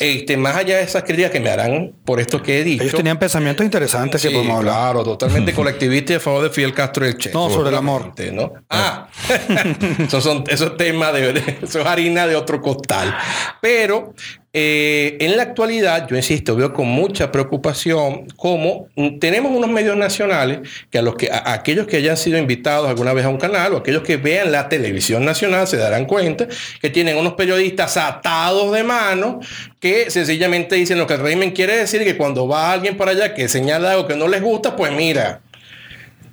este, 0.00 0.36
más 0.36 0.56
allá 0.56 0.78
de 0.78 0.82
esas 0.82 1.04
críticas 1.04 1.30
que 1.30 1.38
me 1.38 1.48
harán 1.50 1.59
por 2.04 2.20
esto 2.20 2.42
que 2.42 2.60
he 2.60 2.64
dicho. 2.64 2.82
Ellos 2.82 2.94
tenían 2.94 3.18
pensamientos 3.18 3.64
interesantes 3.64 4.20
que 4.22 4.28
Sí, 4.28 4.34
podemos 4.34 4.58
hablar. 4.58 4.74
Claro, 4.74 5.04
totalmente 5.04 5.52
colectivista 5.54 6.12
y 6.12 6.16
a 6.16 6.20
favor 6.20 6.42
de 6.44 6.50
Fidel 6.50 6.72
Castro 6.74 7.04
y 7.06 7.08
el 7.08 7.18
Che. 7.18 7.30
No, 7.32 7.50
sobre 7.50 7.70
el 7.70 7.74
amor. 7.76 8.12
¿no? 8.32 8.52
Ah, 8.68 9.08
esos 9.98 10.22
son 10.22 10.44
esos 10.48 10.76
temas 10.76 11.12
de, 11.12 11.32
de- 11.32 11.58
eso 11.62 11.80
es 11.80 11.86
harina 11.86 12.26
de 12.26 12.36
otro 12.36 12.60
costal. 12.60 13.14
Pero 13.60 14.14
eh, 14.52 15.16
en 15.20 15.36
la 15.36 15.44
actualidad, 15.44 16.08
yo 16.08 16.16
insisto, 16.16 16.56
veo 16.56 16.72
con 16.72 16.88
mucha 16.88 17.30
preocupación 17.30 18.26
cómo 18.36 18.88
tenemos 19.20 19.52
unos 19.52 19.70
medios 19.70 19.96
nacionales 19.96 20.68
que 20.90 20.98
a 20.98 21.02
los 21.02 21.14
que 21.14 21.30
a 21.30 21.52
aquellos 21.52 21.86
que 21.86 21.98
hayan 21.98 22.16
sido 22.16 22.36
invitados 22.36 22.88
alguna 22.88 23.12
vez 23.12 23.24
a 23.26 23.28
un 23.28 23.38
canal 23.38 23.74
o 23.74 23.76
aquellos 23.76 24.02
que 24.02 24.16
vean 24.16 24.50
la 24.50 24.68
televisión 24.68 25.24
nacional 25.24 25.68
se 25.68 25.76
darán 25.76 26.04
cuenta 26.04 26.48
que 26.82 26.90
tienen 26.90 27.16
unos 27.16 27.34
periodistas 27.34 27.96
atados 27.96 28.72
de 28.72 28.82
mano 28.82 29.38
que 29.78 30.10
sencillamente 30.10 30.74
dicen 30.74 30.98
lo 30.98 31.06
que 31.06 31.14
el 31.14 31.20
régimen 31.20 31.52
quiere 31.52 31.76
decir 31.76 32.02
que 32.02 32.16
cuando 32.16 32.48
va 32.48 32.72
alguien 32.72 32.96
para 32.96 33.12
allá 33.12 33.34
que 33.34 33.48
señala 33.48 33.92
algo 33.92 34.08
que 34.08 34.16
no 34.16 34.26
les 34.26 34.42
gusta, 34.42 34.74
pues 34.74 34.90
mira, 34.92 35.42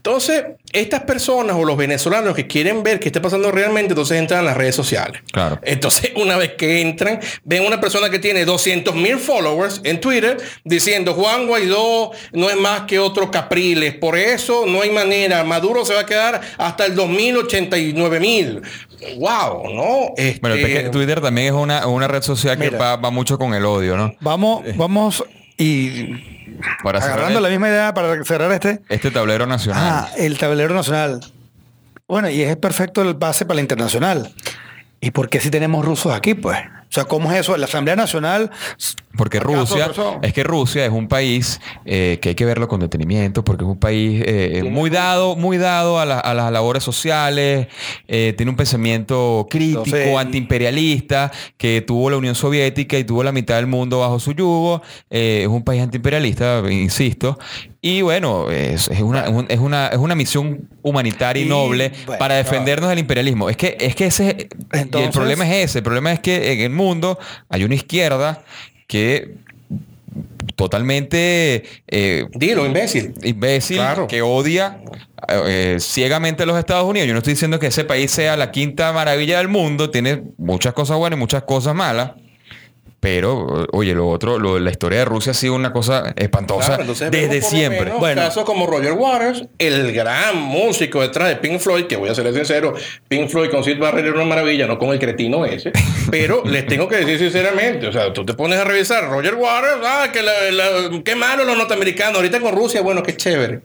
entonces, 0.08 0.46
estas 0.72 1.02
personas 1.02 1.58
o 1.58 1.66
los 1.66 1.76
venezolanos 1.76 2.34
que 2.34 2.48
quieren 2.48 2.82
ver 2.82 2.98
qué 2.98 3.10
está 3.10 3.22
pasando 3.22 3.52
realmente, 3.52 3.92
entonces 3.92 4.18
entran 4.18 4.40
a 4.40 4.44
las 4.44 4.56
redes 4.56 4.74
sociales. 4.74 5.22
Claro. 5.34 5.60
Entonces, 5.64 6.14
una 6.16 6.38
vez 6.38 6.54
que 6.54 6.80
entran, 6.80 7.20
ven 7.44 7.66
una 7.66 7.82
persona 7.82 8.10
que 8.10 8.18
tiene 8.18 8.46
200 8.46 8.96
mil 8.96 9.18
followers 9.18 9.82
en 9.84 10.00
Twitter 10.00 10.38
diciendo 10.64 11.14
Juan 11.14 11.46
Guaidó 11.46 12.12
no 12.32 12.50
es 12.50 12.56
más 12.56 12.84
que 12.84 13.00
otro 13.00 13.30
Capriles. 13.30 13.96
Por 13.96 14.18
eso 14.18 14.66
no 14.66 14.82
hay 14.82 14.92
manera. 14.92 15.44
Maduro 15.44 15.84
se 15.84 15.94
va 15.94 16.02
a 16.02 16.06
quedar 16.06 16.40
hasta 16.58 16.86
el 16.86 16.96
2089 16.96 18.20
mil. 18.22 18.62
Wow, 19.18 19.74
¿no? 19.74 20.14
Este, 20.16 20.40
Bueno, 20.40 20.56
es 20.56 20.84
que 20.84 20.90
Twitter 20.90 21.20
también 21.20 21.48
es 21.48 21.54
una, 21.54 21.86
una 21.86 22.08
red 22.08 22.22
social 22.22 22.58
que 22.58 22.72
Mira. 22.72 22.78
va, 22.78 22.96
va 22.96 23.10
mucho 23.10 23.38
con 23.38 23.54
el 23.54 23.66
odio, 23.66 23.98
¿no? 23.98 24.16
Vamos, 24.22 24.64
vamos 24.78 25.24
y 25.58 26.14
Para 26.84 27.00
agarrando 27.00 27.40
el- 27.40 27.44
la 27.44 27.50
misma 27.50 27.68
idea 27.70 27.94
para 27.94 28.24
cerrar 28.24 28.52
este. 28.52 28.82
este 28.90 29.12
tablero 29.12 29.46
nacional. 29.48 29.84
Ah, 29.86 30.10
el 30.18 30.38
tablero 30.38 30.74
nacional. 30.74 31.20
Bueno, 32.08 32.30
y 32.30 32.42
es 32.42 32.56
perfecto 32.58 33.02
el 33.02 33.14
base 33.16 33.46
para 33.46 33.56
la 33.56 33.62
internacional. 33.62 34.34
¿Y 35.02 35.12
por 35.12 35.30
qué 35.30 35.40
si 35.40 35.50
tenemos 35.52 35.84
rusos 35.86 36.14
aquí, 36.14 36.34
pues? 36.34 36.58
O 36.90 36.94
sea, 36.94 37.06
¿cómo 37.06 37.32
es 37.32 37.40
eso? 37.40 37.56
La 37.58 37.66
Asamblea 37.66 37.96
Nacional. 37.96 38.50
Porque 39.18 39.40
¿Acaso, 39.40 39.56
Rusia, 39.56 39.92
es 40.22 40.32
que 40.32 40.44
Rusia 40.44 40.86
es 40.86 40.92
un 40.92 41.08
país 41.08 41.60
eh, 41.86 42.20
que 42.22 42.30
hay 42.30 42.36
que 42.36 42.46
verlo 42.46 42.68
con 42.68 42.80
detenimiento, 42.80 43.44
porque 43.44 43.64
es 43.64 43.70
un 43.70 43.80
país 43.80 44.22
eh, 44.24 44.64
muy 44.70 44.92
dado, 44.92 45.36
muy 45.36 45.58
dado 45.58 46.00
a, 46.00 46.06
la- 46.06 46.20
a 46.20 46.36
las 46.36 46.52
labores 46.52 46.84
sociales, 46.84 47.66
eh, 48.08 48.36
tiene 48.38 48.52
un 48.52 48.56
pensamiento 48.56 49.48
crítico, 49.50 49.86
Entonces- 49.86 50.16
antiimperialista, 50.18 51.32
que 51.58 51.82
tuvo 51.82 52.10
la 52.10 52.18
Unión 52.18 52.36
Soviética 52.36 52.98
y 52.98 53.04
tuvo 53.04 53.24
la 53.24 53.32
mitad 53.32 53.56
del 53.56 53.68
mundo 53.68 54.00
bajo 54.00 54.20
su 54.20 54.34
yugo. 54.34 54.82
eh, 55.10 55.40
es 55.44 55.48
un 55.48 55.64
país 55.64 55.82
antiimperialista, 55.82 56.62
insisto. 56.70 57.40
Y 57.82 58.02
bueno, 58.02 58.50
es, 58.52 58.88
es 58.90 59.02
una, 59.02 59.30
un- 59.30 59.46
es, 59.50 59.60
una, 59.60 59.88
es 59.88 59.98
una 59.98 60.16
misión 60.16 60.68
humanitaria 60.82 61.42
y, 61.42 61.46
Y, 61.46 61.50
noble 61.50 61.92
bueno, 62.06 62.20
para 62.20 62.36
defendernos 62.36 62.90
del 62.90 63.00
imperialismo. 63.00 63.50
Es 63.50 63.58
que, 63.58 63.78
es 63.80 63.96
que 63.96 64.06
ese 64.08 64.24
y 64.26 64.42
el 64.76 64.80
Entonces- 64.82 65.12
problema 65.12 65.48
es 65.48 65.66
ese. 65.70 65.80
El 65.80 65.84
problema 65.84 66.12
es 66.12 66.20
que 66.20 66.54
en 66.54 66.60
el 66.62 66.70
mundo 66.78 67.20
hay 67.50 67.64
una 67.66 67.76
izquierda 67.76 68.44
que 68.88 69.36
totalmente 70.56 71.64
eh, 71.88 72.26
Dilo, 72.34 72.66
imbécil. 72.66 73.14
imbécil, 73.24 73.78
Claro. 73.78 74.08
que 74.08 74.22
odia 74.22 74.80
eh, 75.30 75.78
ciegamente 75.80 76.44
a 76.44 76.46
los 76.46 76.58
Estados 76.58 76.86
Unidos. 76.90 77.08
Yo 77.08 77.14
no 77.14 77.20
estoy 77.20 77.34
diciendo 77.34 77.60
que 77.60 77.68
ese 77.68 77.84
país 77.84 78.12
sea 78.12 78.38
la 78.38 78.52
quinta 78.52 78.92
maravilla 78.94 79.38
del 79.38 79.48
mundo, 79.50 79.90
tiene 79.90 80.24
muchas 80.38 80.74
cosas 80.74 80.98
buenas 80.98 81.18
y 81.18 81.20
muchas 81.20 81.44
cosas 81.44 81.76
malas. 81.76 82.12
Pero, 83.00 83.68
oye, 83.74 83.94
lo 83.94 84.08
otro, 84.10 84.40
lo- 84.40 84.58
la 84.58 84.72
historia 84.72 85.00
de 85.00 85.06
Rusia 85.06 85.32
ha 85.32 85.36
sido 85.36 85.54
una 85.54 85.72
cosa 85.72 86.14
espantosa 86.16 86.66
Claro, 86.70 86.82
entonces 86.82 87.12
desde 87.12 87.42
siempre. 87.44 87.86
menos 87.86 88.00
Bueno. 88.00 88.22
casos 88.24 88.44
como 88.44 88.66
Roger 88.66 88.94
Waters, 88.94 89.46
el 89.60 89.94
gran 89.94 90.36
músico 90.42 91.02
detrás 91.02 91.30
de 91.30 91.36
Pink 91.36 91.60
Floyd, 91.60 91.86
que 91.86 91.96
voy 91.96 92.10
a 92.10 92.16
ser 92.16 92.34
sincero, 92.34 92.74
Pink 93.08 93.30
Floyd 93.30 93.52
con 93.52 93.64
Sid 93.64 93.78
Barrett 93.78 94.04
era 94.06 94.16
una 94.16 94.26
maravilla, 94.26 94.66
no 94.66 94.80
con 94.80 94.90
el 94.90 95.00
cretino 95.00 95.46
ese. 95.46 95.72
Pero 96.10 96.42
les 96.46 96.66
tengo 96.66 96.88
que 96.88 96.96
decir 96.98 97.20
sinceramente, 97.20 97.86
o 97.88 97.92
sea, 97.94 98.12
tú 98.14 98.26
te 98.26 98.34
pones 98.34 98.58
a 98.60 98.64
revisar 98.64 99.08
Roger 99.08 99.36
Waters, 99.36 99.78
ah, 99.86 100.08
que 100.12 100.24
la- 100.24 100.50
la- 100.52 101.04
qué 101.04 101.16
malo 101.16 101.44
los 101.46 101.56
norteamericanos, 101.56 102.16
ahorita 102.16 102.40
con 102.40 102.56
Rusia, 102.56 102.82
bueno, 102.82 103.04
qué 103.04 103.16
chévere. 103.16 103.58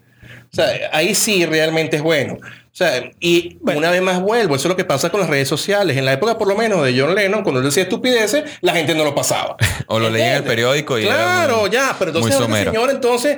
O 0.52 0.54
sea, 0.54 0.66
ahí 0.92 1.14
sí 1.14 1.46
realmente 1.46 1.96
es 1.96 2.02
bueno. 2.02 2.36
O 2.72 2.74
sea, 2.74 3.10
y 3.20 3.58
una 3.60 3.90
vez 3.90 4.00
más 4.00 4.20
vuelvo, 4.22 4.56
eso 4.56 4.66
es 4.66 4.70
lo 4.70 4.76
que 4.76 4.84
pasa 4.86 5.10
con 5.10 5.20
las 5.20 5.28
redes 5.28 5.46
sociales. 5.46 5.96
En 5.98 6.06
la 6.06 6.14
época, 6.14 6.38
por 6.38 6.48
lo 6.48 6.56
menos, 6.56 6.82
de 6.84 6.98
John 6.98 7.14
Lennon, 7.14 7.42
cuando 7.42 7.60
él 7.60 7.66
decía 7.66 7.82
estupideces, 7.82 8.44
la 8.62 8.72
gente 8.72 8.94
no 8.94 9.04
lo 9.04 9.14
pasaba. 9.14 9.56
O 9.88 9.98
lo 9.98 10.08
leía 10.08 10.30
en 10.30 10.36
el 10.38 10.44
periódico 10.44 10.98
y 10.98 11.02
Claro, 11.04 11.60
muy- 11.62 11.70
ya, 11.70 11.94
pero 11.98 12.10
entonces, 12.12 12.34
señor, 12.72 12.90
entonces, 12.90 13.36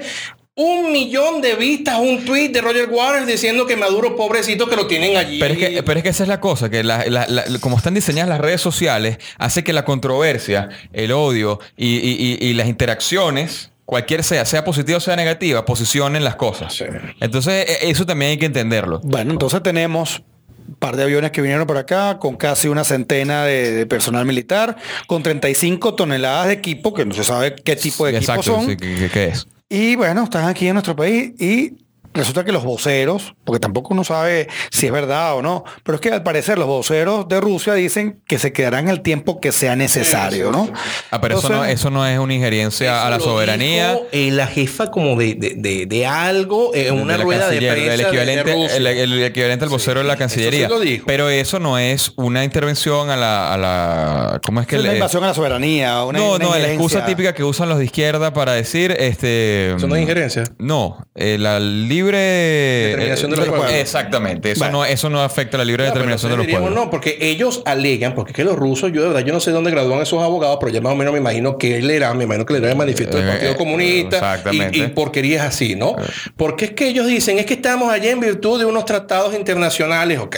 un 0.55 0.93
millón 0.93 1.41
de 1.41 1.57
vistas, 1.57 1.99
un 1.99 2.25
tweet 2.25 2.51
de 2.51 2.61
Roger 2.61 2.89
Waters 2.89 3.27
diciendo 3.27 3.67
que 3.67 3.75
Maduro, 3.77 4.15
pobrecito, 4.15 4.69
que 4.69 4.77
lo 4.77 4.87
tienen 4.87 5.17
allí. 5.17 5.41
Pero 5.41 5.55
es, 5.55 5.59
que, 5.59 5.83
pero 5.83 5.99
es 5.99 6.05
que 6.05 6.11
esa 6.11 6.23
es 6.23 6.29
la 6.29 6.39
cosa, 6.39 6.71
que 6.71 6.85
la- 6.85 7.05
la- 7.07 7.27
la- 7.27 7.45
como 7.59 7.77
están 7.77 7.95
diseñadas 7.95 8.29
las 8.29 8.41
redes 8.41 8.61
sociales, 8.61 9.19
hace 9.39 9.65
que 9.65 9.73
la 9.73 9.85
controversia, 9.85 10.69
el 10.93 11.11
odio 11.11 11.59
y, 11.77 11.97
y- 11.97 12.39
y- 12.41 12.47
y 12.51 12.55
las 12.55 12.69
interacciones, 12.69 13.73
cualquier 13.85 14.25
sea, 14.25 14.45
sea 14.45 14.65
positiva 14.65 14.99
o 14.99 15.01
sea 15.01 15.17
negativa, 15.17 15.65
posicionen 15.65 16.25
las 16.25 16.37
cosas. 16.37 16.75
Sí. 16.75 16.85
Entonces, 17.21 17.67
e- 17.83 17.91
eso 17.91 18.07
también 18.07 18.33
hay 18.33 18.39
que 18.39 18.47
entenderlo. 18.47 19.01
Bueno, 19.03 19.33
entonces 19.33 19.63
tenemos 19.63 20.23
un 20.67 20.75
par 20.77 20.97
de 20.97 21.03
aviones 21.03 21.31
que 21.31 21.43
vinieron 21.43 21.67
por 21.67 21.77
acá 21.77 22.19
con 22.19 22.37
casi 22.37 22.69
una 22.69 22.85
centena 22.85 23.45
de, 23.45 23.71
de 23.73 23.87
personal 23.87 24.25
militar, 24.25 24.77
con 25.07 25.23
35 25.23 25.95
toneladas 25.95 26.47
de 26.47 26.55
equipo, 26.55 26.95
que 26.95 27.05
no 27.05 27.15
se 27.15 27.25
sabe 27.25 27.55
qué 27.55 27.77
tipo 27.77 28.07
de 28.07 28.17
equipo 28.17 28.33
Exacto, 28.33 28.61
son. 28.61 28.67
sí, 28.71 28.77
¿qué, 28.77 28.95
qué- 28.97 29.11
qué 29.11 29.25
es? 29.27 29.47
Y 29.69 29.97
bueno, 29.97 30.25
están 30.25 30.47
aquí 30.47 30.67
en 30.69 30.75
nuestro 30.75 30.95
país 30.97 31.33
y 31.41 31.84
resulta 32.15 32.45
que 32.45 32.53
los 32.53 32.65
voceros, 32.65 33.35
porque 33.45 33.61
tampoco 33.61 33.93
uno 33.93 34.05
sabe 34.05 34.49
si 34.71 34.87
es 34.87 34.93
verdad 34.93 35.35
o 35.37 35.43
no, 35.43 35.65
pero 35.83 35.97
es 35.97 36.01
que 36.01 36.11
al 36.11 36.23
parecer 36.23 36.59
los 36.59 36.67
voceros 36.67 37.29
de 37.29 37.41
Rusia 37.41 37.75
dicen 37.75 38.23
que 38.27 38.39
se 38.39 38.53
quedarán 38.53 38.89
el 38.89 39.03
tiempo 39.03 39.41
que 39.41 39.53
sea 39.53 39.77
necesario, 39.77 40.51
¿no? 40.51 40.71
Ah, 41.11 41.21
pero 41.21 41.39
eso, 41.39 41.49
no, 41.49 41.65
eso 41.65 41.91
no 41.91 42.07
es 42.07 42.19
una 42.19 42.35
injerencia 42.35 43.07
a 43.07 43.11
la 43.11 43.21
soberanía. 43.21 43.93
dijo, 43.93 44.07
eh, 44.13 44.31
la 44.31 44.47
jefa 44.47 44.91
como 44.91 45.17
de, 45.19 45.35
de, 45.35 45.55
de- 45.57 45.87
de 45.87 46.07
algo 46.07 46.71
en 46.75 46.95
una 46.95 47.19
la 47.19 47.25
rueda 47.25 47.49
de 47.51 47.59
prensa 47.59 47.95
el 47.95 48.01
equivalente, 48.01 48.53
Rusia. 48.55 48.77
el, 48.77 48.87
el 48.87 49.23
equivalente 49.25 49.65
al 49.65 49.71
vocero 49.71 50.01
de 50.01 50.07
la 50.07 50.15
eso 50.15 50.19
sí 50.19 50.35
Cancillería. 50.37 50.69
lo 50.69 50.81
dijo. 50.81 51.05
Pero 51.07 51.29
eso 51.29 51.59
no 51.59 51.79
es 51.79 52.13
una 52.17 52.45
intervención 52.45 53.11
a 53.11 53.17
la, 53.17 53.53
a 53.53 53.57
la 53.59 54.41
¿cómo 54.47 54.61
es 54.61 54.67
que 54.67 54.77
es 54.77 54.81
una 54.83 54.91
le- 54.93 54.97
invasión 54.99 55.25
a 55.25 55.29
la 55.29 55.35
soberanía. 55.35 56.05
Una, 56.05 56.19
no, 56.19 56.35
una 56.35 56.45
no, 56.45 56.51
la 56.57 56.69
excusa 56.69 57.05
típica 57.05 57.35
que 57.35 57.43
usan 57.45 57.69
los 57.69 57.79
de 57.79 57.85
izquierda 57.87 58.33
para 58.33 58.53
decir, 58.53 58.95
este, 58.99 59.75
Eso 59.75 59.87
no 59.89 59.97
es 59.97 60.03
injerencia. 60.03 60.45
No, 60.59 61.05
eh, 61.15 61.37
la 61.39 61.59
libre 61.61 62.04
Determinación 62.13 63.31
de 63.31 63.37
los 63.37 63.47
eh, 63.47 63.51
pueblos. 63.51 63.73
Exactamente, 63.73 64.51
eso 64.53 64.69
no, 64.71 64.85
eso 64.85 65.11
no 65.11 65.23
afecta 65.23 65.59
la 65.59 65.65
libre 65.65 65.85
determinación 65.85 66.31
de 66.33 66.37
los 66.37 66.47
diríamos, 66.47 66.69
pueblos. 66.69 66.85
No, 66.85 66.91
porque 66.91 67.19
ellos 67.21 67.63
alegan, 67.65 68.15
porque 68.15 68.33
es 68.33 68.37
que 68.37 68.45
los 68.45 68.57
rusos, 68.57 68.93
yo 68.93 69.03
de 69.03 69.09
verdad, 69.09 69.25
yo 69.25 69.33
no 69.33 69.41
sé 69.41 69.51
dónde 69.51 69.71
gradúan 69.71 70.01
esos 70.01 70.23
abogados, 70.23 70.59
pero 70.61 70.73
ya 70.73 70.81
más 70.81 70.93
o 70.93 70.97
menos 70.97 71.13
me 71.13 71.21
imagino 71.21 71.59
que 71.59 71.77
él 71.79 71.91
era, 71.91 72.13
me 72.15 72.25
imagino 72.25 72.47
que 72.47 72.55
él 72.55 72.63
era 72.63 72.73
el 72.73 72.79
manifiesto 72.79 73.17
del 73.17 73.27
Eh, 73.29 73.31
Partido 73.33 73.53
eh, 73.53 73.57
Comunista 73.57 74.17
exactamente. 74.17 74.79
y, 74.79 74.83
y 74.83 74.87
porquerías 74.89 75.47
así, 75.47 75.75
¿no? 75.75 75.97
Porque 76.37 76.67
es 76.67 76.71
que 76.73 76.89
ellos 76.89 77.07
dicen, 77.07 77.39
es 77.39 77.47
que 77.47 77.55
estamos 77.55 77.91
allá 77.93 78.11
en 78.11 78.21
virtud 78.21 78.59
de 78.59 78.65
unos 78.65 78.85
tratados 78.85 79.35
internacionales, 79.35 80.19
ok. 80.19 80.37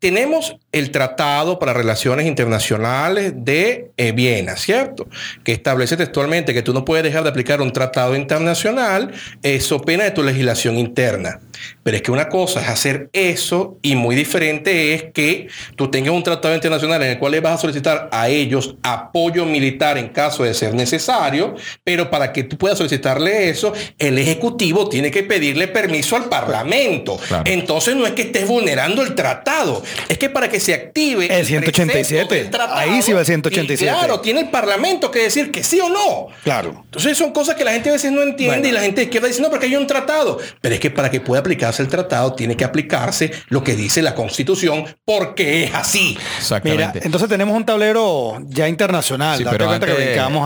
Tenemos 0.00 0.56
el 0.72 0.90
Tratado 0.90 1.58
para 1.58 1.74
Relaciones 1.74 2.26
Internacionales 2.26 3.34
de 3.36 3.90
eh, 3.98 4.12
Viena, 4.12 4.56
¿cierto? 4.56 5.06
Que 5.44 5.52
establece 5.52 5.96
textualmente 5.96 6.54
que 6.54 6.62
tú 6.62 6.72
no 6.72 6.86
puedes 6.86 7.04
dejar 7.04 7.22
de 7.22 7.28
aplicar 7.28 7.60
un 7.60 7.70
tratado 7.70 8.16
internacional, 8.16 9.12
eso 9.42 9.82
pena 9.82 10.04
de 10.04 10.10
tu 10.10 10.22
legislación 10.22 10.78
interna. 10.78 11.40
Pero 11.82 11.96
es 11.96 12.02
que 12.02 12.10
una 12.10 12.30
cosa 12.30 12.60
es 12.62 12.68
hacer 12.68 13.10
eso 13.12 13.76
y 13.82 13.94
muy 13.94 14.16
diferente 14.16 14.94
es 14.94 15.04
que 15.12 15.48
tú 15.76 15.90
tengas 15.90 16.14
un 16.14 16.22
tratado 16.22 16.54
internacional 16.54 17.02
en 17.02 17.10
el 17.10 17.18
cual 17.18 17.32
le 17.32 17.40
vas 17.40 17.54
a 17.54 17.58
solicitar 17.58 18.08
a 18.10 18.28
ellos 18.28 18.76
apoyo 18.82 19.44
militar 19.44 19.98
en 19.98 20.08
caso 20.08 20.44
de 20.44 20.54
ser 20.54 20.74
necesario, 20.74 21.54
pero 21.84 22.10
para 22.10 22.32
que 22.32 22.44
tú 22.44 22.56
puedas 22.56 22.78
solicitarle 22.78 23.50
eso, 23.50 23.74
el 23.98 24.18
Ejecutivo 24.18 24.88
tiene 24.88 25.10
que 25.10 25.24
pedirle 25.24 25.68
permiso 25.68 26.16
al 26.16 26.30
Parlamento. 26.30 27.18
Entonces 27.44 27.96
no 27.96 28.06
es 28.06 28.12
que 28.12 28.22
estés 28.22 28.48
vulnerando 28.48 29.02
el 29.02 29.14
tratado, 29.14 29.82
es 30.08 30.18
que 30.18 30.30
para 30.30 30.48
que 30.48 30.60
se 30.60 30.74
active 30.74 31.26
el 31.38 31.46
187, 31.46 32.50
ahí 32.70 33.02
sí 33.02 33.12
va 33.12 33.20
el 33.20 33.26
187. 33.26 33.92
claro, 33.92 34.20
tiene 34.20 34.40
el 34.40 34.50
Parlamento 34.50 35.10
que 35.10 35.20
decir 35.20 35.50
que 35.50 35.62
sí 35.62 35.80
o 35.80 35.88
no. 35.88 36.28
Claro. 36.42 36.82
Entonces 36.84 37.16
son 37.16 37.32
cosas 37.32 37.54
que 37.54 37.64
la 37.64 37.72
gente 37.72 37.90
a 37.90 37.92
veces 37.92 38.12
no 38.12 38.22
entiende 38.22 38.68
y 38.68 38.72
la 38.72 38.80
gente 38.80 39.02
izquierda 39.02 39.28
dice, 39.28 39.42
no, 39.42 39.50
porque 39.50 39.66
hay 39.66 39.76
un 39.76 39.86
tratado. 39.86 40.38
Pero 40.60 40.74
es 40.74 40.80
que 40.80 40.90
para 40.90 41.10
que 41.10 41.20
pueda 41.20 41.40
aplicarse 41.40 41.82
el 41.82 41.88
tratado, 41.88 42.34
tiene 42.34 42.56
que 42.56 42.64
aplicarse 42.64 43.32
lo 43.48 43.62
que 43.62 43.74
dice 43.74 44.02
la 44.02 44.14
Constitución, 44.14 44.84
porque 45.04 45.64
es 45.64 45.74
así. 45.74 46.18
Mira, 46.64 46.92
entonces 47.02 47.28
tenemos 47.28 47.56
un 47.56 47.64
tablero 47.64 48.38
ya 48.46 48.68
internacional. 48.68 49.46
pero 49.50 49.70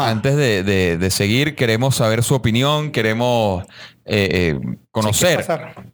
antes, 0.01 0.37
de, 0.37 1.09
seguir, 1.11 1.55
queremos 1.55 1.97
saber 1.97 2.23
su 2.23 2.35
opinión, 2.35 2.91
queremos 2.91 3.65
eh, 4.07 4.29
eh, 4.33 4.77
conocer 4.91 5.45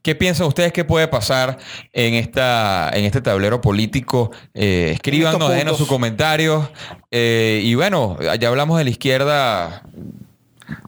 ¿qué, 0.02 0.14
piensan 0.14 0.46
ustedes 0.46 0.72
que 0.72 0.84
puede 0.84 1.08
pasar 1.08 1.58
en 1.92 2.14
esta 2.14 2.90
en 2.92 3.04
este 3.04 3.20
tablero 3.20 3.60
político. 3.60 4.30
Eh, 4.54 4.92
escríbanos, 4.94 5.50
denos 5.50 5.78
sus 5.78 5.88
comentarios. 5.88 6.68
y 7.10 7.74
bueno, 7.74 8.18
ya 8.38 8.48
hablamos 8.48 8.78
de 8.78 8.84
la 8.84 8.90
izquierda 8.90 9.82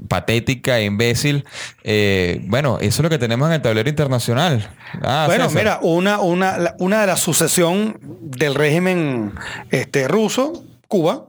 patética 0.08 0.80
imbécil. 0.80 1.44
Eh, 1.84 2.40
bueno, 2.46 2.78
eso 2.78 2.86
es 2.86 3.00
lo 3.00 3.10
que 3.10 3.18
tenemos 3.18 3.48
en 3.48 3.54
el 3.54 3.62
tablero 3.62 3.88
internacional. 3.88 4.68
Ah, 5.02 5.24
bueno, 5.26 5.48
mira, 5.50 5.78
una, 5.82 6.20
una, 6.20 6.74
una 6.78 7.00
de 7.00 7.06
la 7.06 7.16
sucesión 7.16 7.98
del 8.20 8.54
régimen 8.54 9.32
este, 9.70 10.08
ruso, 10.08 10.64
Cuba, 10.88 11.26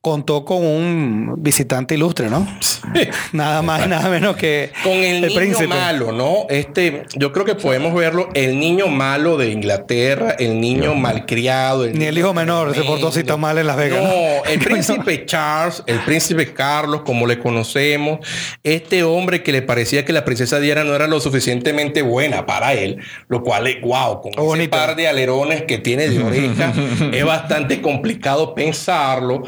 contó 0.00 0.46
con 0.46 0.64
un 0.64 1.34
visitante 1.38 1.94
ilustre, 1.94 2.30
¿no? 2.30 2.46
Nada 3.32 3.60
más 3.60 3.86
nada 3.86 4.08
menos 4.08 4.36
que 4.36 4.72
con 4.82 4.92
el, 4.92 5.20
niño 5.20 5.68
malo, 5.68 6.12
¿no? 6.12 6.46
Este, 6.48 7.02
yo 7.14 7.32
creo 7.32 7.44
que 7.44 7.54
podemos 7.54 7.94
verlo, 7.94 8.30
el 8.34 8.58
niño 8.58 8.86
malo 8.86 9.36
de 9.36 9.50
Inglaterra, 9.50 10.34
el 10.38 10.60
niño 10.60 10.94
malcriado, 10.94 11.86
ni 11.86 12.06
el 12.06 12.16
hijo 12.16 12.32
menor 12.32 12.74
se 12.74 12.82
portó 12.82 13.08
así 13.08 13.24
tan 13.24 13.40
mal 13.40 13.58
en 13.58 13.66
Las 13.66 13.76
Vegas. 13.76 14.02
No, 14.02 14.44
el 14.50 14.58
príncipe 14.60 15.26
Charles, 15.26 15.82
el 15.86 16.00
príncipe 16.00 16.52
Carlos, 16.54 17.02
como 17.02 17.26
le 17.26 17.38
conocemos, 17.38 18.20
este 18.64 19.02
hombre 19.02 19.42
que 19.42 19.52
le 19.52 19.60
parecía 19.60 20.06
que 20.06 20.14
la 20.14 20.24
princesa 20.24 20.58
Diana 20.60 20.82
no 20.82 20.94
era 20.94 21.06
lo 21.06 21.20
suficientemente 21.20 22.00
buena 22.00 22.46
para 22.46 22.72
él, 22.72 22.98
lo 23.28 23.42
cual 23.42 23.66
es 23.66 23.80
wow, 23.82 24.22
con 24.22 24.32
un 24.38 24.68
par 24.68 24.96
de 24.96 25.08
alerones 25.08 25.62
que 25.62 25.76
tiene 25.76 26.08
de 26.08 26.22
oreja, 26.22 26.72
es 27.12 27.24
bastante 27.24 27.82
complicado 27.82 28.54
pensarlo 28.54 29.42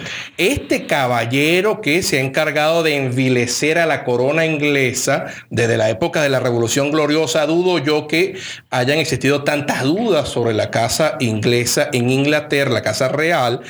este 0.49 0.87
caballero 0.87 1.81
que 1.81 2.03
se 2.03 2.19
ha 2.19 2.21
encargado 2.21 2.83
de 2.83 2.97
envilecer 2.97 3.79
a 3.79 3.87
la 3.87 4.05
corona 4.05 4.47
inglesa 4.47 5.27
desde 5.51 5.77
la 5.77 5.91
época 5.91 6.23
de 6.23 6.29
la 6.29 6.41
Revolución 6.41 6.91
Gloriosa, 6.91 7.47
dudo 7.47 7.79
yo 7.79 8.09
que 8.09 8.35
hayan 8.71 8.99
existido 8.99 9.45
tantas 9.45 9.85
dudas 9.85 10.29
sobre 10.29 10.55
la 10.55 10.71
casa 10.71 11.17
inglesa 11.21 11.89
en 11.93 12.11
Inglaterra, 12.11 12.71
la 12.71 12.83
casa 12.83 13.09
real. 13.09 13.61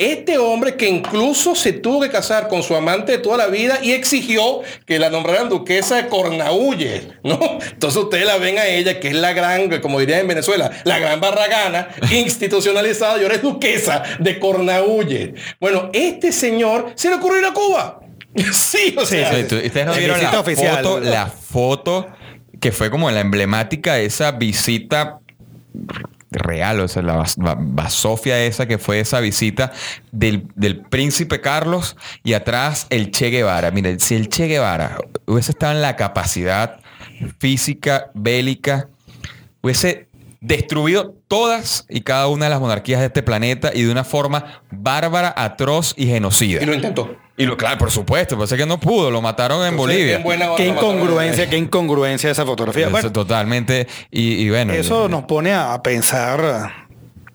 Este 0.00 0.38
hombre 0.38 0.76
que 0.76 0.88
incluso 0.88 1.54
se 1.54 1.72
tuvo 1.72 2.00
que 2.00 2.10
casar 2.10 2.48
con 2.48 2.62
su 2.62 2.74
amante 2.74 3.12
de 3.12 3.18
toda 3.18 3.36
la 3.36 3.46
vida 3.48 3.80
y 3.82 3.92
exigió 3.92 4.62
que 4.86 4.98
la 4.98 5.10
nombraran 5.10 5.48
duquesa 5.48 5.96
de 5.96 6.08
Cornaúlles, 6.08 7.08
¿no? 7.22 7.38
Entonces 7.70 8.02
ustedes 8.02 8.26
la 8.26 8.38
ven 8.38 8.58
a 8.58 8.66
ella, 8.66 8.98
que 9.00 9.08
es 9.08 9.14
la 9.14 9.32
gran, 9.32 9.80
como 9.80 10.00
dirían 10.00 10.20
en 10.20 10.28
Venezuela, 10.28 10.70
la 10.84 10.98
gran 10.98 11.20
barragana, 11.20 11.88
institucionalizada 12.10 13.18
y 13.18 13.22
ahora 13.24 13.34
es 13.34 13.42
duquesa 13.42 14.02
de 14.18 14.38
Cornaúlles. 14.38 15.32
Bueno, 15.60 15.90
este 15.92 16.30
este 16.30 16.32
señor 16.32 16.92
se 16.94 17.08
le 17.08 17.16
ocurrió 17.16 17.40
ir 17.40 17.46
a 17.46 17.52
Cuba. 17.52 18.00
sí, 18.52 18.94
o 18.96 19.04
sea. 19.04 19.32
ustedes 19.32 19.86
no 19.86 19.94
vieron 19.94 20.22
la 20.22 20.42
foto, 20.42 21.00
la 21.00 21.26
foto 21.26 22.06
que 22.60 22.72
fue 22.72 22.90
como 22.90 23.10
la 23.10 23.20
emblemática 23.20 23.94
de 23.94 24.04
esa 24.04 24.32
visita 24.32 25.18
real, 26.30 26.80
o 26.80 26.88
sea, 26.88 27.02
la 27.02 27.24
basofia 27.58 28.44
esa 28.44 28.66
que 28.66 28.78
fue 28.78 29.00
esa 29.00 29.20
visita 29.20 29.72
del, 30.12 30.46
del, 30.54 30.80
príncipe 30.80 31.40
Carlos 31.40 31.96
y 32.22 32.34
atrás 32.34 32.86
el 32.90 33.10
Che 33.10 33.30
Guevara. 33.30 33.70
Miren, 33.70 34.00
si 34.00 34.14
el 34.14 34.28
Che 34.28 34.46
Guevara 34.46 34.98
hubiese 35.26 35.52
estado 35.52 35.72
en 35.72 35.82
la 35.82 35.96
capacidad 35.96 36.80
física, 37.38 38.10
bélica, 38.14 38.88
hubiese 39.62 40.08
destruido 40.40 41.14
todas 41.28 41.84
y 41.88 42.00
cada 42.00 42.28
una 42.28 42.46
de 42.46 42.50
las 42.50 42.60
monarquías 42.60 43.00
de 43.00 43.06
este 43.06 43.22
planeta 43.22 43.72
y 43.74 43.82
de 43.82 43.92
una 43.92 44.04
forma 44.04 44.62
bárbara, 44.70 45.32
atroz 45.36 45.94
y 45.96 46.06
genocida. 46.06 46.62
Y 46.62 46.66
lo 46.66 46.74
intentó. 46.74 47.16
Y 47.40 47.46
lo, 47.46 47.56
claro, 47.56 47.78
por 47.78 47.90
supuesto, 47.90 48.36
pues 48.36 48.52
es 48.52 48.58
que 48.58 48.66
no 48.66 48.78
pudo, 48.78 49.10
lo 49.10 49.22
mataron 49.22 49.66
en 49.66 49.74
Bolivia. 49.74 50.22
qué 50.58 50.66
incongruencia, 50.66 51.48
qué 51.48 51.56
incongruencia 51.56 52.30
esa 52.30 52.44
fotografía. 52.44 52.90
totalmente. 53.10 53.86
Y, 54.10 54.48
bueno. 54.50 54.74
Eso 54.74 55.08
nos 55.08 55.24
pone 55.24 55.54
a 55.54 55.82
pensar 55.82 56.88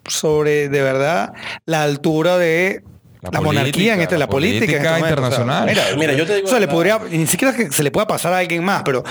sobre, 0.06 0.68
de 0.68 0.80
verdad, 0.80 1.32
la 1.64 1.82
altura 1.82 2.38
de 2.38 2.84
la, 3.20 3.40
monarquía 3.40 3.94
en 3.94 4.02
este, 4.02 4.16
la, 4.16 4.28
política, 4.28 4.76
este 4.76 5.00
internacional. 5.00 5.68
mira, 5.96 6.12
yo 6.12 6.24
te 6.24 6.36
digo. 6.36 6.46
O 6.46 6.50
sea, 6.50 6.60
le 6.60 6.68
podría, 6.68 7.00
ni 7.10 7.26
siquiera 7.26 7.52
que 7.52 7.72
se 7.72 7.82
le 7.82 7.90
pueda 7.90 8.06
pasar 8.06 8.32
a 8.32 8.38
alguien 8.38 8.62
más, 8.62 8.84
pero 8.84 9.02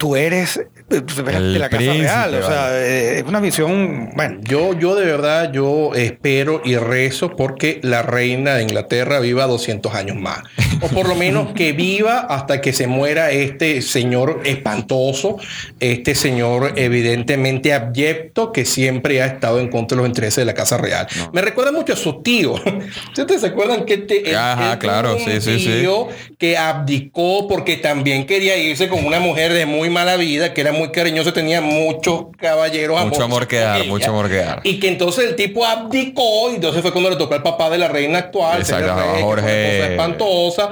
tú 0.00 0.16
eres 0.16 0.58
de 0.88 1.58
la 1.58 1.68
Casa 1.68 1.92
Real. 1.92 2.34
O 2.34 2.46
sea, 2.46 2.70
eh, 2.72 3.18
es 3.18 3.24
una 3.24 3.38
visión. 3.38 4.10
Bueno. 4.16 4.40
Yo, 4.42 4.72
yo 4.72 4.94
de 4.94 5.04
verdad, 5.04 5.52
yo 5.52 5.94
espero 5.94 6.62
y 6.64 6.76
rezo 6.76 7.36
porque 7.36 7.80
la 7.82 8.00
reina 8.00 8.54
de 8.54 8.62
Inglaterra 8.62 9.20
viva 9.20 9.46
200 9.46 9.94
años 9.94 10.16
más. 10.16 10.40
O 10.80 10.88
por 10.88 11.06
lo 11.06 11.14
menos 11.14 11.52
que 11.52 11.72
viva 11.72 12.20
hasta 12.20 12.62
que 12.62 12.72
se 12.72 12.86
muera 12.86 13.30
este 13.30 13.82
señor 13.82 14.40
espantoso, 14.46 15.36
este 15.80 16.14
señor 16.14 16.72
evidentemente 16.76 17.74
abyecto 17.74 18.52
que 18.52 18.64
siempre 18.64 19.20
ha 19.20 19.26
estado 19.26 19.60
en 19.60 19.68
contra 19.68 19.96
de 19.96 20.02
los 20.02 20.08
intereses 20.08 20.36
de 20.36 20.46
la 20.46 20.54
Casa 20.54 20.78
Real. 20.78 21.06
Me 21.34 21.42
recuerda 21.42 21.72
mucho 21.72 21.92
a 21.92 21.96
su 21.96 22.22
tío. 22.22 22.54
¿Ustedes 23.18 23.42
se 23.42 23.48
acuerdan 23.48 23.84
que 23.84 23.94
este, 23.94 24.34
Ajá, 24.34 24.78
claro, 24.78 25.18
sí, 25.18 25.42
sí, 25.42 25.58
tío 25.58 26.08
que 26.40 26.56
abdicó 26.56 27.46
porque 27.46 27.76
también 27.76 28.24
quería 28.26 28.56
irse 28.56 28.88
con 28.88 29.04
una 29.04 29.20
mujer 29.20 29.52
de 29.52 29.66
muy 29.66 29.89
mala 29.90 30.16
vida, 30.16 30.54
que 30.54 30.60
era 30.60 30.72
muy 30.72 30.90
cariñoso, 30.90 31.32
tenía 31.32 31.60
muchos 31.60 32.26
caballeros. 32.38 33.04
Mucho 33.04 33.24
amor 33.24 33.46
que 33.46 33.58
dar, 33.58 33.84
mucho 33.86 34.10
amor 34.10 34.28
que 34.28 34.36
dar. 34.36 34.60
Y 34.64 34.80
que 34.80 34.88
entonces 34.88 35.28
el 35.28 35.36
tipo 35.36 35.66
abdicó 35.66 36.50
y 36.50 36.54
entonces 36.54 36.80
fue 36.82 36.92
cuando 36.92 37.10
le 37.10 37.16
tocó 37.16 37.34
al 37.34 37.42
papá 37.42 37.68
de 37.70 37.78
la 37.78 37.88
reina 37.88 38.20
actual. 38.20 38.60
Exacto, 38.60 38.94
Jorge. 39.20 39.92
espantosa. 39.92 40.70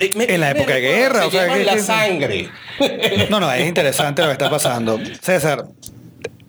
en 0.00 0.40
la 0.40 0.50
época 0.50 0.74
de 0.74 0.80
guerra. 0.80 1.26
o 1.26 1.30
sea, 1.30 1.56
la 1.56 1.78
sangre. 1.78 2.48
No, 3.28 3.40
no, 3.40 3.52
es 3.52 3.66
interesante 3.66 4.22
lo 4.22 4.28
que 4.28 4.32
está 4.32 4.50
pasando. 4.50 4.98
César, 5.20 5.64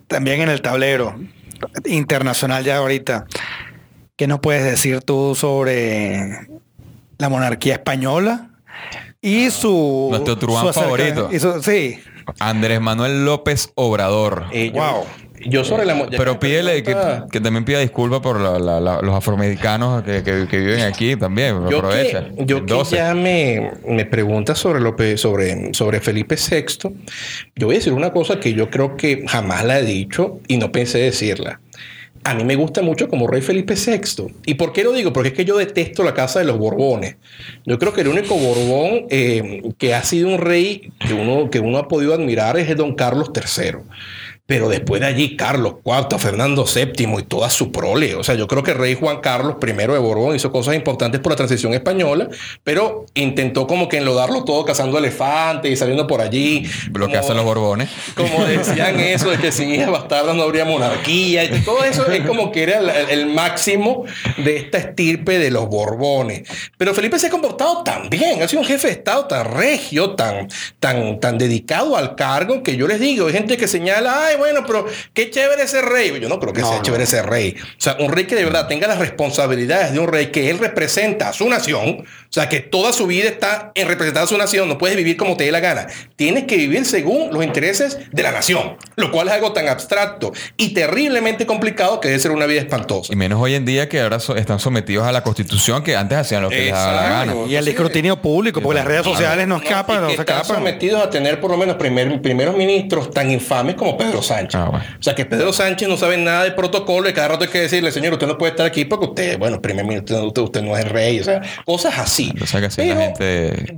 también 0.07 0.41
en 0.41 0.49
el 0.49 0.61
tablero 0.61 1.15
internacional 1.85 2.63
ya 2.63 2.77
ahorita, 2.77 3.25
¿qué 4.15 4.27
nos 4.27 4.39
puedes 4.39 4.63
decir 4.63 5.01
tú 5.01 5.35
sobre 5.35 6.47
la 7.17 7.29
monarquía 7.29 7.75
española? 7.75 8.49
Y 9.21 9.51
su. 9.51 10.07
Nuestro 10.09 10.37
truán 10.37 10.73
favorito. 10.73 11.29
sí. 11.61 11.99
Andrés 12.39 12.79
Manuel 12.81 13.25
López 13.25 13.71
Obrador. 13.75 14.45
wow. 14.73 15.05
Yo 15.45 15.63
sobre 15.63 15.85
la 15.85 16.07
Pero 16.07 16.39
pídele 16.39 16.83
que, 16.83 16.93
también 17.39 17.65
pida 17.65 17.79
disculpas 17.79 18.19
por 18.19 18.39
los 18.39 19.15
afroamericanos 19.15 20.03
que, 20.03 20.21
viven 20.51 20.81
aquí 20.81 21.15
también. 21.15 21.67
Yo 21.69 21.77
aprovecha. 21.77 22.29
Que, 22.29 22.45
yo 22.45 22.65
que 22.65 22.83
ya 22.91 23.13
me, 23.13 23.71
me 23.87 24.05
pregunta 24.05 24.53
sobre, 24.55 25.17
sobre, 25.17 25.73
sobre 25.73 25.99
Felipe 25.99 26.35
VI. 26.35 26.89
Yo 27.55 27.67
voy 27.67 27.75
a 27.75 27.79
decir 27.79 27.93
una 27.93 28.11
cosa 28.13 28.39
que 28.39 28.53
yo 28.53 28.69
creo 28.69 28.95
que 28.95 29.25
jamás 29.27 29.65
la 29.65 29.79
he 29.79 29.83
dicho 29.83 30.39
y 30.47 30.57
no 30.57 30.71
pensé 30.71 30.99
decirla 30.99 31.59
a 32.23 32.33
mí 32.33 32.43
me 32.43 32.55
gusta 32.55 32.81
mucho 32.81 33.09
como 33.09 33.27
rey 33.27 33.41
Felipe 33.41 33.75
VI. 33.75 34.33
¿Y 34.45 34.53
por 34.55 34.73
qué 34.73 34.83
lo 34.83 34.93
digo? 34.93 35.11
Porque 35.11 35.29
es 35.29 35.35
que 35.35 35.45
yo 35.45 35.57
detesto 35.57 36.03
la 36.03 36.13
casa 36.13 36.39
de 36.39 36.45
los 36.45 36.57
Borbones. 36.57 37.15
Yo 37.65 37.79
creo 37.79 37.93
que 37.93 38.01
el 38.01 38.09
único 38.09 38.35
Borbón 38.35 39.05
eh, 39.09 39.61
que 39.77 39.93
ha 39.93 40.03
sido 40.03 40.29
un 40.29 40.37
rey 40.37 40.91
que 40.99 41.13
uno, 41.13 41.49
que 41.49 41.59
uno 41.59 41.77
ha 41.77 41.87
podido 41.87 42.13
admirar 42.13 42.57
es 42.57 42.69
el 42.69 42.77
don 42.77 42.95
Carlos 42.95 43.31
III. 43.35 43.77
Pero 44.45 44.69
después 44.69 45.01
de 45.01 45.07
allí 45.07 45.35
Carlos 45.35 45.75
IV, 45.85 46.19
Fernando 46.19 46.65
VII 46.65 47.19
y 47.19 47.23
toda 47.23 47.49
su 47.49 47.71
prole. 47.71 48.15
O 48.15 48.23
sea, 48.23 48.35
yo 48.35 48.47
creo 48.47 48.63
que 48.63 48.71
el 48.71 48.77
rey 48.77 48.95
Juan 48.95 49.21
Carlos 49.21 49.55
I 49.61 49.71
de 49.71 49.97
Borbón 49.97 50.35
hizo 50.35 50.51
cosas 50.51 50.75
importantes 50.75 51.21
por 51.21 51.31
la 51.31 51.35
transición 51.35 51.73
española, 51.73 52.27
pero 52.63 53.05
intentó 53.13 53.67
como 53.67 53.87
que 53.87 53.97
enlodarlo 53.97 54.43
todo 54.43 54.65
cazando 54.65 54.97
elefantes 54.97 55.71
y 55.71 55.75
saliendo 55.75 56.07
por 56.07 56.21
allí. 56.21 56.65
Lo 56.93 57.07
que 57.07 57.17
hacen 57.17 57.35
los 57.35 57.45
Borbones. 57.45 57.89
Como 58.15 58.45
decían 58.45 58.99
eso, 58.99 59.31
de 59.31 59.37
que 59.37 59.51
sin 59.51 59.73
hijas 59.73 59.89
bastardas 59.89 60.35
no 60.35 60.43
habría 60.43 60.65
monarquía. 60.65 61.43
Y 61.45 61.61
todo 61.61 61.83
eso 61.83 62.07
es 62.11 62.25
como 62.27 62.51
que 62.51 62.63
era 62.63 62.79
el, 62.79 62.89
el 63.09 63.25
máximo 63.27 64.05
de 64.37 64.57
esta 64.57 64.77
estirpe 64.77 65.39
de 65.39 65.49
los 65.49 65.67
Borbones. 65.67 66.43
Pero 66.77 66.93
Felipe 66.93 67.17
se 67.17 67.27
ha 67.27 67.29
comportado 67.29 67.83
tan 67.83 68.09
bien, 68.09 68.41
ha 68.41 68.47
sido 68.47 68.61
un 68.61 68.67
jefe 68.67 68.87
de 68.87 68.93
Estado 68.93 69.25
tan 69.25 69.51
regio, 69.51 70.11
tan, 70.11 70.47
tan, 70.79 71.19
tan 71.19 71.37
dedicado 71.37 71.97
al 71.97 72.15
cargo, 72.15 72.63
que 72.63 72.75
yo 72.75 72.87
les 72.87 72.99
digo, 72.99 73.27
hay 73.27 73.33
gente 73.33 73.57
que 73.57 73.67
señala, 73.67 74.30
ay, 74.31 74.37
bueno, 74.37 74.63
pero 74.65 74.85
qué 75.13 75.29
chévere 75.29 75.63
ese 75.63 75.81
rey. 75.81 76.19
Yo 76.19 76.29
no 76.29 76.39
creo 76.39 76.53
que 76.53 76.61
sea 76.61 76.81
chévere 76.81 77.03
ese 77.03 77.21
rey. 77.21 77.55
O 77.59 77.81
sea, 77.81 77.97
un 77.99 78.11
rey 78.11 78.25
que 78.25 78.35
de 78.35 78.43
verdad 78.43 78.67
tenga 78.67 78.87
las 78.87 78.99
responsabilidades 78.99 79.93
de 79.93 79.99
un 79.99 80.07
rey, 80.07 80.27
que 80.27 80.49
él 80.49 80.59
representa 80.59 81.29
a 81.29 81.33
su 81.33 81.47
nación, 81.49 82.05
o 82.31 82.33
sea, 82.33 82.47
que 82.47 82.61
toda 82.61 82.93
su 82.93 83.07
vida 83.07 83.27
está 83.27 83.71
en 83.75 83.87
representar 83.87 84.23
a 84.23 84.27
su 84.27 84.37
nación, 84.37 84.69
no 84.69 84.77
puedes 84.77 84.95
vivir 84.95 85.17
como 85.17 85.35
te 85.37 85.43
dé 85.43 85.51
la 85.51 85.59
gana. 85.59 85.87
Tienes 86.15 86.45
que 86.45 86.57
vivir 86.57 86.85
según 86.85 87.33
los 87.33 87.43
intereses 87.43 87.99
de 88.11 88.23
la 88.23 88.31
nación, 88.31 88.77
lo 88.95 89.11
cual 89.11 89.27
es 89.27 89.33
algo 89.33 89.51
tan 89.53 89.67
abstracto 89.67 90.31
y 90.57 90.73
terriblemente 90.73 91.45
complicado 91.45 91.99
que 91.99 92.07
debe 92.07 92.19
ser 92.19 92.31
una 92.31 92.45
vida 92.45 92.61
espantosa. 92.61 93.11
Y 93.11 93.15
menos 93.15 93.41
hoy 93.41 93.55
en 93.55 93.65
día 93.65 93.89
que 93.89 93.99
ahora 93.99 94.17
están 94.17 94.59
sometidos 94.59 95.05
a 95.05 95.11
la 95.11 95.23
constitución 95.23 95.83
que 95.83 95.95
antes 95.95 96.17
hacían 96.17 96.41
lo 96.43 96.49
que 96.49 96.65
les 96.65 96.71
daba 96.71 96.93
la 96.93 97.09
gana. 97.09 97.35
Y 97.47 97.55
el 97.55 97.67
escrutinio 97.67 98.21
público, 98.21 98.61
porque 98.61 98.79
las 98.79 98.85
redes 98.85 99.03
sociales 99.03 99.47
no, 99.47 99.57
escapan, 99.57 100.01
no, 100.01 100.09
se 100.09 100.15
están 100.15 100.45
sometidos 100.45 101.03
a 101.03 101.09
tener 101.09 101.39
por 101.39 101.51
lo 101.51 101.57
menos 101.57 101.75
primer, 101.75 102.21
primeros 102.21 102.55
ministros 102.55 103.11
tan 103.11 103.31
infames 103.31 103.75
como 103.75 103.97
Pedro 103.97 104.20
Sánchez. 104.21 104.55
Ah, 104.55 104.69
o 104.99 105.03
sea, 105.03 105.15
que 105.15 105.25
Pedro 105.25 105.53
Sánchez 105.53 105.87
no 105.87 105.97
sabe 105.97 106.17
nada 106.17 106.43
de 106.43 106.51
protocolo 106.51 107.09
y 107.09 107.13
cada 107.13 107.29
rato 107.29 107.43
hay 107.43 107.49
que 107.49 107.61
decirle, 107.61 107.91
señor, 107.91 108.13
usted 108.13 108.27
no 108.27 108.37
puede 108.37 108.51
estar 108.51 108.65
aquí 108.65 108.85
porque 108.85 109.05
usted, 109.05 109.39
bueno, 109.39 109.61
primer 109.61 109.85
ministro, 109.85 110.25
usted, 110.27 110.41
usted 110.41 110.61
no 110.61 110.77
es 110.77 110.87
rey. 110.89 111.19
O 111.19 111.23
sea, 111.23 111.41
cosas 111.65 111.97
así. 111.97 112.33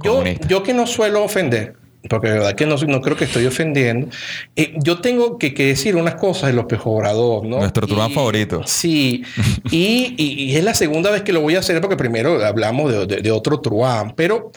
yo, 0.03 0.23
yo 0.47 0.63
que 0.63 0.73
no 0.73 0.87
suelo 0.87 1.23
ofender, 1.23 1.75
porque 2.09 2.27
de 2.27 2.33
verdad 2.33 2.55
que 2.55 2.65
no, 2.65 2.75
no 2.75 3.01
creo 3.01 3.15
que 3.15 3.25
estoy 3.25 3.45
ofendiendo. 3.45 4.07
Eh, 4.55 4.73
yo 4.77 4.99
tengo 4.99 5.37
que, 5.37 5.53
que, 5.53 5.67
decir 5.67 5.95
unas 5.95 6.15
cosas 6.15 6.47
de 6.47 6.53
López 6.53 6.79
Obrador, 6.83 7.45
¿no? 7.45 7.59
Nuestro 7.59 7.87
Turán 7.87 8.11
favorito. 8.11 8.61
Sí, 8.65 9.23
y, 9.71 10.13
y, 10.17 10.55
es 10.55 10.63
la 10.63 10.73
segunda 10.73 11.11
vez 11.11 11.21
que 11.21 11.31
lo 11.31 11.41
voy 11.41 11.55
a 11.55 11.59
hacer 11.59 11.79
porque 11.79 11.95
primero 11.95 12.43
hablamos 12.45 13.07
de, 13.07 13.21
de, 13.21 13.31
otro 13.31 13.61
Truán, 13.61 14.13
pero 14.15 14.51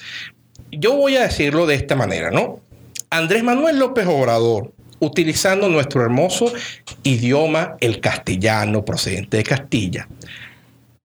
yo 0.73 0.97
voy 0.97 1.17
a 1.17 1.23
decirlo 1.23 1.67
de 1.67 1.77
esta 1.77 1.95
manera, 1.95 2.31
¿no? 2.31 2.61
Andrés 3.11 3.45
Manuel 3.45 3.79
López 3.79 4.07
Obrador, 4.07 4.73
utilizando 4.99 5.69
nuestro 5.69 6.03
hermoso 6.03 6.53
idioma, 7.03 7.77
el 7.81 8.01
castellano 8.01 8.85
procedente 8.85 9.39
de 9.39 9.43
Castilla, 9.43 10.09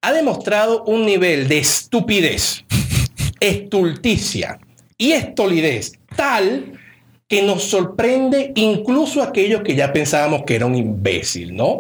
ha 0.02 0.12
demostrado 0.14 0.84
un 0.86 1.06
nivel 1.06 1.48
de 1.48 1.60
estupidez, 1.60 2.66
estulticia 3.40 4.60
y 4.98 5.12
estolidez 5.12 5.94
tal 6.16 6.80
que 7.32 7.42
nos 7.42 7.64
sorprende 7.64 8.52
incluso 8.56 9.24
aquellos 9.24 9.62
que 9.62 9.74
ya 9.74 9.94
pensábamos 9.94 10.44
que 10.44 10.54
era 10.54 10.66
un 10.66 10.76
imbécil, 10.76 11.56
¿no? 11.56 11.80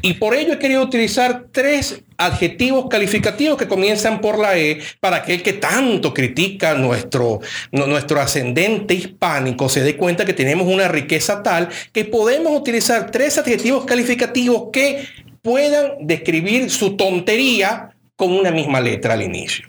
Y 0.00 0.12
por 0.12 0.32
ello 0.32 0.52
he 0.52 0.58
querido 0.60 0.80
utilizar 0.80 1.46
tres 1.50 2.04
adjetivos 2.16 2.86
calificativos 2.88 3.58
que 3.58 3.66
comienzan 3.66 4.20
por 4.20 4.38
la 4.38 4.56
E 4.56 4.78
para 5.00 5.16
aquel 5.16 5.42
que 5.42 5.54
tanto 5.54 6.14
critica 6.14 6.74
nuestro, 6.74 7.40
nuestro 7.72 8.20
ascendente 8.20 8.94
hispánico 8.94 9.68
se 9.68 9.82
dé 9.82 9.96
cuenta 9.96 10.24
que 10.24 10.34
tenemos 10.34 10.68
una 10.68 10.86
riqueza 10.86 11.42
tal 11.42 11.68
que 11.92 12.04
podemos 12.04 12.56
utilizar 12.56 13.10
tres 13.10 13.38
adjetivos 13.38 13.84
calificativos 13.84 14.68
que 14.72 15.08
puedan 15.42 16.06
describir 16.06 16.70
su 16.70 16.96
tontería 16.96 17.90
con 18.14 18.30
una 18.30 18.52
misma 18.52 18.80
letra 18.80 19.14
al 19.14 19.22
inicio. 19.22 19.66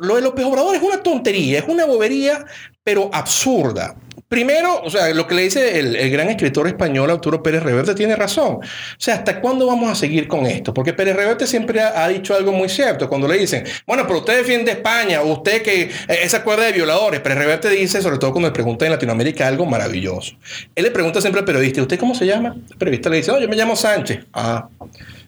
Lo 0.00 0.14
de 0.14 0.22
López 0.22 0.44
Obrador 0.44 0.76
es 0.76 0.82
una 0.82 1.02
tontería, 1.02 1.58
es 1.58 1.64
una 1.66 1.86
bobería, 1.86 2.44
pero 2.84 3.10
absurda. 3.12 3.96
Primero, 4.28 4.82
o 4.82 4.90
sea, 4.90 5.08
lo 5.14 5.26
que 5.26 5.34
le 5.34 5.42
dice 5.42 5.78
el, 5.78 6.10
gran 6.10 6.28
escritor 6.28 6.66
español 6.66 7.10
Arturo 7.10 7.42
Pérez 7.42 7.62
Reverte 7.62 7.94
tiene 7.94 8.14
razón. 8.14 8.56
O 8.56 8.60
sea, 8.98 9.14
¿hasta 9.14 9.40
cuándo 9.40 9.66
vamos 9.66 9.90
a 9.90 9.94
seguir 9.94 10.28
con 10.28 10.44
esto? 10.44 10.74
Porque 10.74 10.92
Pérez 10.92 11.16
Reverte 11.16 11.46
siempre 11.46 11.80
ha, 11.80 12.06
dicho 12.08 12.34
algo 12.34 12.52
muy 12.52 12.68
cierto. 12.68 13.08
Cuando 13.08 13.26
le 13.26 13.38
dicen, 13.38 13.64
bueno, 13.86 14.06
pero 14.06 14.18
usted 14.18 14.36
defiende 14.36 14.72
España, 14.72 15.22
usted 15.22 15.62
que 15.62 15.82
eh, 15.82 15.90
esa 16.22 16.44
cuerda 16.44 16.64
de 16.64 16.72
violadores. 16.72 17.20
Pérez 17.20 17.38
Reverte 17.38 17.70
dice, 17.70 18.02
sobre 18.02 18.18
todo 18.18 18.32
cuando 18.32 18.48
le 18.48 18.52
pregunta 18.52 18.84
en 18.84 18.92
Latinoamérica, 18.92 19.46
algo 19.46 19.64
maravilloso. 19.64 20.34
Él 20.74 20.84
le 20.84 20.90
pregunta 20.90 21.22
siempre 21.22 21.40
al 21.40 21.46
periodista, 21.46 21.80
¿usted 21.80 21.98
cómo 21.98 22.14
se 22.14 22.26
llama? 22.26 22.54
El 22.70 22.76
periodista 22.76 23.08
le 23.08 23.16
dice, 23.16 23.30
oh, 23.30 23.40
yo 23.40 23.48
me 23.48 23.56
llamo 23.56 23.76
Sánchez. 23.76 24.26
Ah, 24.34 24.68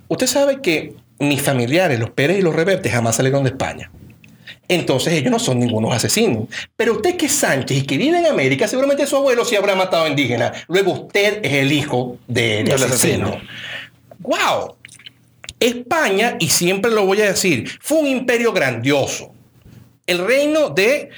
usted 0.09 0.26
sabe 0.26 0.61
que 0.61 0.92
mis 1.18 1.40
familiares, 1.40 1.98
los 1.98 2.11
Pérez 2.11 2.38
y 2.38 2.42
los 2.42 2.55
Reverte, 2.55 2.90
jamás 2.90 3.16
salieron 3.16 3.44
de 3.44 3.51
España 3.51 3.90
entonces 4.70 5.12
ellos 5.14 5.32
no 5.32 5.40
son 5.40 5.58
ningunos 5.58 5.92
asesinos. 5.92 6.44
Pero 6.76 6.92
usted 6.92 7.16
que 7.16 7.26
es 7.26 7.34
Sánchez 7.34 7.78
y 7.78 7.82
que 7.82 7.98
vive 7.98 8.18
en 8.18 8.26
América, 8.26 8.68
seguramente 8.68 9.04
su 9.04 9.16
abuelo 9.16 9.44
sí 9.44 9.56
habrá 9.56 9.74
matado 9.74 10.04
a 10.04 10.08
indígenas. 10.08 10.64
Luego 10.68 10.92
usted 10.92 11.40
es 11.42 11.52
el 11.54 11.72
hijo 11.72 12.18
de, 12.28 12.72
asesino. 12.72 13.36
¡Wow! 14.20 14.76
España, 15.58 16.36
y 16.38 16.48
siempre 16.50 16.92
lo 16.92 17.04
voy 17.04 17.20
a 17.20 17.26
decir, 17.26 17.68
fue 17.80 17.98
un 17.98 18.06
imperio 18.06 18.52
grandioso. 18.52 19.32
El 20.06 20.24
reino 20.24 20.70
de 20.70 21.10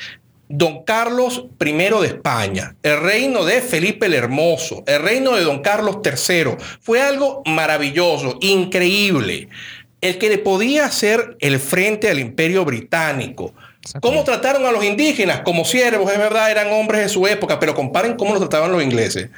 Don 0.49 0.85
Carlos 0.85 1.45
I 1.61 1.73
de 1.73 2.07
España, 2.07 2.75
el 2.83 3.01
reino 3.01 3.45
de 3.45 3.61
Felipe 3.61 4.07
el 4.07 4.15
Hermoso, 4.15 4.83
el 4.87 5.03
reino 5.03 5.37
de 5.37 5.45
Don 5.45 5.61
Carlos 5.61 5.99
III, 6.03 6.57
fue 6.81 7.03
algo 7.03 7.43
maravilloso, 7.45 8.39
increíble 8.41 9.49
el 10.03 10.19
que 10.19 10.29
le 10.29 10.39
podía 10.39 10.85
hacer 10.85 11.37
el 11.41 11.59
frente 11.59 12.11
al 12.11 12.19
imperio 12.19 12.65
británico. 12.67 13.55
¿Cómo 14.01 14.23
trataron 14.25 14.67
a 14.67 14.73
los 14.73 14.85
indígenas? 14.85 15.41
Como 15.41 15.65
siervos, 15.65 16.13
es 16.13 16.19
verdad, 16.19 16.51
eran 16.51 16.73
hombres 16.73 17.03
de 17.03 17.09
su 17.09 17.27
época, 17.27 17.59
pero 17.59 17.75
comparen 17.75 18.15
cómo 18.17 18.33
los 18.33 18.41
trataban 18.41 18.71
los 18.71 18.83
ingleses. 18.83 19.31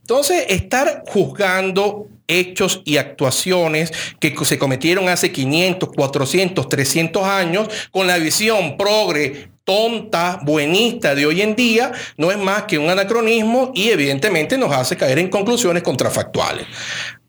Entonces, 0.00 0.46
estar 0.48 1.04
juzgando 1.06 2.08
hechos 2.28 2.82
y 2.84 2.96
actuaciones 2.96 3.92
que 4.18 4.34
se 4.44 4.58
cometieron 4.58 5.08
hace 5.08 5.32
500, 5.32 5.90
400, 5.94 6.68
300 6.68 7.24
años 7.24 7.68
con 7.90 8.06
la 8.06 8.18
visión 8.18 8.76
progre, 8.76 9.50
tonta, 9.64 10.38
buenista 10.42 11.14
de 11.14 11.26
hoy 11.26 11.42
en 11.42 11.56
día, 11.56 11.92
no 12.16 12.30
es 12.30 12.38
más 12.38 12.62
que 12.64 12.78
un 12.78 12.88
anacronismo 12.88 13.72
y 13.74 13.90
evidentemente 13.90 14.56
nos 14.56 14.72
hace 14.72 14.96
caer 14.96 15.18
en 15.18 15.28
conclusiones 15.28 15.82
contrafactuales. 15.82 16.66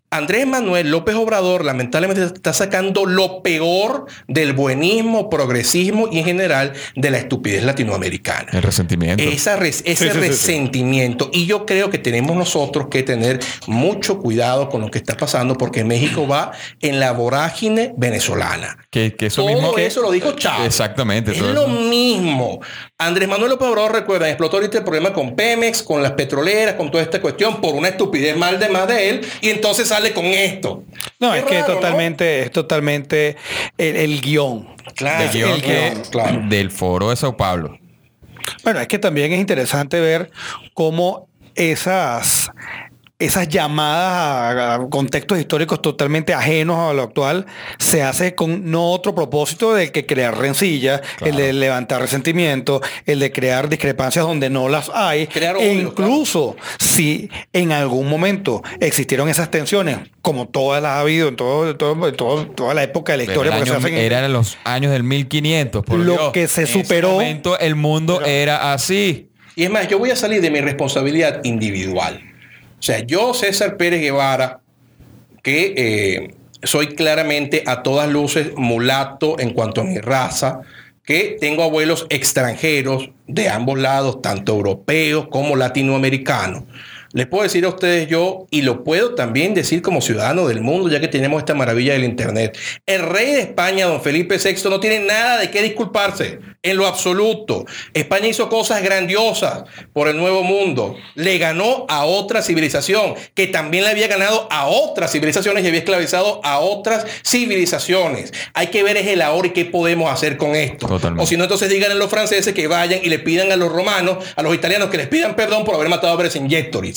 Andrés 0.10 0.48
Manuel 0.48 0.90
López 0.90 1.16
Obrador 1.16 1.66
lamentablemente 1.66 2.24
está 2.24 2.54
sacando 2.54 3.06
lo 3.06 3.42
peor 3.44 4.06
del 4.30 4.54
buenismo, 4.54 5.30
progresismo 5.30 6.08
y 6.10 6.20
en 6.20 6.26
general 6.26 6.74
de 6.96 7.12
la 7.12 7.18
estupidez 7.18 7.64
latinoamericana. 7.66 8.50
El 8.54 8.64
resentimiento. 8.64 9.22
ese 9.22 10.14
resentimiento. 10.14 11.30
Y 11.34 11.46
yo 11.46 11.66
creo 11.66 11.90
que 11.90 11.98
tenemos 11.98 12.38
nosotros 12.38 12.88
que 12.90 13.04
tener 13.04 13.40
mucho 13.68 14.20
cuidado 14.20 14.70
con 14.70 14.80
lo 14.80 14.90
que 14.90 14.98
está 14.98 15.18
pasando 15.18 15.56
porque 15.56 15.84
México 15.84 16.26
va 16.26 16.54
en 16.80 17.02
la 17.02 17.12
vorágine 17.12 17.94
venezolana. 17.98 18.78
Que, 18.90 19.14
eso 19.20 19.44
Todo 19.44 19.54
mismo 19.54 19.78
eso 19.78 20.02
lo 20.02 20.12
dijo 20.12 20.32
Chávez. 20.32 20.68
Exactamente. 20.68 21.32
Es 21.32 21.42
lo 21.42 21.68
mismo. 21.68 22.62
Andrés 22.98 23.28
Manuel 23.28 23.52
López 23.52 23.68
Obrador, 23.68 23.92
recuerda, 23.92 24.30
explotó 24.30 24.56
ahorita 24.56 24.78
el 24.78 24.84
problema 24.86 25.12
con 25.12 25.36
Pemex, 25.36 25.84
con 25.84 26.02
las 26.02 26.14
petroleras, 26.14 26.76
con 26.76 26.92
toda 26.92 27.04
esta 27.04 27.22
cuestión 27.22 27.60
por 27.60 27.76
una 27.76 27.90
estupidez 27.90 28.38
mal 28.38 28.58
de 28.58 28.70
más 28.70 28.88
de 28.88 29.10
él 29.10 29.28
y 29.42 29.50
entonces 29.50 29.92
con 30.14 30.26
esto. 30.26 30.84
No, 31.20 31.34
es, 31.34 31.44
que 31.44 31.64
totalmente, 31.64 32.42
es 32.42 32.52
totalmente 32.52 33.36
el, 33.78 34.22
guion. 34.22 34.68
Claro, 34.96 35.24
el 35.24 35.62
guion, 35.62 36.50
del 36.50 36.72
foro 36.72 37.10
de 37.10 37.16
Sao 37.16 37.36
Paulo. 37.36 37.78
Bueno, 38.64 38.80
es 38.80 38.88
que 38.88 39.00
también 39.00 39.34
es 39.34 39.40
interesante 39.40 40.00
ver 40.00 40.32
cómo 40.74 41.28
esas 41.56 42.52
esas 43.20 43.50
llamadas 43.50 44.80
a 44.80 44.90
contextos 44.90 45.40
históricos 45.40 45.82
totalmente 45.82 46.36
ajenos 46.36 46.78
a 46.78 46.94
lo 46.94 47.02
actual 47.02 47.48
se 47.80 48.04
hace 48.04 48.36
con 48.36 48.70
no 48.70 48.92
otro 48.92 49.16
propósito 49.16 49.74
de 49.74 49.92
que 49.92 50.06
crear 50.06 50.38
rencillas, 50.38 51.02
el 51.22 51.36
de 51.36 51.52
levantar 51.52 52.00
resentimiento, 52.00 52.80
el 53.08 53.20
de 53.20 53.32
crear 53.32 53.70
discrepancias 53.70 54.24
donde 54.24 54.52
no 54.52 54.70
las 54.70 54.92
hay. 54.94 55.28
e 55.60 55.74
incluso 55.74 56.56
si 56.78 57.30
en 57.54 57.72
algún 57.72 58.08
momento 58.08 58.62
existieron 58.80 59.30
esas 59.30 59.50
tensiones, 59.50 59.98
como 60.22 60.48
todas 60.48 60.84
las 60.84 60.92
ha 60.92 61.00
habido 61.00 61.30
en, 61.30 61.36
todo, 61.36 61.76
toda 61.76 62.74
la 62.76 62.84
época 62.84 63.14
de 63.14 63.18
la 63.18 63.24
historia. 63.24 63.58
eran 63.98 64.32
los 64.32 64.60
años 64.64 64.92
del 64.92 65.04
1500. 65.04 65.84
Por 65.84 66.00
lo 66.00 66.32
que 66.32 66.48
se 66.48 66.68
superó. 66.68 67.14
momento 67.14 67.58
el 67.58 67.74
mundo 67.74 68.22
era 68.24 68.74
así. 68.74 69.32
Y 69.56 69.64
es 69.64 69.72
más, 69.72 69.88
yo 69.88 69.98
voy 69.98 70.12
a 70.12 70.16
salir 70.16 70.40
de 70.40 70.52
mi 70.52 70.62
responsabilidad 70.62 71.42
individual. 71.44 72.22
O 72.80 72.82
sea, 72.82 73.00
yo, 73.00 73.34
César 73.34 73.78
Pérez 73.78 74.02
Guevara, 74.02 74.60
que 75.44 75.74
eh, 75.78 76.36
soy 76.64 76.96
claramente 76.96 77.64
a 77.66 77.84
todas 77.84 78.10
luces 78.10 78.52
mulato 78.56 79.40
en 79.40 79.54
cuanto 79.54 79.82
a 79.82 79.84
mi 79.84 80.00
raza, 80.00 80.62
que 81.04 81.38
tengo 81.40 81.64
abuelos 81.64 82.06
extranjeros 82.10 83.12
de 83.28 83.48
ambos 83.48 83.80
lados, 83.80 84.22
tanto 84.22 84.54
europeos 84.54 85.28
como 85.30 85.56
latinoamericanos. 85.56 86.64
Les 87.14 87.28
puedo 87.28 87.44
decir 87.44 87.66
a 87.66 87.70
ustedes 87.70 88.08
yo, 88.08 88.48
y 88.52 88.62
lo 88.62 88.84
puedo 88.84 89.16
también 89.16 89.54
decir 89.54 89.82
como 89.82 90.02
ciudadano 90.02 90.48
del 90.48 90.62
mundo, 90.62 90.90
ya 90.90 91.00
que 91.00 91.08
tenemos 91.08 91.40
esta 91.40 91.54
maravilla 91.54 91.94
del 91.94 92.04
Internet. 92.04 92.58
El 92.86 93.04
rey 93.04 93.32
de 93.32 93.42
España, 93.42 93.86
don 93.86 94.02
Felipe 94.02 94.38
VI, 94.38 94.70
no 94.70 94.80
tiene 94.80 95.00
nada 95.00 95.40
de 95.40 95.50
qué 95.50 95.62
disculparse, 95.62 96.40
en 96.64 96.78
lo 96.78 96.86
absoluto. 96.86 97.66
España 97.94 98.28
hizo 98.28 98.50
cosas 98.50 98.82
grandiosas 98.82 99.64
por 99.94 100.08
el 100.08 100.18
nuevo 100.18 100.44
mundo. 100.44 100.96
Le 101.16 101.38
ganó 101.38 101.86
a 101.88 102.06
otra 102.06 102.42
civilización, 102.42 103.16
que 103.34 103.48
también 103.48 103.84
le 103.86 103.92
había 103.92 104.08
ganado 104.08 104.48
a 104.52 104.68
otras 104.68 105.12
civilizaciones 105.12 105.64
y 105.64 105.68
había 105.68 105.80
esclavizado 105.80 106.42
a 106.44 106.60
otras 106.60 107.06
civilizaciones. 107.26 108.34
Hay 108.54 108.68
que 108.68 108.84
ver 108.84 108.98
es 108.98 109.08
el 109.08 109.22
ahora 109.22 109.48
y 109.48 109.52
qué 109.52 109.66
podemos 109.66 110.12
hacer 110.12 110.38
con 110.38 110.56
esto. 110.56 110.88
Totalmente. 110.88 111.24
O 111.24 111.28
si 111.28 111.38
no, 111.38 111.44
entonces 111.44 111.70
digan 111.70 111.92
a 111.92 111.96
los 111.96 112.10
franceses 112.10 112.54
que 112.54 112.68
vayan 112.68 113.00
y 113.04 113.10
le 113.10 113.20
pidan 113.20 113.52
a 113.52 113.56
los 113.56 113.72
romanos, 113.72 114.18
a 114.36 114.42
los 114.42 114.54
italianos, 114.54 114.90
que 114.90 114.98
les 114.98 115.08
pidan 115.08 115.36
perdón 115.36 115.64
por 115.64 115.76
haber 115.76 115.90
matado 115.90 116.14
a 116.14 116.16
Vercingetorix. 116.18 116.97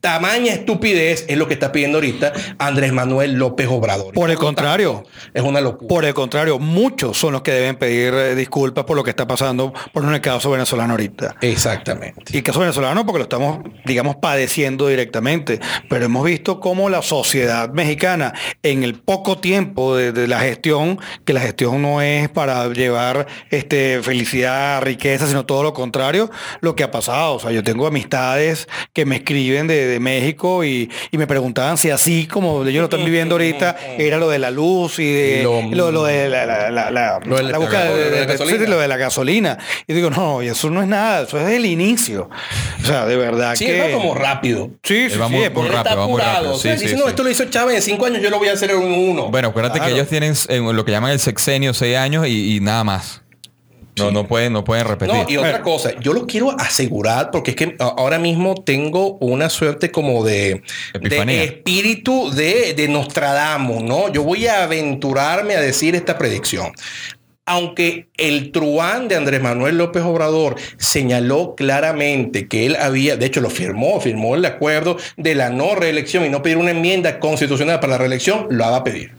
Tamaña 0.00 0.52
estupidez 0.52 1.24
es 1.28 1.36
lo 1.36 1.48
que 1.48 1.54
está 1.54 1.72
pidiendo 1.72 1.98
ahorita 1.98 2.32
Andrés 2.58 2.92
Manuel 2.92 3.32
López 3.34 3.66
Obrador. 3.68 4.14
Por 4.14 4.30
el 4.30 4.36
contrario. 4.36 5.04
Es 5.34 5.42
una 5.42 5.60
locura. 5.60 5.88
Por 5.88 6.04
el 6.04 6.14
contrario, 6.14 6.60
muchos 6.60 7.18
son 7.18 7.32
los 7.32 7.42
que 7.42 7.50
deben 7.50 7.74
pedir 7.74 8.14
eh, 8.14 8.34
disculpas 8.36 8.84
por 8.84 8.96
lo 8.96 9.02
que 9.02 9.10
está 9.10 9.26
pasando 9.26 9.72
por 9.92 10.04
el 10.04 10.20
caso 10.20 10.50
venezolano 10.50 10.92
ahorita. 10.92 11.34
Exactamente. 11.40 12.36
Y 12.36 12.42
caso 12.42 12.60
venezolano 12.60 13.04
porque 13.04 13.18
lo 13.18 13.24
estamos, 13.24 13.58
digamos, 13.86 14.16
padeciendo 14.16 14.86
directamente. 14.86 15.58
Pero 15.88 16.04
hemos 16.04 16.24
visto 16.24 16.60
cómo 16.60 16.88
la 16.88 17.02
sociedad 17.02 17.70
mexicana, 17.70 18.34
en 18.62 18.84
el 18.84 18.94
poco 18.94 19.38
tiempo 19.38 19.96
de, 19.96 20.12
de 20.12 20.28
la 20.28 20.38
gestión, 20.38 21.00
que 21.24 21.32
la 21.32 21.40
gestión 21.40 21.82
no 21.82 22.02
es 22.02 22.28
para 22.28 22.68
llevar 22.68 23.26
este, 23.50 24.00
felicidad, 24.02 24.80
riqueza, 24.82 25.26
sino 25.26 25.44
todo 25.44 25.64
lo 25.64 25.74
contrario, 25.74 26.30
lo 26.60 26.76
que 26.76 26.84
ha 26.84 26.92
pasado. 26.92 27.34
O 27.34 27.40
sea, 27.40 27.50
yo 27.50 27.64
tengo 27.64 27.86
amistades 27.86 28.68
que 28.92 29.04
me 29.04 29.16
escriben 29.16 29.66
de, 29.66 29.87
de 29.88 30.00
México 30.00 30.64
y, 30.64 30.90
y 31.10 31.18
me 31.18 31.26
preguntaban 31.26 31.78
si 31.78 31.90
así 31.90 32.26
como 32.26 32.62
ellos 32.64 32.80
lo 32.80 32.84
están 32.84 33.04
viviendo 33.04 33.34
ahorita, 33.36 33.76
era 33.98 34.18
lo 34.18 34.28
de 34.28 34.38
la 34.38 34.50
luz 34.50 34.98
y 34.98 35.12
de 35.12 35.42
Lo- 35.42 35.62
lo, 35.62 35.90
lo 35.90 36.04
de 36.04 36.28
la, 36.28 36.46
la, 36.46 36.70
la, 36.70 36.90
la- 36.90 37.20
Lo 37.24 37.36
de 37.36 37.42
la- 37.44 37.50
la 37.50 37.58
búsqueda 37.58 37.84
de 37.94 38.38
sí, 38.38 38.66
lo 38.66 38.78
de 38.78 38.88
la 38.88 38.96
gasolina. 38.96 39.58
Y 39.86 39.92
digo, 39.94 40.10
no, 40.10 40.42
y 40.42 40.48
eso 40.48 40.70
no 40.70 40.82
es 40.82 40.88
nada, 40.88 41.22
eso 41.22 41.38
es 41.40 41.48
el 41.54 41.64
inicio. 41.66 42.28
O 42.82 42.86
sea, 42.86 43.06
de 43.06 43.16
verdad 43.16 43.54
Sí, 43.56 43.66
que... 43.66 43.80
va 43.80 43.90
como 43.92 44.14
rápido. 44.14 44.70
Sí, 44.82 45.08
sí, 45.10 45.18
va 45.18 45.28
sí, 45.28 45.34
muy- 45.34 45.44
está 45.44 45.60
rápido, 45.62 45.96
va 45.96 46.06
muy 46.06 46.20
apurado. 46.20 46.34
rápido. 46.34 46.54
O 46.54 46.58
sea, 46.58 46.76
Sí, 46.78 46.88
sí, 46.88 46.94
no, 46.96 47.02
sí. 47.04 47.08
esto 47.08 47.22
lo 47.22 47.30
hizo 47.30 47.44
Chávez 47.46 47.76
en 47.76 47.82
cinco 47.82 48.06
años, 48.06 48.22
yo 48.22 48.30
lo 48.30 48.38
voy 48.38 48.48
a 48.48 48.52
hacer 48.52 48.70
en 48.70 48.78
uno. 48.82 49.28
Bueno, 49.30 49.48
acuérdate 49.48 49.78
Claro. 49.78 49.92
que 49.94 49.98
ellos 49.98 50.08
tienen 50.08 50.34
en 50.48 50.76
lo 50.76 50.84
que 50.84 50.92
llaman 50.92 51.12
el 51.12 51.20
sexenio, 51.20 51.72
seis 51.74 51.96
años 51.96 52.26
y, 52.26 52.56
y 52.56 52.60
nada 52.60 52.84
más. 52.84 53.22
No, 53.98 54.10
no 54.10 54.26
pueden, 54.26 54.52
no 54.52 54.64
pueden 54.64 54.86
repetir. 54.86 55.14
No, 55.14 55.26
y 55.28 55.36
otra 55.36 55.62
cosa, 55.62 55.98
yo 56.00 56.12
lo 56.12 56.26
quiero 56.26 56.50
asegurar 56.58 57.30
porque 57.30 57.50
es 57.50 57.56
que 57.56 57.76
ahora 57.78 58.18
mismo 58.18 58.54
tengo 58.54 59.16
una 59.18 59.48
suerte 59.48 59.90
como 59.90 60.24
de, 60.24 60.62
de 61.00 61.44
espíritu 61.44 62.30
de, 62.30 62.74
de 62.74 62.88
Nostradamus, 62.88 63.82
¿no? 63.82 64.12
Yo 64.12 64.22
voy 64.22 64.46
a 64.46 64.64
aventurarme 64.64 65.54
a 65.56 65.60
decir 65.60 65.94
esta 65.94 66.18
predicción. 66.18 66.72
Aunque 67.46 68.08
el 68.18 68.52
truán 68.52 69.08
de 69.08 69.16
Andrés 69.16 69.40
Manuel 69.40 69.78
López 69.78 70.02
Obrador 70.02 70.56
señaló 70.76 71.54
claramente 71.56 72.46
que 72.46 72.66
él 72.66 72.76
había, 72.76 73.16
de 73.16 73.24
hecho 73.24 73.40
lo 73.40 73.48
firmó, 73.48 74.00
firmó 74.02 74.34
el 74.34 74.44
acuerdo 74.44 74.98
de 75.16 75.34
la 75.34 75.48
no 75.48 75.74
reelección 75.74 76.26
y 76.26 76.28
no 76.28 76.42
pedir 76.42 76.58
una 76.58 76.72
enmienda 76.72 77.18
constitucional 77.18 77.80
para 77.80 77.92
la 77.92 77.98
reelección, 77.98 78.48
lo 78.50 78.64
va 78.64 78.76
a 78.76 78.84
pedir. 78.84 79.17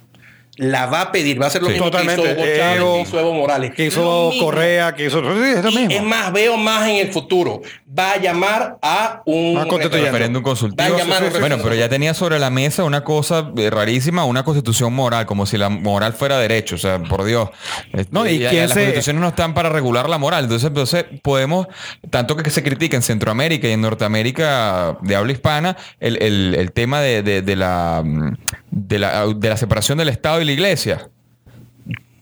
La 0.60 0.86
va 0.88 1.02
a 1.02 1.12
pedir, 1.12 1.40
va 1.42 1.46
a 1.46 1.48
hacer 1.48 1.62
lo 1.62 1.68
Sí. 1.70 1.74
mismo 1.74 1.90
Totalmente. 1.90 2.22
que 2.22 2.30
hizo 2.32 2.40
Hugo 2.42 2.46
Chávez, 2.58 2.78
Evo, 2.78 2.94
que 2.96 3.02
hizo 3.02 3.20
Evo 3.20 3.34
Morales. 3.34 3.72
que 3.74 3.86
hizo. 3.86 4.32
Correa, 4.40 4.94
que 4.96 5.06
hizo... 5.06 5.22
Sí, 5.22 5.50
es 5.56 5.64
lo 5.64 5.70
Y 5.72 5.76
mismo. 5.78 5.92
es 5.96 6.04
más, 6.04 6.34
veo 6.34 6.58
más 6.58 6.88
en 6.90 6.96
el 6.98 7.12
futuro. 7.14 7.62
Va 7.98 8.12
a 8.12 8.18
llamar 8.20 8.78
a 8.82 9.22
un 9.26 9.58
Ah, 9.58 9.66
referéndum 9.66 10.36
Va 10.36 10.40
a 10.42 10.44
consultivo. 10.44 10.98
llamar 10.98 11.24
a 11.24 11.26
un 11.28 11.40
Bueno, 11.40 11.58
pero 11.64 11.74
ya 11.76 11.90
tenía 11.90 12.14
sobre 12.14 12.38
la 12.40 12.50
mesa 12.50 12.84
una 12.84 13.04
cosa 13.04 13.52
eh, 13.58 13.70
rarísima, 13.70 14.26
una 14.26 14.44
constitución 14.44 14.94
moral, 14.94 15.26
como 15.26 15.46
si 15.46 15.58
la 15.58 15.70
moral 15.70 16.14
fuera 16.14 16.38
derecho. 16.38 16.76
O 16.76 16.78
sea, 16.78 17.00
por 17.02 17.24
Dios. 17.24 17.50
Este, 17.94 18.10
No, 18.12 18.28
y 18.28 18.38
ya- 18.40 18.50
quién 18.50 18.62
ya 18.64 18.68
las 18.68 18.74
se- 18.76 18.80
constituciones 18.82 19.22
no 19.22 19.28
están 19.30 19.54
para 19.54 19.70
regular 19.70 20.08
la 20.10 20.18
moral. 20.20 20.44
Entonces, 20.44 20.68
entonces 20.68 21.06
podemos, 21.24 21.68
tanto 22.10 22.36
que 22.36 22.50
se 22.52 22.62
critica 22.64 22.96
en 22.98 23.02
Centroamérica 23.02 23.68
y 23.68 23.72
en 23.72 23.82
Norteamérica 23.82 24.98
de 25.02 25.16
habla 25.16 25.32
hispana, 25.32 25.78
el, 26.00 26.22
el- 26.22 26.56
el 26.60 26.72
tema 26.74 27.02
de, 27.02 27.24
de- 27.24 27.42
de 27.42 27.56
la, 27.56 28.04
mm, 28.06 28.34
de, 28.72 29.00
la, 29.00 29.28
de 29.28 29.50
la 29.50 29.58
separación 29.58 29.98
del 29.98 30.10
Estado 30.10 30.42
y 30.42 30.46
la 30.46 30.52
Iglesia. 30.52 31.10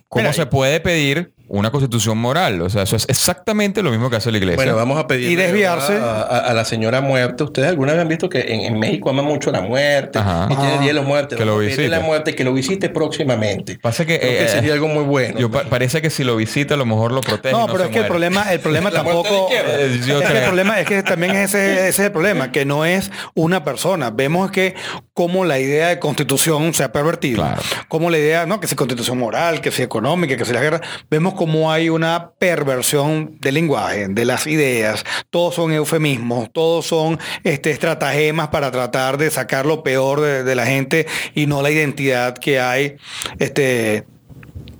¿Cómo 0.09 0.23
Mira, 0.23 0.33
se 0.33 0.45
puede 0.45 0.79
pedir 0.79 1.33
una 1.49 1.71
constitución 1.71 2.17
moral? 2.17 2.61
O 2.61 2.69
sea, 2.69 2.83
eso 2.83 2.95
es 2.95 3.05
exactamente 3.09 3.81
lo 3.81 3.91
mismo 3.91 4.09
que 4.09 4.17
hace 4.17 4.31
la 4.31 4.37
Iglesia. 4.37 4.55
Bueno, 4.57 4.75
vamos 4.75 4.97
a 4.99 5.07
pedir 5.07 5.31
Y 5.31 5.35
desviarse. 5.35 5.93
a, 5.97 6.21
a- 6.21 6.37
a 6.39 6.53
la 6.53 6.65
señora 6.65 7.01
muerte. 7.01 7.43
Ustedes 7.43 7.69
alguna 7.69 7.93
vez 7.93 8.01
han 8.01 8.07
visto 8.07 8.29
que 8.29 8.39
en, 8.41 8.61
en 8.61 8.79
México 8.79 9.09
aman 9.09 9.25
mucho 9.25 9.51
la 9.51 9.61
muerte. 9.61 10.19
Ajá. 10.19 10.45
Y 10.49 10.55
tiene 10.55 10.71
Ajá. 10.73 10.79
Día 10.79 10.87
de 10.89 10.93
los 10.93 11.05
Muertos. 11.05 11.37
Que 11.37 11.45
lo 11.45 11.57
visite. 11.57 11.87
la 11.87 11.99
muerte 12.01 12.35
que 12.35 12.43
lo 12.43 12.53
visite 12.53 12.89
próximamente. 12.89 13.79
Pasa 13.81 14.05
que, 14.05 14.19
Creo 14.19 14.31
que 14.31 14.45
eh, 14.45 14.47
sería 14.49 14.73
algo 14.73 14.87
muy 14.87 15.03
bueno. 15.03 15.39
Yo 15.39 15.49
pa- 15.49 15.63
parece 15.63 16.01
que 16.01 16.09
si 16.09 16.23
lo 16.23 16.35
visita 16.35 16.73
a 16.73 16.77
lo 16.77 16.85
mejor 16.85 17.11
lo 17.11 17.21
protege. 17.21 17.53
No, 17.55 17.67
pero 17.67 17.85
es 17.85 17.89
que 17.89 17.99
el 17.99 18.07
problema, 18.07 18.51
el 18.53 18.59
problema 18.59 18.91
tampoco. 18.91 19.49
Eh, 19.51 19.99
yo 20.05 20.17
es 20.17 20.21
que 20.23 20.27
creo. 20.27 20.39
el 20.39 20.45
problema 20.45 20.79
es 20.79 20.87
que 20.87 21.03
también 21.03 21.35
es 21.35 21.53
ese, 21.53 21.73
ese 21.73 21.89
es 21.89 21.99
el 21.99 22.11
problema, 22.11 22.51
que 22.51 22.65
no 22.65 22.85
es 22.85 23.11
una 23.35 23.63
persona. 23.63 24.09
Vemos 24.11 24.51
que 24.51 24.75
como 25.13 25.45
la 25.45 25.59
idea 25.59 25.87
de 25.87 25.99
constitución 25.99 26.73
se 26.73 26.83
ha 26.83 26.91
pervertido. 26.91 27.37
Claro. 27.43 27.61
Como 27.87 28.09
la 28.09 28.17
idea, 28.17 28.45
no, 28.45 28.59
que 28.59 28.67
si 28.67 28.75
constitución 28.75 29.17
moral, 29.17 29.61
que 29.61 29.71
si 29.71 29.81
económica, 29.83 30.35
que 30.37 30.45
si 30.45 30.53
la 30.53 30.61
guerra. 30.61 30.81
Vemos 31.09 31.33
como 31.37 31.71
hay 31.71 31.87
una 31.89 32.31
perversión 32.37 33.37
del 33.39 33.53
lenguaje, 33.53 34.09
de 34.09 34.25
las 34.25 34.45
ideas. 34.47 35.05
Todos 35.29 35.55
son 35.55 35.71
eufemismos, 35.71 36.51
todos 36.51 36.85
son 36.85 37.17
este, 37.45 37.71
estratagemas 37.71 38.49
para 38.49 38.69
tratar 38.71 39.17
de 39.17 39.31
sacar 39.31 39.65
lo 39.65 39.83
peor 39.83 40.19
de, 40.19 40.43
de 40.43 40.55
la 40.55 40.65
gente 40.65 41.07
y 41.33 41.45
no 41.47 41.61
la 41.61 41.71
identidad 41.71 42.37
que 42.37 42.59
hay. 42.59 42.97
Este, 43.39 44.05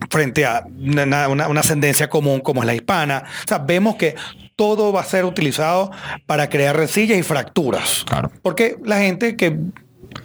frente 0.10 0.46
a 0.46 0.66
una, 0.80 1.28
una- 1.28 1.48
una 1.48 1.60
ascendencia 1.62 2.10
común 2.10 2.40
como 2.42 2.62
es 2.62 2.68
la 2.68 2.76
hispana. 2.76 3.24
O 3.46 3.48
sea, 3.48 3.60
vemos 3.60 3.96
que 3.96 4.16
todo 4.56 4.92
va 4.92 5.02
a 5.02 5.06
ser 5.06 5.26
utilizado 5.26 5.92
para 6.26 6.50
crear 6.50 6.76
rencillas 6.76 7.18
y 7.18 7.24
fracturas. 7.24 8.04
Claro. 8.08 8.32
Porque 8.42 8.76
la 8.84 8.98
gente 9.00 9.36
que 9.36 9.58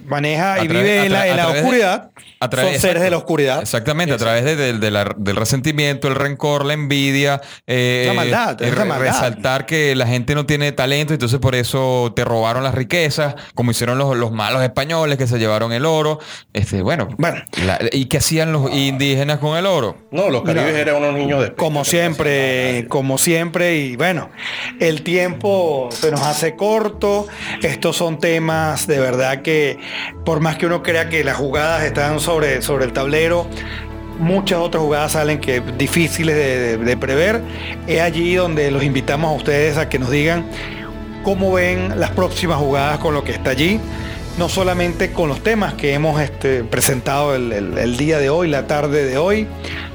maneja 0.05 0.55
A 0.55 0.63
y 0.63 0.67
través- 0.67 0.83
vive 0.83 1.05
en 1.05 1.11
la, 1.13 1.19
tra- 1.19 1.25
en 1.27 1.31
a 1.33 1.35
la 1.35 1.43
través 1.43 1.53
de- 1.55 1.61
oscuridad 1.67 2.11
a 2.39 2.49
través- 2.49 2.71
son 2.73 2.81
seres 2.81 3.03
de 3.03 3.09
la 3.09 3.17
oscuridad. 3.17 3.61
Exactamente, 3.61 4.13
a 4.13 4.17
través 4.17 4.43
de- 4.43 4.55
de- 4.55 4.73
de 4.73 4.91
la- 4.91 5.15
del 5.17 5.35
resentimiento, 5.35 6.07
el 6.07 6.15
rencor, 6.15 6.65
la 6.65 6.73
envidia. 6.73 7.41
eh, 7.67 8.03
La 8.07 8.13
maldad, 8.13 8.61
eh, 8.61 8.67
es 8.67 8.75
la 8.75 8.83
re- 8.83 8.89
maldad. 8.89 9.05
Resaltar 9.13 9.65
que 9.65 9.95
la 9.95 10.05
gente 10.07 10.35
no 10.35 10.45
tiene 10.45 10.71
talento, 10.73 11.13
entonces 11.13 11.39
por 11.39 11.55
eso 11.55 12.11
te 12.15 12.25
robaron 12.25 12.63
las 12.63 12.75
riquezas, 12.75 13.35
como 13.55 13.71
hicieron 13.71 13.97
los, 13.97 14.15
los 14.17 14.31
malos 14.31 14.61
españoles 14.63 15.17
que 15.17 15.27
se 15.27 15.39
llevaron 15.39 15.71
el 15.73 15.85
oro. 15.85 16.19
Este, 16.53 16.81
bueno, 16.81 17.07
Bueno. 17.17 17.41
la- 17.65 17.79
¿y 17.91 18.05
qué 18.05 18.17
hacían 18.17 18.51
los 18.51 18.71
indígenas 18.73 19.39
con 19.39 19.57
el 19.57 19.65
oro? 19.65 19.97
No, 20.11 20.29
los 20.29 20.43
caribes 20.43 20.67
Mira, 20.67 20.79
eran 20.79 20.95
unos 20.97 21.13
niños 21.15 21.41
de 21.41 21.53
Como 21.53 21.85
siempre, 21.85 22.85
como 22.89 23.17
siempre, 23.17 23.77
y 23.77 23.95
bueno, 23.95 24.29
el 24.79 25.03
tiempo 25.03 25.89
se 25.91 26.11
nos 26.11 26.21
hace 26.21 26.55
corto. 26.55 27.27
Estos 27.61 27.95
son 27.97 28.19
temas 28.19 28.85
de 28.87 28.99
verdad 28.99 29.41
que, 29.41 29.72
por 30.25 30.39
más 30.39 30.57
que 30.57 30.65
uno 30.65 30.83
crea 30.83 31.09
que 31.09 31.23
las 31.23 31.37
jugadas 31.37 31.83
están 31.83 32.19
sobre, 32.19 32.61
sobre 32.61 32.85
el 32.85 32.93
tablero, 32.93 33.47
muchas 34.19 34.59
otras 34.59 34.81
jugadas 34.83 35.13
salen 35.13 35.39
que 35.39 35.61
difíciles 35.77 36.35
de, 36.35 36.77
de- 36.77 36.97
prever. 36.97 37.41
Es 37.87 38.01
allí 38.01 38.35
donde 38.35 38.69
los 38.71 38.83
invitamos 38.83 39.31
a 39.31 39.35
ustedes 39.35 39.77
a 39.77 39.89
que 39.89 39.99
nos 39.99 40.09
digan 40.11 40.45
cómo 41.23 41.53
ven 41.53 41.99
las 41.99 42.11
próximas 42.11 42.57
jugadas 42.57 42.99
con 42.99 43.13
lo 43.13 43.23
que 43.23 43.31
está 43.31 43.51
allí. 43.51 43.79
No 44.37 44.49
solamente 44.49 45.11
con 45.11 45.29
los 45.29 45.41
temas 45.43 45.75
que 45.75 45.93
hemos 45.93 46.19
este, 46.19 46.63
presentado 46.63 47.35
el 47.35 47.97
día 47.97 48.17
de 48.17 48.31
hoy, 48.31 48.47
la 48.49 48.65
tarde 48.65 49.05
de 49.05 49.17
hoy. 49.17 49.47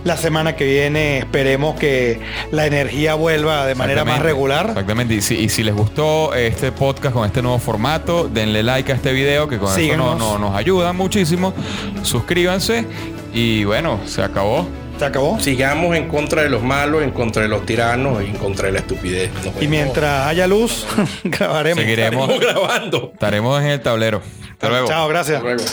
La 0.09 0.16
semana 0.16 0.56
que 0.56 0.64
viene 0.64 1.18
esperemos 1.18 1.78
que 1.78 2.18
la 2.50 2.64
energía 2.64 3.12
vuelva 3.14 3.66
de 3.66 3.74
manera 3.74 4.06
más 4.06 4.22
regular. 4.22 4.68
Exactamente. 4.70 5.12
Y 5.12 5.20
si, 5.20 5.34
y 5.34 5.50
si 5.50 5.62
les 5.62 5.74
gustó 5.74 6.32
este 6.32 6.72
podcast 6.72 7.12
con 7.12 7.26
este 7.26 7.42
nuevo 7.42 7.59
formato, 7.59 8.26
denle 8.26 8.62
like 8.62 8.90
a 8.90 8.94
este 8.94 9.12
video 9.12 9.48
que 9.48 9.59
con 9.59 9.78
eso 9.78 10.38
nos, 10.38 10.54
ayudan 10.54 10.96
muchísimo. 10.96 11.52
Suscríbanse 12.00 12.86
y 13.34 13.64
bueno, 13.64 14.00
se 14.06 14.22
acabó. 14.22 14.66
¿Se 14.98 15.04
acabó? 15.04 15.38
Sigamos 15.40 15.94
en 15.94 16.09
contra 16.09 16.40
de 16.42 16.48
los 16.48 16.62
malos, 16.62 17.02
en 17.02 17.11
contra 17.11 17.42
de 17.42 17.48
los 17.48 17.66
tiranos 17.66 18.22
y 18.22 18.28
en 18.28 18.36
contra 18.36 18.68
de 18.68 18.72
la 18.72 18.78
estupidez. 18.78 19.30
Nos 19.44 19.44
Y 19.44 19.66
vemos. 19.66 19.68
mientras 19.68 20.26
haya 20.26 20.46
luz, 20.46 20.86
grabaremos. 21.24 21.84
Seguiremos. 21.84 22.30
Estaremos 22.30 22.54
grabando. 22.54 23.11
Estaremos 23.12 23.61
en 23.61 23.68
el 23.68 23.80
tablero. 23.82 24.22
Hasta 24.52 24.70
luego. 24.70 24.88
Chao, 24.88 25.06
gracias. 25.06 25.36
Hasta 25.36 25.48
luego. 25.52 25.64